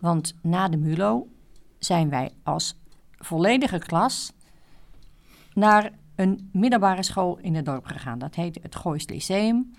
Want 0.00 0.34
na 0.42 0.68
de 0.68 0.76
MULO 0.76 1.28
zijn 1.78 2.08
wij 2.08 2.30
als 2.42 2.74
volledige 3.10 3.78
klas 3.78 4.32
naar 5.52 5.92
een 6.14 6.50
middelbare 6.52 7.02
school 7.02 7.38
in 7.38 7.54
het 7.54 7.64
dorp 7.64 7.86
gegaan. 7.86 8.18
Dat 8.18 8.34
heette 8.34 8.60
het 8.62 8.76
Goois 8.76 9.08
Lyceum. 9.08 9.74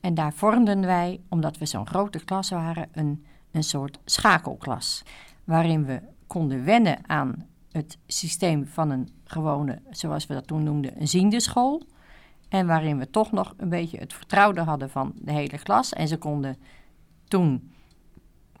En 0.00 0.14
daar 0.14 0.32
vormden 0.32 0.80
wij, 0.80 1.20
omdat 1.28 1.58
we 1.58 1.66
zo'n 1.66 1.86
grote 1.86 2.24
klas 2.24 2.50
waren, 2.50 2.88
een, 2.92 3.24
een 3.50 3.64
soort 3.64 3.98
schakelklas. 4.04 5.02
Waarin 5.44 5.84
we 5.84 6.00
konden 6.26 6.64
wennen 6.64 6.98
aan 7.06 7.46
het 7.72 7.98
systeem 8.06 8.66
van 8.66 8.90
een 8.90 9.08
gewone, 9.24 9.82
zoals 9.90 10.26
we 10.26 10.34
dat 10.34 10.46
toen 10.46 10.62
noemden, 10.62 11.00
een 11.00 11.08
ziende 11.08 11.40
school. 11.40 11.82
En 12.52 12.66
waarin 12.66 12.98
we 12.98 13.10
toch 13.10 13.32
nog 13.32 13.54
een 13.56 13.68
beetje 13.68 13.98
het 13.98 14.12
vertrouwde 14.12 14.60
hadden 14.60 14.90
van 14.90 15.12
de 15.14 15.32
hele 15.32 15.58
klas. 15.58 15.92
En 15.92 16.08
ze 16.08 16.16
konden 16.16 16.56
toen 17.24 17.72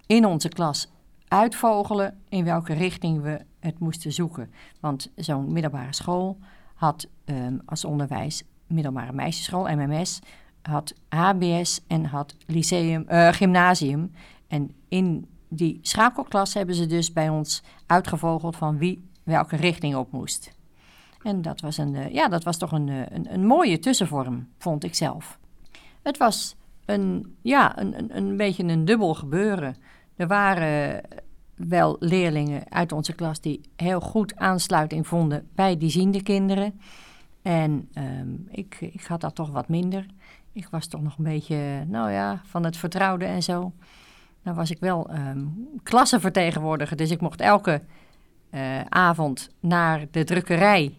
in 0.06 0.24
onze 0.24 0.48
klas 0.48 0.92
uitvogelen 1.28 2.20
in 2.28 2.44
welke 2.44 2.72
richting 2.72 3.22
we 3.22 3.40
het 3.60 3.78
moesten 3.78 4.12
zoeken. 4.12 4.52
Want 4.80 5.12
zo'n 5.16 5.52
middelbare 5.52 5.94
school 5.94 6.38
had 6.74 7.08
ehm, 7.24 7.58
als 7.64 7.84
onderwijs 7.84 8.42
middelbare 8.66 9.12
meisjesschool, 9.12 9.68
MMS, 9.68 10.20
had 10.62 10.94
HBS 11.08 11.80
en 11.86 12.04
had 12.04 12.36
lyceum, 12.46 13.08
eh, 13.08 13.28
gymnasium. 13.32 14.12
En 14.48 14.74
in 14.88 15.26
die 15.48 15.78
schakelklas 15.82 16.54
hebben 16.54 16.74
ze 16.74 16.86
dus 16.86 17.12
bij 17.12 17.28
ons 17.28 17.62
uitgevogeld 17.86 18.56
van 18.56 18.78
wie 18.78 19.08
welke 19.22 19.56
richting 19.56 19.94
op 19.94 20.12
moest. 20.12 20.60
En 21.22 21.42
dat 21.42 21.60
was, 21.60 21.78
een, 21.78 21.94
eh, 21.94 22.12
ja, 22.12 22.28
dat 22.28 22.44
was 22.44 22.56
toch 22.56 22.72
een, 22.72 22.88
eh, 22.88 23.00
een, 23.08 23.32
een 23.32 23.46
mooie 23.46 23.78
tussenvorm, 23.78 24.48
vond 24.58 24.84
ik 24.84 24.94
zelf. 24.94 25.38
Het 26.02 26.16
was 26.16 26.56
een, 26.84 27.36
ja, 27.42 27.78
een, 27.78 27.98
een, 27.98 28.16
een 28.16 28.36
beetje 28.36 28.64
een 28.64 28.84
dubbel 28.84 29.14
gebeuren. 29.14 29.76
Er 30.16 30.26
waren 30.26 31.02
wel 31.54 31.96
leerlingen 31.98 32.62
uit 32.68 32.92
onze 32.92 33.12
klas 33.12 33.40
die 33.40 33.60
heel 33.76 34.00
goed 34.00 34.36
aansluiting 34.36 35.06
vonden 35.06 35.48
bij 35.54 35.76
die 35.76 35.90
ziende 35.90 36.22
kinderen. 36.22 36.80
En 37.42 37.88
um, 37.94 38.46
ik, 38.50 38.76
ik 38.80 39.04
had 39.04 39.20
dat 39.20 39.34
toch 39.34 39.50
wat 39.50 39.68
minder. 39.68 40.06
Ik 40.52 40.68
was 40.70 40.86
toch 40.86 41.02
nog 41.02 41.18
een 41.18 41.24
beetje, 41.24 41.84
nou 41.86 42.10
ja, 42.10 42.40
van 42.44 42.64
het 42.64 42.76
vertrouwde 42.76 43.24
en 43.24 43.42
zo. 43.42 43.72
Dan 44.42 44.54
was 44.54 44.70
ik 44.70 44.80
wel 44.80 45.10
um, 45.10 45.68
klassenvertegenwoordiger, 45.82 46.96
dus 46.96 47.10
ik 47.10 47.20
mocht 47.20 47.40
elke 47.40 47.82
uh, 48.50 48.80
avond 48.80 49.50
naar 49.60 50.06
de 50.10 50.24
drukkerij 50.24 50.96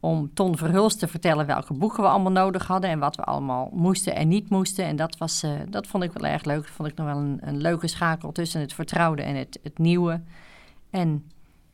om 0.00 0.30
Ton 0.34 0.56
Verhulst 0.56 0.98
te 0.98 1.08
vertellen 1.08 1.46
welke 1.46 1.74
boeken 1.74 2.02
we 2.02 2.08
allemaal 2.08 2.32
nodig 2.32 2.66
hadden 2.66 2.90
en 2.90 2.98
wat 2.98 3.16
we 3.16 3.24
allemaal 3.24 3.70
moesten 3.72 4.14
en 4.14 4.28
niet 4.28 4.50
moesten. 4.50 4.84
En 4.84 4.96
dat, 4.96 5.16
was, 5.16 5.44
uh, 5.44 5.50
dat 5.68 5.86
vond 5.86 6.04
ik 6.04 6.12
wel 6.12 6.30
erg 6.30 6.44
leuk. 6.44 6.62
Dat 6.62 6.70
vond 6.70 6.88
ik 6.88 6.96
nog 6.96 7.06
wel 7.06 7.16
een, 7.16 7.38
een 7.40 7.60
leuke 7.60 7.88
schakel 7.88 8.32
tussen 8.32 8.60
het 8.60 8.72
vertrouwde 8.72 9.22
en 9.22 9.36
het, 9.36 9.58
het 9.62 9.78
nieuwe. 9.78 10.20
En 10.90 11.30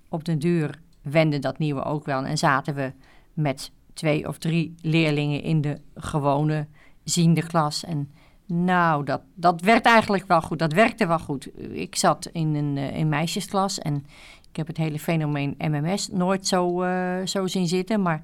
op 0.08 0.24
den 0.24 0.38
duur 0.38 0.80
wende 1.02 1.38
dat 1.38 1.58
nieuwe 1.58 1.82
ook 1.82 2.04
wel. 2.04 2.24
En 2.24 2.38
zaten 2.38 2.74
we 2.74 2.92
met 3.32 3.70
twee 3.92 4.28
of 4.28 4.38
drie 4.38 4.74
leerlingen 4.80 5.42
in 5.42 5.60
de 5.60 5.80
gewone 5.94 6.66
ziende 7.04 7.46
klas. 7.46 7.84
En 7.84 8.10
nou, 8.46 9.04
dat, 9.04 9.22
dat 9.34 9.60
werd 9.60 9.86
eigenlijk 9.86 10.26
wel 10.26 10.42
goed. 10.42 10.58
Dat 10.58 10.72
werkte 10.72 11.06
wel 11.06 11.18
goed. 11.18 11.48
Ik 11.72 11.96
zat 11.96 12.26
in 12.32 12.54
een 12.54 12.76
uh, 12.76 12.96
in 12.96 13.08
meisjesklas 13.08 13.78
en 13.78 14.06
ik 14.55 14.61
heb 14.61 14.76
het 14.76 14.86
hele 14.86 14.98
fenomeen 14.98 15.55
MMS 15.59 16.09
nooit 16.09 16.46
zo, 16.46 16.82
uh, 16.82 17.26
zo 17.26 17.46
zien 17.46 17.68
zitten. 17.68 18.02
Maar 18.02 18.22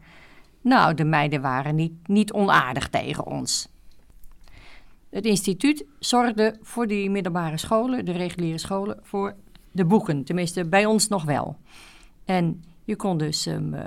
nou, 0.60 0.94
de 0.94 1.04
meiden 1.04 1.40
waren 1.40 1.74
niet, 1.74 2.08
niet 2.08 2.32
onaardig 2.32 2.88
tegen 2.88 3.26
ons. 3.26 3.68
Het 5.08 5.24
instituut 5.24 5.84
zorgde 5.98 6.58
voor 6.62 6.86
die 6.86 7.10
middelbare 7.10 7.56
scholen, 7.56 8.04
de 8.04 8.12
reguliere 8.12 8.58
scholen, 8.58 8.98
voor 9.02 9.34
de 9.72 9.84
boeken. 9.84 10.24
Tenminste, 10.24 10.64
bij 10.64 10.86
ons 10.86 11.08
nog 11.08 11.24
wel. 11.24 11.56
En 12.24 12.64
je 12.84 12.96
kon 12.96 13.18
dus 13.18 13.46
um, 13.46 13.74
uh, 13.74 13.82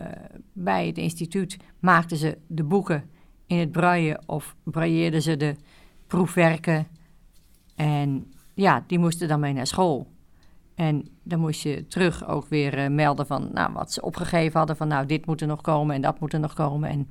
bij 0.54 0.88
het 0.88 0.98
instituut 0.98 1.58
maakten 1.80 2.18
ze 2.18 2.38
de 2.48 2.64
boeken 2.64 3.10
in 3.48 3.58
het 3.58 3.72
braille 3.72 4.22
of 4.26 4.56
brailleerden 4.64 5.22
ze 5.22 5.38
de 5.38 5.56
proefwerken. 6.08 6.88
En 7.76 8.34
ja, 8.54 8.84
die 8.88 9.00
moesten 9.00 9.28
dan 9.28 9.40
mee 9.40 9.54
naar 9.54 9.68
school. 9.68 10.13
En 10.76 11.08
dan 11.24 11.40
moest 11.40 11.62
je 11.62 11.88
terug 11.88 12.28
ook 12.28 12.48
weer 12.48 12.78
uh, 12.78 12.88
melden 12.88 13.28
van 13.28 13.50
nou, 13.54 13.74
wat 13.74 13.94
ze 13.94 14.02
opgegeven 14.02 14.58
hadden. 14.58 14.78
Van 14.78 14.88
nou, 14.88 15.06
dit 15.06 15.26
moet 15.26 15.42
er 15.42 15.48
nog 15.48 15.62
komen 15.62 15.96
en 15.96 16.02
dat 16.02 16.20
moet 16.20 16.34
er 16.34 16.40
nog 16.40 16.54
komen. 16.54 16.90
En 16.90 17.08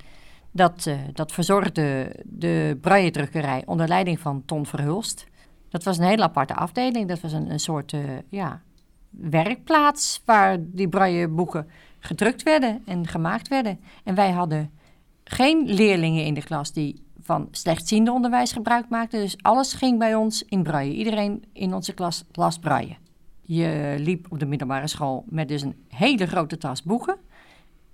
dat, 0.51 0.87
uh, 0.89 0.95
dat 1.13 1.33
verzorgde 1.33 2.17
de 2.25 2.79
braille-drukkerij 2.81 3.63
onder 3.67 3.89
leiding 3.89 4.21
van 4.21 4.43
Ton 4.45 4.67
Verhulst. 4.67 5.27
Dat 5.69 5.85
was 5.85 5.99
een 5.99 6.05
hele 6.05 6.23
aparte 6.23 6.55
afdeling. 6.55 7.09
Dat 7.09 7.21
was 7.21 7.33
een, 7.33 7.51
een 7.51 7.61
soort 7.61 7.93
uh, 7.93 8.01
ja, 8.29 8.63
werkplaats 9.11 10.23
waar 10.25 10.57
die 10.61 10.89
braille-boeken 10.89 11.67
gedrukt 11.99 12.43
werden 12.43 12.83
en 12.87 13.07
gemaakt 13.07 13.49
werden. 13.49 13.81
En 14.05 14.15
wij 14.15 14.31
hadden 14.31 14.71
geen 15.25 15.65
leerlingen 15.67 16.25
in 16.25 16.35
de 16.35 16.43
klas 16.43 16.73
die 16.73 17.03
van 17.21 17.49
slechtziende 17.51 18.13
onderwijs 18.13 18.53
gebruik 18.53 18.89
maakten. 18.89 19.21
Dus 19.21 19.37
alles 19.43 19.73
ging 19.73 19.99
bij 19.99 20.15
ons 20.15 20.45
in 20.45 20.63
braille. 20.63 20.95
Iedereen 20.95 21.45
in 21.53 21.75
onze 21.75 21.93
klas 21.93 22.25
las 22.33 22.59
braille. 22.59 22.97
Je 23.43 23.95
liep 23.99 24.27
op 24.31 24.39
de 24.39 24.47
middelbare 24.47 24.87
school 24.87 25.25
met 25.29 25.49
dus 25.49 25.63
een 25.63 25.77
hele 25.89 26.27
grote 26.27 26.59
tas 26.59 26.83
boeken. 26.83 27.17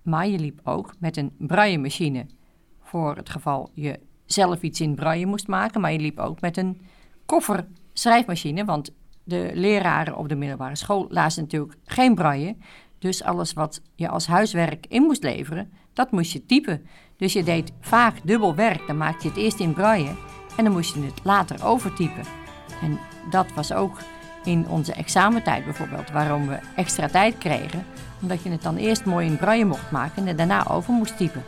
Maar 0.03 0.29
je 0.29 0.39
liep 0.39 0.61
ook 0.65 0.95
met 0.99 1.17
een 1.17 1.33
braille-machine 1.39 2.27
voor 2.83 3.17
het 3.17 3.31
geval 3.31 3.71
je 3.75 4.01
zelf 4.27 4.63
iets 4.63 4.81
in 4.81 4.95
braille 4.95 5.27
moest 5.27 5.47
maken. 5.47 5.81
Maar 5.81 5.93
je 5.93 5.99
liep 5.99 6.19
ook 6.19 6.41
met 6.41 6.57
een 6.57 6.81
koffer 7.27 7.67
schrijfmachine, 7.93 8.65
want 8.65 8.93
de 9.25 9.51
leraren 9.55 10.17
op 10.17 10.29
de 10.29 10.35
middelbare 10.35 10.77
school 10.77 11.07
lazen 11.09 11.43
natuurlijk 11.43 11.77
geen 11.85 12.15
braille. 12.15 12.57
Dus 12.99 13.23
alles 13.23 13.53
wat 13.53 13.83
je 13.95 14.09
als 14.09 14.27
huiswerk 14.27 14.87
in 14.89 15.03
moest 15.03 15.23
leveren, 15.23 15.73
dat 15.93 16.11
moest 16.11 16.33
je 16.33 16.47
typen. 16.47 16.87
Dus 17.17 17.33
je 17.33 17.43
deed 17.43 17.73
vaak 17.81 18.15
dubbel 18.25 18.55
werk. 18.55 18.87
Dan 18.87 18.97
maakte 18.97 19.23
je 19.23 19.29
het 19.29 19.39
eerst 19.39 19.61
in 19.61 19.73
braille 19.73 20.15
en 20.57 20.65
dan 20.65 20.73
moest 20.73 20.95
je 20.95 21.01
het 21.01 21.21
later 21.25 21.65
overtypen. 21.65 22.23
En 22.83 22.99
dat 23.31 23.53
was 23.53 23.73
ook 23.73 23.99
in 24.45 24.67
onze 24.69 24.93
examentijd 24.93 25.65
bijvoorbeeld, 25.65 26.11
waarom 26.11 26.49
we 26.49 26.59
extra 26.77 27.09
tijd 27.09 27.39
kregen. 27.39 27.87
Omdat 28.23 28.43
je 28.43 28.51
het 28.51 28.63
dan 28.63 28.77
eerst 28.77 29.05
mooi 29.05 29.27
in 29.27 29.37
braille 29.37 29.65
mocht 29.65 29.91
maken 29.91 30.29
en 30.29 30.37
daarna 30.37 30.69
over 30.69 30.93
moest 30.93 31.17
typen. 31.17 31.45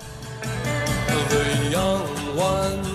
The 1.28 1.68
young 1.70 2.08
ones, 2.36 2.88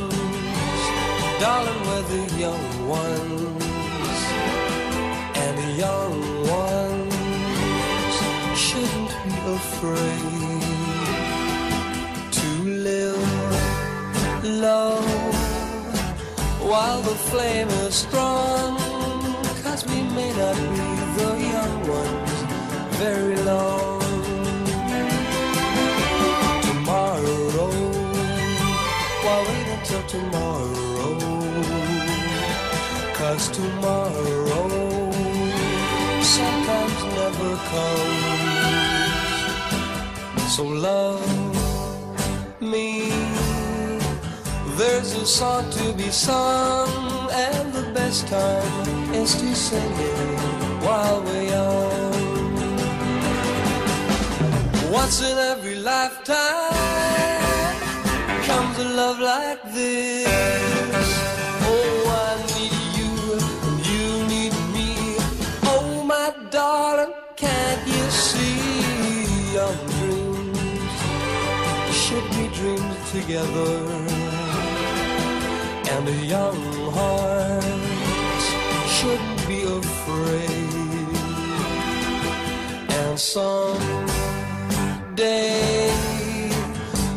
darling, 1.40 1.82
we're 1.86 2.04
the 2.08 2.36
young 2.38 2.90
ones. 2.90 3.64
And 5.34 5.58
the 5.58 5.76
young 5.78 6.14
ones 6.50 7.16
shouldn't 8.56 9.14
be 9.24 9.34
afraid 9.54 10.62
to 12.32 12.48
live 12.64 13.26
low 14.44 15.02
while 16.68 17.02
the 17.02 17.16
flame 17.16 17.70
is 17.88 17.96
strong. 17.96 18.95
Cause 19.76 19.88
we 19.88 20.02
may 20.04 20.32
not 20.32 20.56
be 20.56 20.88
the 21.18 21.32
young 21.52 21.76
ones 21.86 22.36
very 22.96 23.36
long. 23.44 24.00
Tomorrow, 26.62 27.72
why 29.24 29.38
wait 29.48 29.68
until 29.76 30.04
tomorrow? 30.08 31.20
Cause 33.16 33.46
tomorrow 33.50 35.12
sometimes 36.22 37.02
never 37.20 37.52
comes. 37.74 38.16
So 40.56 40.64
love 40.64 41.28
me. 42.62 43.12
There's 44.78 45.12
a 45.16 45.26
song 45.26 45.70
to 45.70 45.92
be 45.94 46.10
sung, 46.12 47.30
and 47.30 47.74
the 47.74 47.84
best 48.16 48.28
time 48.28 49.14
is 49.14 49.36
to 49.36 49.56
sing 49.56 49.94
it 49.94 50.40
while 50.86 51.22
we're 51.24 51.44
young. 51.44 52.14
Once 54.92 55.22
in 55.22 55.38
every 55.38 55.76
lifetime 55.76 56.72
comes 58.50 58.78
a 58.80 58.88
love 59.02 59.20
like 59.20 59.62
this. 59.74 60.28
Oh, 61.72 61.98
I 62.28 62.36
need 62.56 62.84
you, 63.00 63.12
and 63.68 63.80
you 63.92 64.08
need 64.34 64.56
me. 64.76 64.92
Oh, 65.74 66.04
my 66.06 66.34
darling, 66.52 67.14
can't 67.36 67.86
you 67.88 68.04
see 68.10 69.54
young 69.58 69.80
dreams 69.98 70.98
should 72.04 72.28
be 72.38 72.46
dreamed 72.60 72.98
together? 73.16 73.74
And 75.94 76.08
a 76.10 76.18
young 76.26 76.62
heart 76.92 77.65
shouldn't 79.06 79.48
be 79.48 79.62
afraid. 79.62 81.10
And 83.00 83.20
someday, 83.20 83.52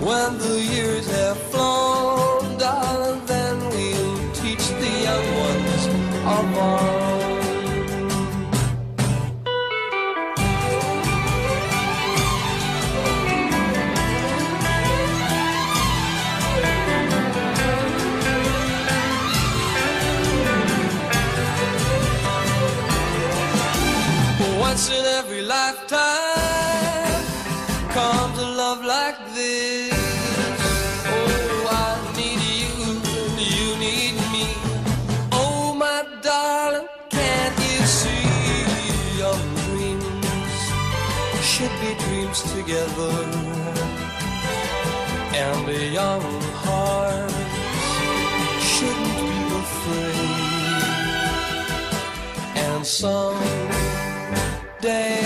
when 0.09 0.39
the 0.39 0.57
years 0.75 1.07
have 1.11 1.39
flown, 1.51 2.59
darling, 2.59 3.25
then 3.25 3.57
we'll 3.71 4.33
teach 4.35 4.67
the 4.83 4.93
young 5.07 5.27
ones 5.47 5.87
of 6.37 6.59
our 6.59 6.98
Once 24.79 24.91
in 24.91 25.05
every 25.07 25.43
lifetime 25.43 25.99
comes 27.91 28.39
a 28.39 28.47
love 28.47 28.85
like 28.85 29.19
this. 29.35 29.93
Oh, 31.05 31.67
I 31.69 31.99
need 32.17 32.41
you, 32.61 32.73
you 33.57 33.69
need 33.85 34.15
me. 34.31 34.47
Oh, 35.33 35.75
my 35.75 36.05
darling, 36.23 36.87
can't 37.11 37.59
you 37.59 37.87
see 37.99 38.23
dreams 39.67 40.63
should 41.43 41.75
be 41.83 41.91
dreams 42.05 42.41
together? 42.55 43.17
And 45.35 45.67
young 45.93 46.23
heart 46.63 47.33
shouldn't 48.71 49.15
be 49.23 49.35
afraid. 49.63 50.39
And 52.55 52.87
someday, 52.87 53.48
while 54.81 55.18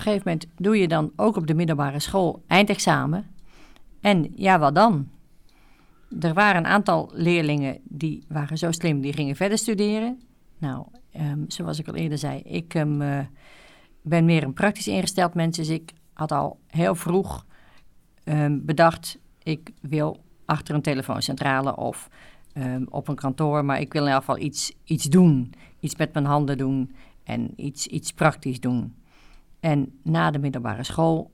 een 0.00 0.06
gegeven 0.06 0.28
moment 0.28 0.46
doe 0.56 0.78
je 0.78 0.88
dan 0.88 1.12
ook 1.16 1.36
op 1.36 1.46
de 1.46 1.54
middelbare 1.54 1.98
school 1.98 2.42
eindexamen. 2.46 3.26
En 4.00 4.32
ja, 4.34 4.58
wat 4.58 4.74
dan? 4.74 5.08
Er 6.20 6.34
waren 6.34 6.56
een 6.56 6.70
aantal 6.70 7.10
leerlingen 7.14 7.78
die 7.82 8.24
waren 8.28 8.58
zo 8.58 8.72
slim, 8.72 9.00
die 9.00 9.12
gingen 9.12 9.36
verder 9.36 9.58
studeren. 9.58 10.20
Nou, 10.58 10.86
ehm, 11.12 11.44
zoals 11.48 11.78
ik 11.78 11.88
al 11.88 11.94
eerder 11.94 12.18
zei, 12.18 12.38
ik 12.38 12.74
ehm, 12.74 13.02
eh, 13.02 13.18
ben 14.02 14.24
meer 14.24 14.42
een 14.42 14.52
praktisch 14.52 14.88
ingesteld 14.88 15.34
mens. 15.34 15.56
Dus 15.56 15.68
ik 15.68 15.92
had 16.12 16.32
al 16.32 16.58
heel 16.66 16.94
vroeg 16.94 17.46
ehm, 18.24 18.58
bedacht, 18.62 19.18
ik 19.42 19.70
wil 19.80 20.24
achter 20.44 20.74
een 20.74 20.82
telefooncentrale 20.82 21.76
of 21.76 22.08
op 22.88 23.08
een 23.08 23.14
kantoor. 23.14 23.64
Maar 23.64 23.80
ik 23.80 23.92
wil 23.92 24.02
in 24.02 24.08
ieder 24.08 24.22
geval 24.22 24.42
iets, 24.42 24.72
iets 24.84 25.04
doen. 25.04 25.52
Iets 25.80 25.96
met 25.96 26.12
mijn 26.12 26.24
handen 26.24 26.58
doen 26.58 26.94
en 27.24 27.52
iets, 27.56 27.86
iets 27.86 28.12
praktisch 28.12 28.60
doen. 28.60 28.94
En 29.60 29.98
na 30.02 30.30
de 30.30 30.38
middelbare 30.38 30.84
school 30.84 31.30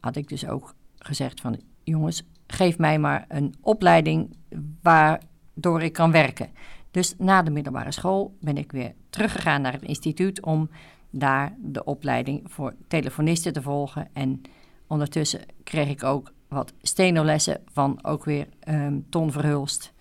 had 0.00 0.16
ik 0.16 0.28
dus 0.28 0.46
ook 0.46 0.74
gezegd 0.98 1.40
van... 1.40 1.60
jongens, 1.82 2.22
geef 2.46 2.78
mij 2.78 2.98
maar 2.98 3.24
een 3.28 3.54
opleiding 3.60 4.36
waardoor 4.82 5.82
ik 5.82 5.92
kan 5.92 6.10
werken. 6.10 6.50
Dus 6.90 7.14
na 7.18 7.42
de 7.42 7.50
middelbare 7.50 7.92
school 7.92 8.36
ben 8.40 8.56
ik 8.56 8.72
weer 8.72 8.94
teruggegaan 9.10 9.62
naar 9.62 9.72
het 9.72 9.82
instituut... 9.82 10.42
om 10.42 10.70
daar 11.10 11.56
de 11.58 11.84
opleiding 11.84 12.42
voor 12.44 12.74
telefonisten 12.88 13.52
te 13.52 13.62
volgen. 13.62 14.08
En 14.12 14.40
ondertussen 14.86 15.40
kreeg 15.64 15.88
ik 15.88 16.04
ook 16.04 16.32
wat 16.48 16.72
stenolessen 16.82 17.60
van 17.72 17.98
ook 18.04 18.24
weer 18.24 18.48
ehm, 18.60 18.98
Ton 19.08 19.32
Verhulst. 19.32 19.92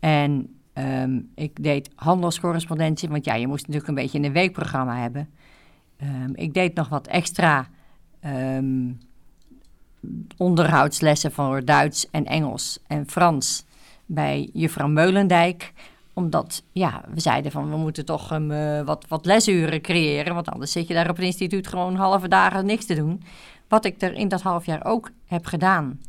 En 0.00 0.58
ehm, 0.72 1.20
ik 1.34 1.62
deed 1.62 1.90
handelscorrespondentie, 1.94 3.08
want 3.08 3.24
ja, 3.24 3.34
je 3.34 3.46
moest 3.46 3.66
natuurlijk 3.66 3.88
een 3.88 4.02
beetje 4.02 4.22
een 4.22 4.32
weekprogramma 4.32 5.00
hebben... 5.00 5.28
Ehm, 5.96 6.30
ik 6.34 6.54
deed 6.54 6.74
nog 6.74 6.88
wat 6.88 7.06
extra 7.06 7.68
ehm, 8.20 8.92
onderhoudslessen 10.36 11.32
voor 11.32 11.64
Duits 11.64 12.10
en 12.10 12.24
Engels 12.24 12.78
en 12.86 13.08
Frans 13.08 13.64
bij 14.06 14.50
juffrouw 14.52 14.88
Meulendijk. 14.88 15.72
Omdat, 16.12 16.62
ja, 16.72 17.04
we 17.14 17.20
zeiden 17.20 17.52
van 17.52 17.70
we 17.70 17.76
moeten 17.76 18.04
toch 18.04 18.32
um, 18.32 18.50
eh, 18.50 18.80
wat, 18.80 19.04
wat 19.08 19.26
lesuren 19.26 19.80
creëren. 19.80 20.34
Want 20.34 20.48
anders 20.48 20.72
zit 20.72 20.88
je 20.88 20.94
daar 20.94 21.10
op 21.10 21.16
het 21.16 21.24
instituut 21.24 21.66
gewoon 21.66 21.94
halve 21.94 22.28
dagen 22.28 22.66
niks 22.66 22.86
te 22.86 22.94
doen. 22.94 23.22
Wat 23.68 23.84
ik 23.84 24.02
er 24.02 24.12
in 24.12 24.28
dat 24.28 24.42
half 24.42 24.66
jaar 24.66 24.84
ook 24.84 25.10
heb 25.26 25.46
gedaan, 25.46 26.00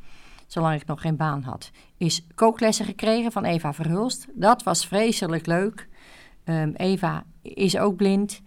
zolang 0.47 0.81
ik 0.81 0.87
nog 0.87 1.01
geen 1.01 1.15
baan 1.15 1.43
had, 1.43 1.71
is 1.97 2.27
kooklessen 2.35 2.85
gekregen 2.85 3.31
van 3.31 3.45
Eva 3.45 3.73
Verhulst. 3.73 4.27
Dat 4.33 4.63
was 4.63 4.87
vreselijk 4.87 5.45
leuk. 5.45 5.87
Ehm, 6.43 6.71
Eva 6.75 7.23
is 7.41 7.77
ook 7.77 7.95
blind. 7.95 8.41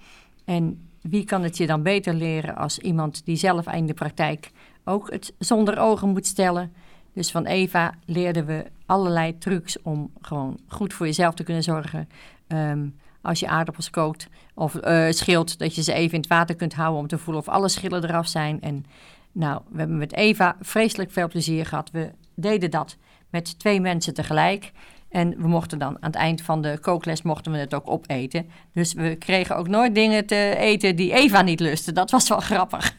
En 0.45 0.88
wie 1.03 1.25
kan 1.25 1.43
het 1.43 1.57
je 1.57 1.67
dan 1.67 1.83
beter 1.83 2.15
leren 2.15 2.57
als 2.57 2.79
iemand 2.79 3.25
die 3.25 3.37
zelf 3.37 3.73
in 3.73 3.87
de 3.87 3.95
praktijk 3.95 4.51
ook 4.85 5.11
het 5.11 5.33
zonder 5.39 5.79
ogen 5.79 6.09
moet 6.09 6.27
stellen? 6.27 6.73
Dus 7.13 7.31
van 7.31 7.47
Eva 7.47 7.95
leerden 8.05 8.47
we 8.47 8.65
allerlei 8.87 9.39
trucs 9.39 9.83
om 9.83 10.11
gewoon 10.21 10.59
goed 10.67 10.93
voor 10.93 11.07
jezelf 11.07 11.35
te 11.35 11.43
kunnen 11.43 11.63
zorgen. 11.63 12.09
Ehm, 12.47 12.87
als 13.21 13.41
je 13.41 13.49
aardappels 13.49 13.91
kookt 13.91 14.29
of 14.55 14.75
eh 14.75 15.11
schilt, 15.11 15.59
dat 15.59 15.75
je 15.75 15.83
ze 15.83 15.93
even 15.93 16.15
in 16.15 16.21
het 16.21 16.29
water 16.29 16.57
kunt 16.57 16.75
houden 16.75 17.01
om 17.01 17.07
te 17.07 17.19
voelen 17.19 17.43
of 17.43 17.49
alle 17.49 17.69
schillen 17.69 18.05
eraf 18.05 18.29
zijn. 18.29 18.61
En 18.61 18.85
nou, 19.33 19.61
we 19.71 19.79
hebben 19.79 19.99
met 19.99 20.15
Eva 20.15 20.57
vreselijk 20.61 21.11
veel 21.11 21.29
plezier 21.29 21.67
gehad. 21.67 21.91
We 21.91 22.11
deden 22.35 22.71
dat 22.71 22.97
met 23.31 23.59
twee 23.59 23.81
mensen 23.81 24.15
tegelijk. 24.15 24.73
En 25.09 25.43
we 25.43 25.49
mochten 25.49 25.79
dan 25.79 25.95
aan 25.95 26.11
het 26.11 26.15
eind 26.15 26.43
van 26.43 26.63
de 26.63 26.79
kookles 26.81 27.23
mochten 27.23 27.53
we 27.53 27.59
het 27.59 27.75
ook 27.75 27.91
opeten. 27.91 28.51
Dus 28.73 28.93
we 28.93 29.17
kregen 29.17 29.57
ook 29.57 29.69
nooit 29.69 29.95
dingen 29.95 30.27
te 30.27 30.55
eten 30.57 30.97
die 30.97 31.13
Eva 31.13 31.43
niet 31.43 31.61
lustte. 31.61 31.93
Dat 31.93 32.11
was 32.11 32.29
wel 32.29 32.41
grappig. 32.41 32.97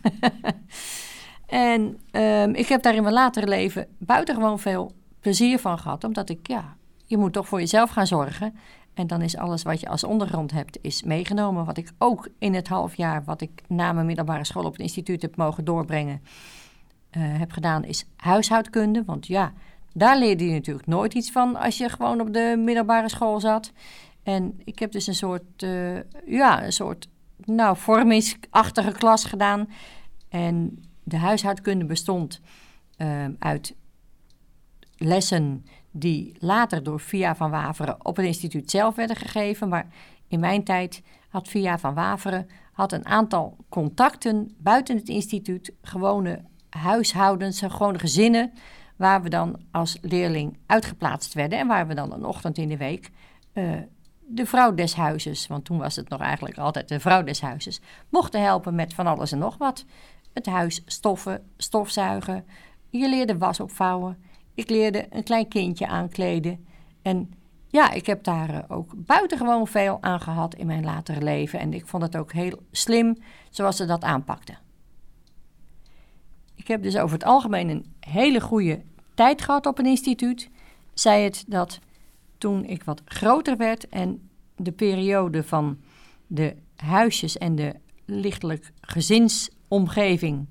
en 1.46 2.00
ehm, 2.12 2.54
ik 2.54 2.68
heb 2.68 2.82
daar 2.82 2.96
in 2.96 3.04
mijn 3.04 3.14
latere 3.14 3.48
leven 3.48 3.88
buitengewoon 3.98 4.60
veel 4.60 4.92
plezier 5.20 5.60
van 5.60 5.80
gehad. 5.80 6.04
Omdat 6.04 6.30
ik, 6.30 6.48
ja, 6.48 6.76
je 7.06 7.18
moet 7.18 7.34
toch 7.34 7.48
voor 7.48 7.60
jezelf 7.60 7.90
gaan 7.90 8.08
zorgen. 8.08 8.56
En 8.94 9.08
dan 9.08 9.22
is 9.22 9.38
alles 9.38 9.64
wat 9.64 9.80
je 9.80 9.90
als 9.90 10.04
ondergrond 10.04 10.52
hebt, 10.52 10.78
is 10.82 11.04
meegenomen. 11.04 11.66
Wat 11.66 11.78
ik 11.78 11.92
ook 11.98 12.28
in 12.40 12.54
het 12.54 12.68
half 12.68 12.96
jaar, 12.96 13.24
wat 13.24 13.42
ik 13.42 13.62
na 13.68 13.94
mijn 13.94 14.06
middelbare 14.06 14.46
school 14.46 14.66
op 14.66 14.72
het 14.72 14.82
instituut 14.82 15.22
heb 15.22 15.36
mogen 15.36 15.66
doorbrengen, 15.66 16.22
eh, 17.10 17.22
heb 17.24 17.52
gedaan, 17.52 17.84
is 17.84 18.06
huishoudkunde. 18.16 19.04
Want 19.06 19.28
ja, 19.28 19.54
daar 20.00 20.18
leerde 20.18 20.46
je 20.46 20.52
natuurlijk 20.52 20.88
nooit 20.88 21.14
iets 21.14 21.32
van 21.32 21.56
als 21.56 21.78
je 21.78 21.90
gewoon 21.90 22.22
op 22.22 22.34
de 22.34 22.56
middelbare 22.58 23.10
school 23.10 23.40
zat. 23.40 23.72
En 24.24 24.60
ik 24.64 24.80
heb 24.80 24.92
dus 24.92 25.08
een 25.08 25.16
soort, 25.16 25.64
eh, 25.64 26.00
ja, 26.26 26.64
een 26.66 26.74
soort, 26.74 27.08
nou, 27.46 27.78
vormingsachtige 27.78 28.92
klas 28.92 29.26
gedaan. 29.26 29.70
En 30.30 30.84
de 31.04 31.18
huishoudkunde 31.18 31.86
bestond 31.86 32.42
eh, 32.98 33.26
uit 33.40 33.76
lessen 34.98 35.66
die 35.92 36.36
later 36.40 36.84
door 36.84 37.00
Via 37.00 37.36
van 37.36 37.52
Waveren 37.52 38.06
op 38.06 38.16
het 38.16 38.26
instituut 38.26 38.72
zelf 38.72 38.96
werden 38.96 39.16
gegeven. 39.16 39.70
Maar 39.70 39.88
in 40.28 40.40
mijn 40.40 40.64
tijd 40.64 41.02
had 41.30 41.48
Via 41.48 41.80
van 41.80 41.94
Waveren 41.94 42.48
had 42.72 42.92
een 42.92 43.06
aantal 43.06 43.58
contacten 43.70 44.56
buiten 44.58 44.96
het 44.96 45.10
instituut, 45.10 45.74
gewone 45.82 46.44
huishoudens, 46.70 47.62
gewone 47.62 48.00
gezinnen, 48.00 48.52
waar 49.00 49.22
we 49.22 49.30
dan 49.30 49.60
als 49.72 49.98
leerling 50.02 50.58
uitgeplaatst 50.66 51.34
werden 51.34 51.60
en 51.60 51.68
waar 51.68 51.88
we 51.88 51.94
dan 51.94 52.14
een 52.14 52.26
ochtend 52.26 52.58
in 52.58 52.68
de 52.68 52.78
week 52.78 53.10
uh, 53.54 53.72
de 54.28 54.46
vrouw 54.46 54.74
des 54.74 54.94
huizes, 54.94 55.48
want 55.48 55.66
toen 55.66 55.78
was 55.78 55.96
het 55.96 56.10
nog 56.10 56.22
eigenlijk 56.22 56.58
altijd 56.58 56.88
de 56.88 57.00
vrouw 57.00 57.24
des 57.24 57.42
huizes, 57.42 57.82
mochten 58.10 58.42
helpen 58.42 58.76
met 58.76 58.94
van 58.94 59.08
alles 59.08 59.32
en 59.32 59.38
nog 59.38 59.58
wat. 59.58 59.86
Het 60.34 60.46
huis 60.46 60.82
stoffen, 60.86 61.44
stofzuigen, 61.58 62.46
je 62.90 63.10
leerde 63.10 63.38
was 63.38 63.60
opvouwen, 63.60 64.18
ik 64.54 64.70
leerde 64.70 65.08
een 65.10 65.24
klein 65.24 65.48
kindje 65.48 65.88
aankleden. 65.88 66.66
En 67.02 67.34
ja, 67.68 67.92
ik 67.92 68.06
heb 68.06 68.24
daar 68.24 68.50
uh, 68.50 68.60
ook 68.68 68.92
buitengewoon 68.96 69.68
veel 69.68 69.98
aan 70.02 70.20
gehad 70.22 70.56
in 70.56 70.68
mijn 70.68 70.84
latere 70.84 71.22
leven. 71.22 71.60
En 71.60 71.74
ik 71.74 71.88
vond 71.88 72.04
het 72.04 72.18
ook 72.18 72.34
heel 72.34 72.60
slim 72.72 73.18
zoals 73.50 73.76
ze 73.76 73.86
dat 73.86 74.04
aanpakten. 74.04 74.58
Heb 76.70 76.84
dus 76.84 76.98
over 76.98 77.14
het 77.14 77.24
algemeen 77.24 77.70
een 77.70 77.86
hele 78.00 78.42
goede 78.42 78.82
tijd 79.14 79.42
gehad 79.42 79.66
op 79.66 79.80
een 79.80 79.86
instituut. 79.86 80.50
Zij 80.94 81.24
het 81.24 81.46
dat 81.48 81.80
toen 82.38 82.66
ik 82.66 82.84
wat 82.84 83.02
groter 83.06 83.58
werd 83.58 83.90
en 83.90 84.30
de 84.56 84.72
periode 84.72 85.44
van 85.44 85.80
de 86.28 86.56
huisjes 86.76 87.38
en 87.38 87.56
de 87.56 87.76
lichtelijk 88.06 88.72
gezinsomgeving 88.82 90.48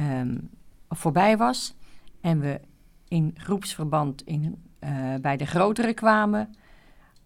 um, 0.00 0.50
voorbij 0.88 1.36
was. 1.36 1.74
En 2.20 2.40
we 2.40 2.60
in 3.08 3.34
groepsverband 3.36 4.22
in, 4.22 4.62
uh, 4.80 5.14
bij 5.20 5.36
de 5.36 5.46
grotere 5.46 5.94
kwamen, 5.94 6.54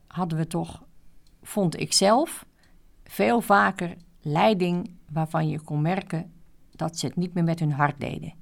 hadden 0.07 0.39
we 0.39 0.47
toch, 0.47 0.83
vond 1.43 1.81
ik 1.81 1.93
zelf, 1.93 2.47
veel 3.05 3.41
vaker 3.41 3.97
leiding 4.21 4.91
waarvan 5.13 5.49
je 5.49 5.61
kon 5.61 5.83
merken 5.83 6.35
dat 6.77 6.99
ze 6.99 7.07
het 7.07 7.17
niet 7.17 7.35
meer 7.35 7.45
met 7.45 7.61
hun 7.61 7.73
hart 7.73 8.01
deden. 8.01 8.35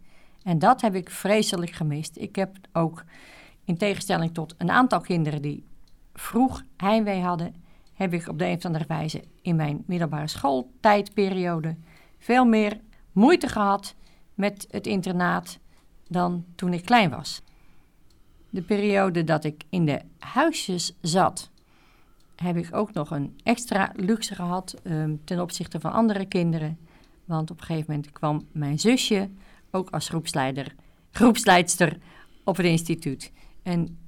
En 0.43 0.59
dat 0.59 0.81
heb 0.81 0.95
ik 0.95 1.11
vreselijk 1.11 1.71
gemist. 1.71 2.17
Ik 2.17 2.37
heb 2.37 2.57
ook, 2.73 3.05
in 3.65 3.77
tegenstelling 3.77 4.35
tot 4.35 4.55
een 4.59 4.71
aantal 4.71 5.01
kinderen 5.01 5.43
die 5.43 5.65
vroeg 6.15 6.63
heimwee 6.77 7.21
hadden, 7.21 7.55
heb 7.95 8.13
ik 8.13 8.29
op 8.29 8.39
de 8.39 8.47
een 8.47 8.57
of 8.57 8.65
andere 8.65 8.85
wijze 8.89 9.25
in 9.43 9.57
mijn 9.57 9.83
middelbare 9.87 10.29
schooltijdperiode 10.29 11.77
veel 12.19 12.45
meer 12.45 12.81
moeite 13.13 13.49
gehad 13.49 13.95
met 14.35 14.67
het 14.71 14.87
internaat 14.87 15.59
dan 16.09 16.45
toen 16.55 16.73
ik 16.73 16.85
klein 16.85 17.11
was. 17.11 17.43
De 18.51 18.63
periode 18.63 19.25
dat 19.25 19.45
ik 19.45 19.65
in 19.69 19.85
de 19.85 20.01
huisjes 20.19 20.97
zat, 21.01 21.51
heb 22.37 22.57
ik 22.57 22.77
ook 22.77 22.93
nog 22.93 23.11
een 23.11 23.41
extra 23.43 23.93
luxe 23.97 24.35
gehad 24.35 24.81
ehm, 24.83 25.17
ten 25.25 25.41
opzichte 25.41 25.81
van 25.81 25.93
andere 25.93 26.27
kinderen. 26.27 26.79
Want 27.25 27.51
op 27.51 27.61
een 27.61 27.67
gegeven 27.67 27.95
moment 27.95 28.13
kwam 28.13 28.47
mijn 28.53 28.79
zusje 28.79 29.31
ook 29.71 29.91
als 29.91 30.09
groepsleider, 30.09 30.75
groepsleidster 31.11 31.99
op 32.45 32.57
het 32.57 32.67
instituut. 32.67 33.33
En 33.63 33.99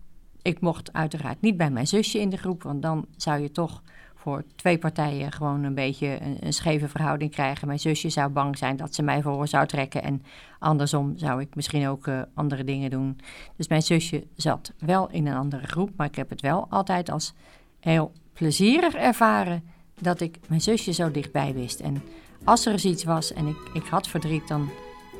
ik 0.42 0.60
mocht 0.60 0.92
uiteraard 0.92 1.40
niet 1.40 1.56
bij 1.56 1.70
mijn 1.70 1.86
zusje 1.86 2.20
in 2.20 2.30
de 2.30 2.36
groep, 2.36 2.62
want 2.62 2.82
dan 2.82 3.06
zou 3.16 3.40
je 3.40 3.50
toch 3.50 3.82
voor 4.14 4.44
twee 4.56 4.78
partijen 4.78 5.32
gewoon 5.32 5.64
een 5.64 5.74
beetje 5.74 6.18
een, 6.40 6.52
scheve 6.52 6.88
verhouding 6.88 7.30
krijgen. 7.30 7.66
Mijn 7.66 7.78
zusje 7.78 8.08
zou 8.08 8.30
bang 8.30 8.58
zijn 8.58 8.76
dat 8.76 8.94
ze 8.94 9.02
mij 9.02 9.22
voor 9.22 9.48
zou 9.48 9.66
trekken 9.66 10.02
en 10.02 10.22
andersom 10.58 11.12
zou 11.16 11.40
ik 11.40 11.54
misschien 11.54 11.88
ook 11.88 12.06
eh, 12.06 12.20
andere 12.34 12.64
dingen 12.64 12.90
doen. 12.90 13.18
Dus 13.56 13.68
mijn 13.68 13.82
zusje 13.82 14.26
zat 14.34 14.72
wel 14.78 15.10
in 15.10 15.26
een 15.26 15.36
andere 15.36 15.66
groep, 15.66 15.90
maar 15.96 16.06
ik 16.06 16.14
heb 16.14 16.30
het 16.30 16.40
wel 16.40 16.66
altijd 16.70 17.10
als 17.10 17.34
heel 17.80 18.12
plezierig 18.32 18.94
ervaren 18.94 19.62
dat 20.00 20.20
ik 20.20 20.38
mijn 20.48 20.60
zusje 20.60 20.92
zo 20.92 21.10
dichtbij 21.10 21.54
wist. 21.54 21.80
En 21.80 22.02
als 22.46 22.66
er 22.66 22.72
eens 22.72 22.84
iets 22.84 23.04
was 23.04 23.32
en 23.32 23.46
ik, 23.46 23.56
ik 23.72 23.86
had 23.90 24.08
verdriet, 24.08 24.48
dan 24.48 24.70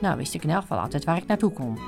nou, 0.00 0.16
wist 0.16 0.34
ik 0.34 0.42
in 0.42 0.50
elk 0.50 0.60
geval 0.60 0.78
altijd 0.78 1.04
waar 1.04 1.16
ik 1.16 1.26
naartoe 1.26 1.52
kon. 1.52 1.78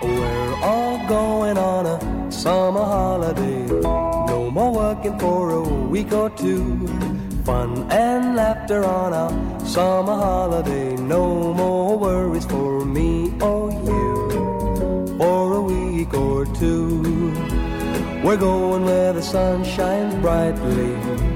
We're 0.00 0.54
all 0.62 0.98
going 1.08 1.58
on 1.58 1.86
a 1.86 1.98
summer 2.28 2.82
holiday. 2.82 3.64
No 4.26 4.50
more 4.50 4.72
working 4.72 5.20
for 5.20 5.50
a 5.50 5.88
week 5.88 6.12
or 6.12 6.30
two. 6.34 6.86
Fun 7.44 7.90
and 7.90 8.34
laughter 8.34 8.84
on 8.84 9.12
a 9.12 9.30
summer 9.64 10.14
holiday. 10.14 10.94
No 10.96 11.54
more 11.54 11.98
worries 11.98 12.44
for 12.44 12.86
me 12.86 13.32
or 13.40 13.72
you. 13.72 15.14
For 15.18 15.54
a 15.54 15.60
week 15.60 16.14
or 16.14 16.44
two. 16.44 17.32
We're 18.22 18.36
going 18.36 18.84
where 18.84 19.12
the 19.12 19.22
sun 19.22 19.64
shines 19.64 20.14
brightly. 20.16 21.35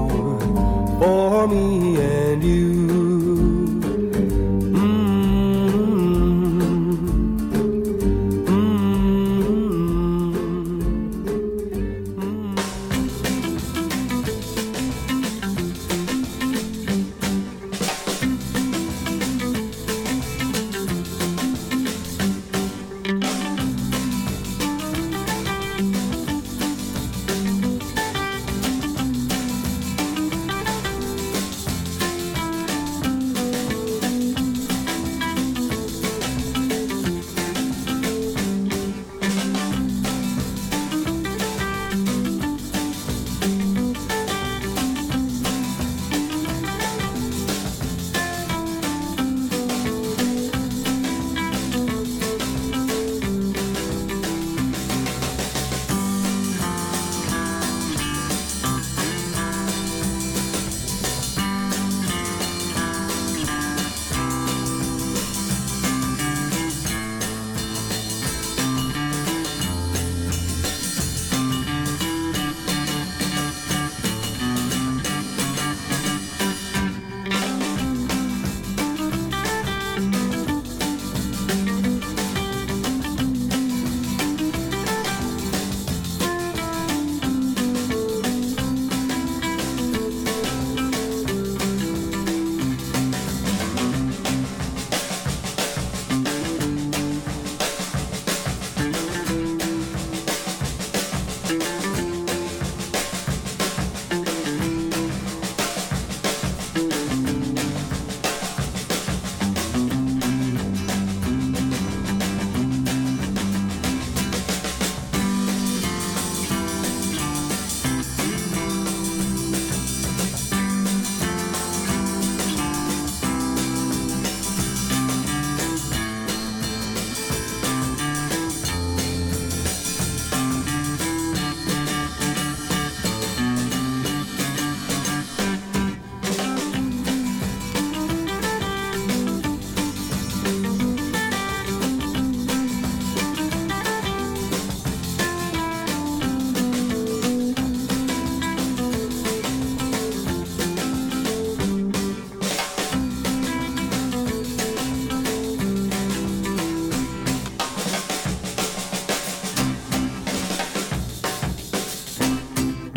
for 1.01 1.47
me 1.47 1.99
and 1.99 2.43
you. 2.43 3.10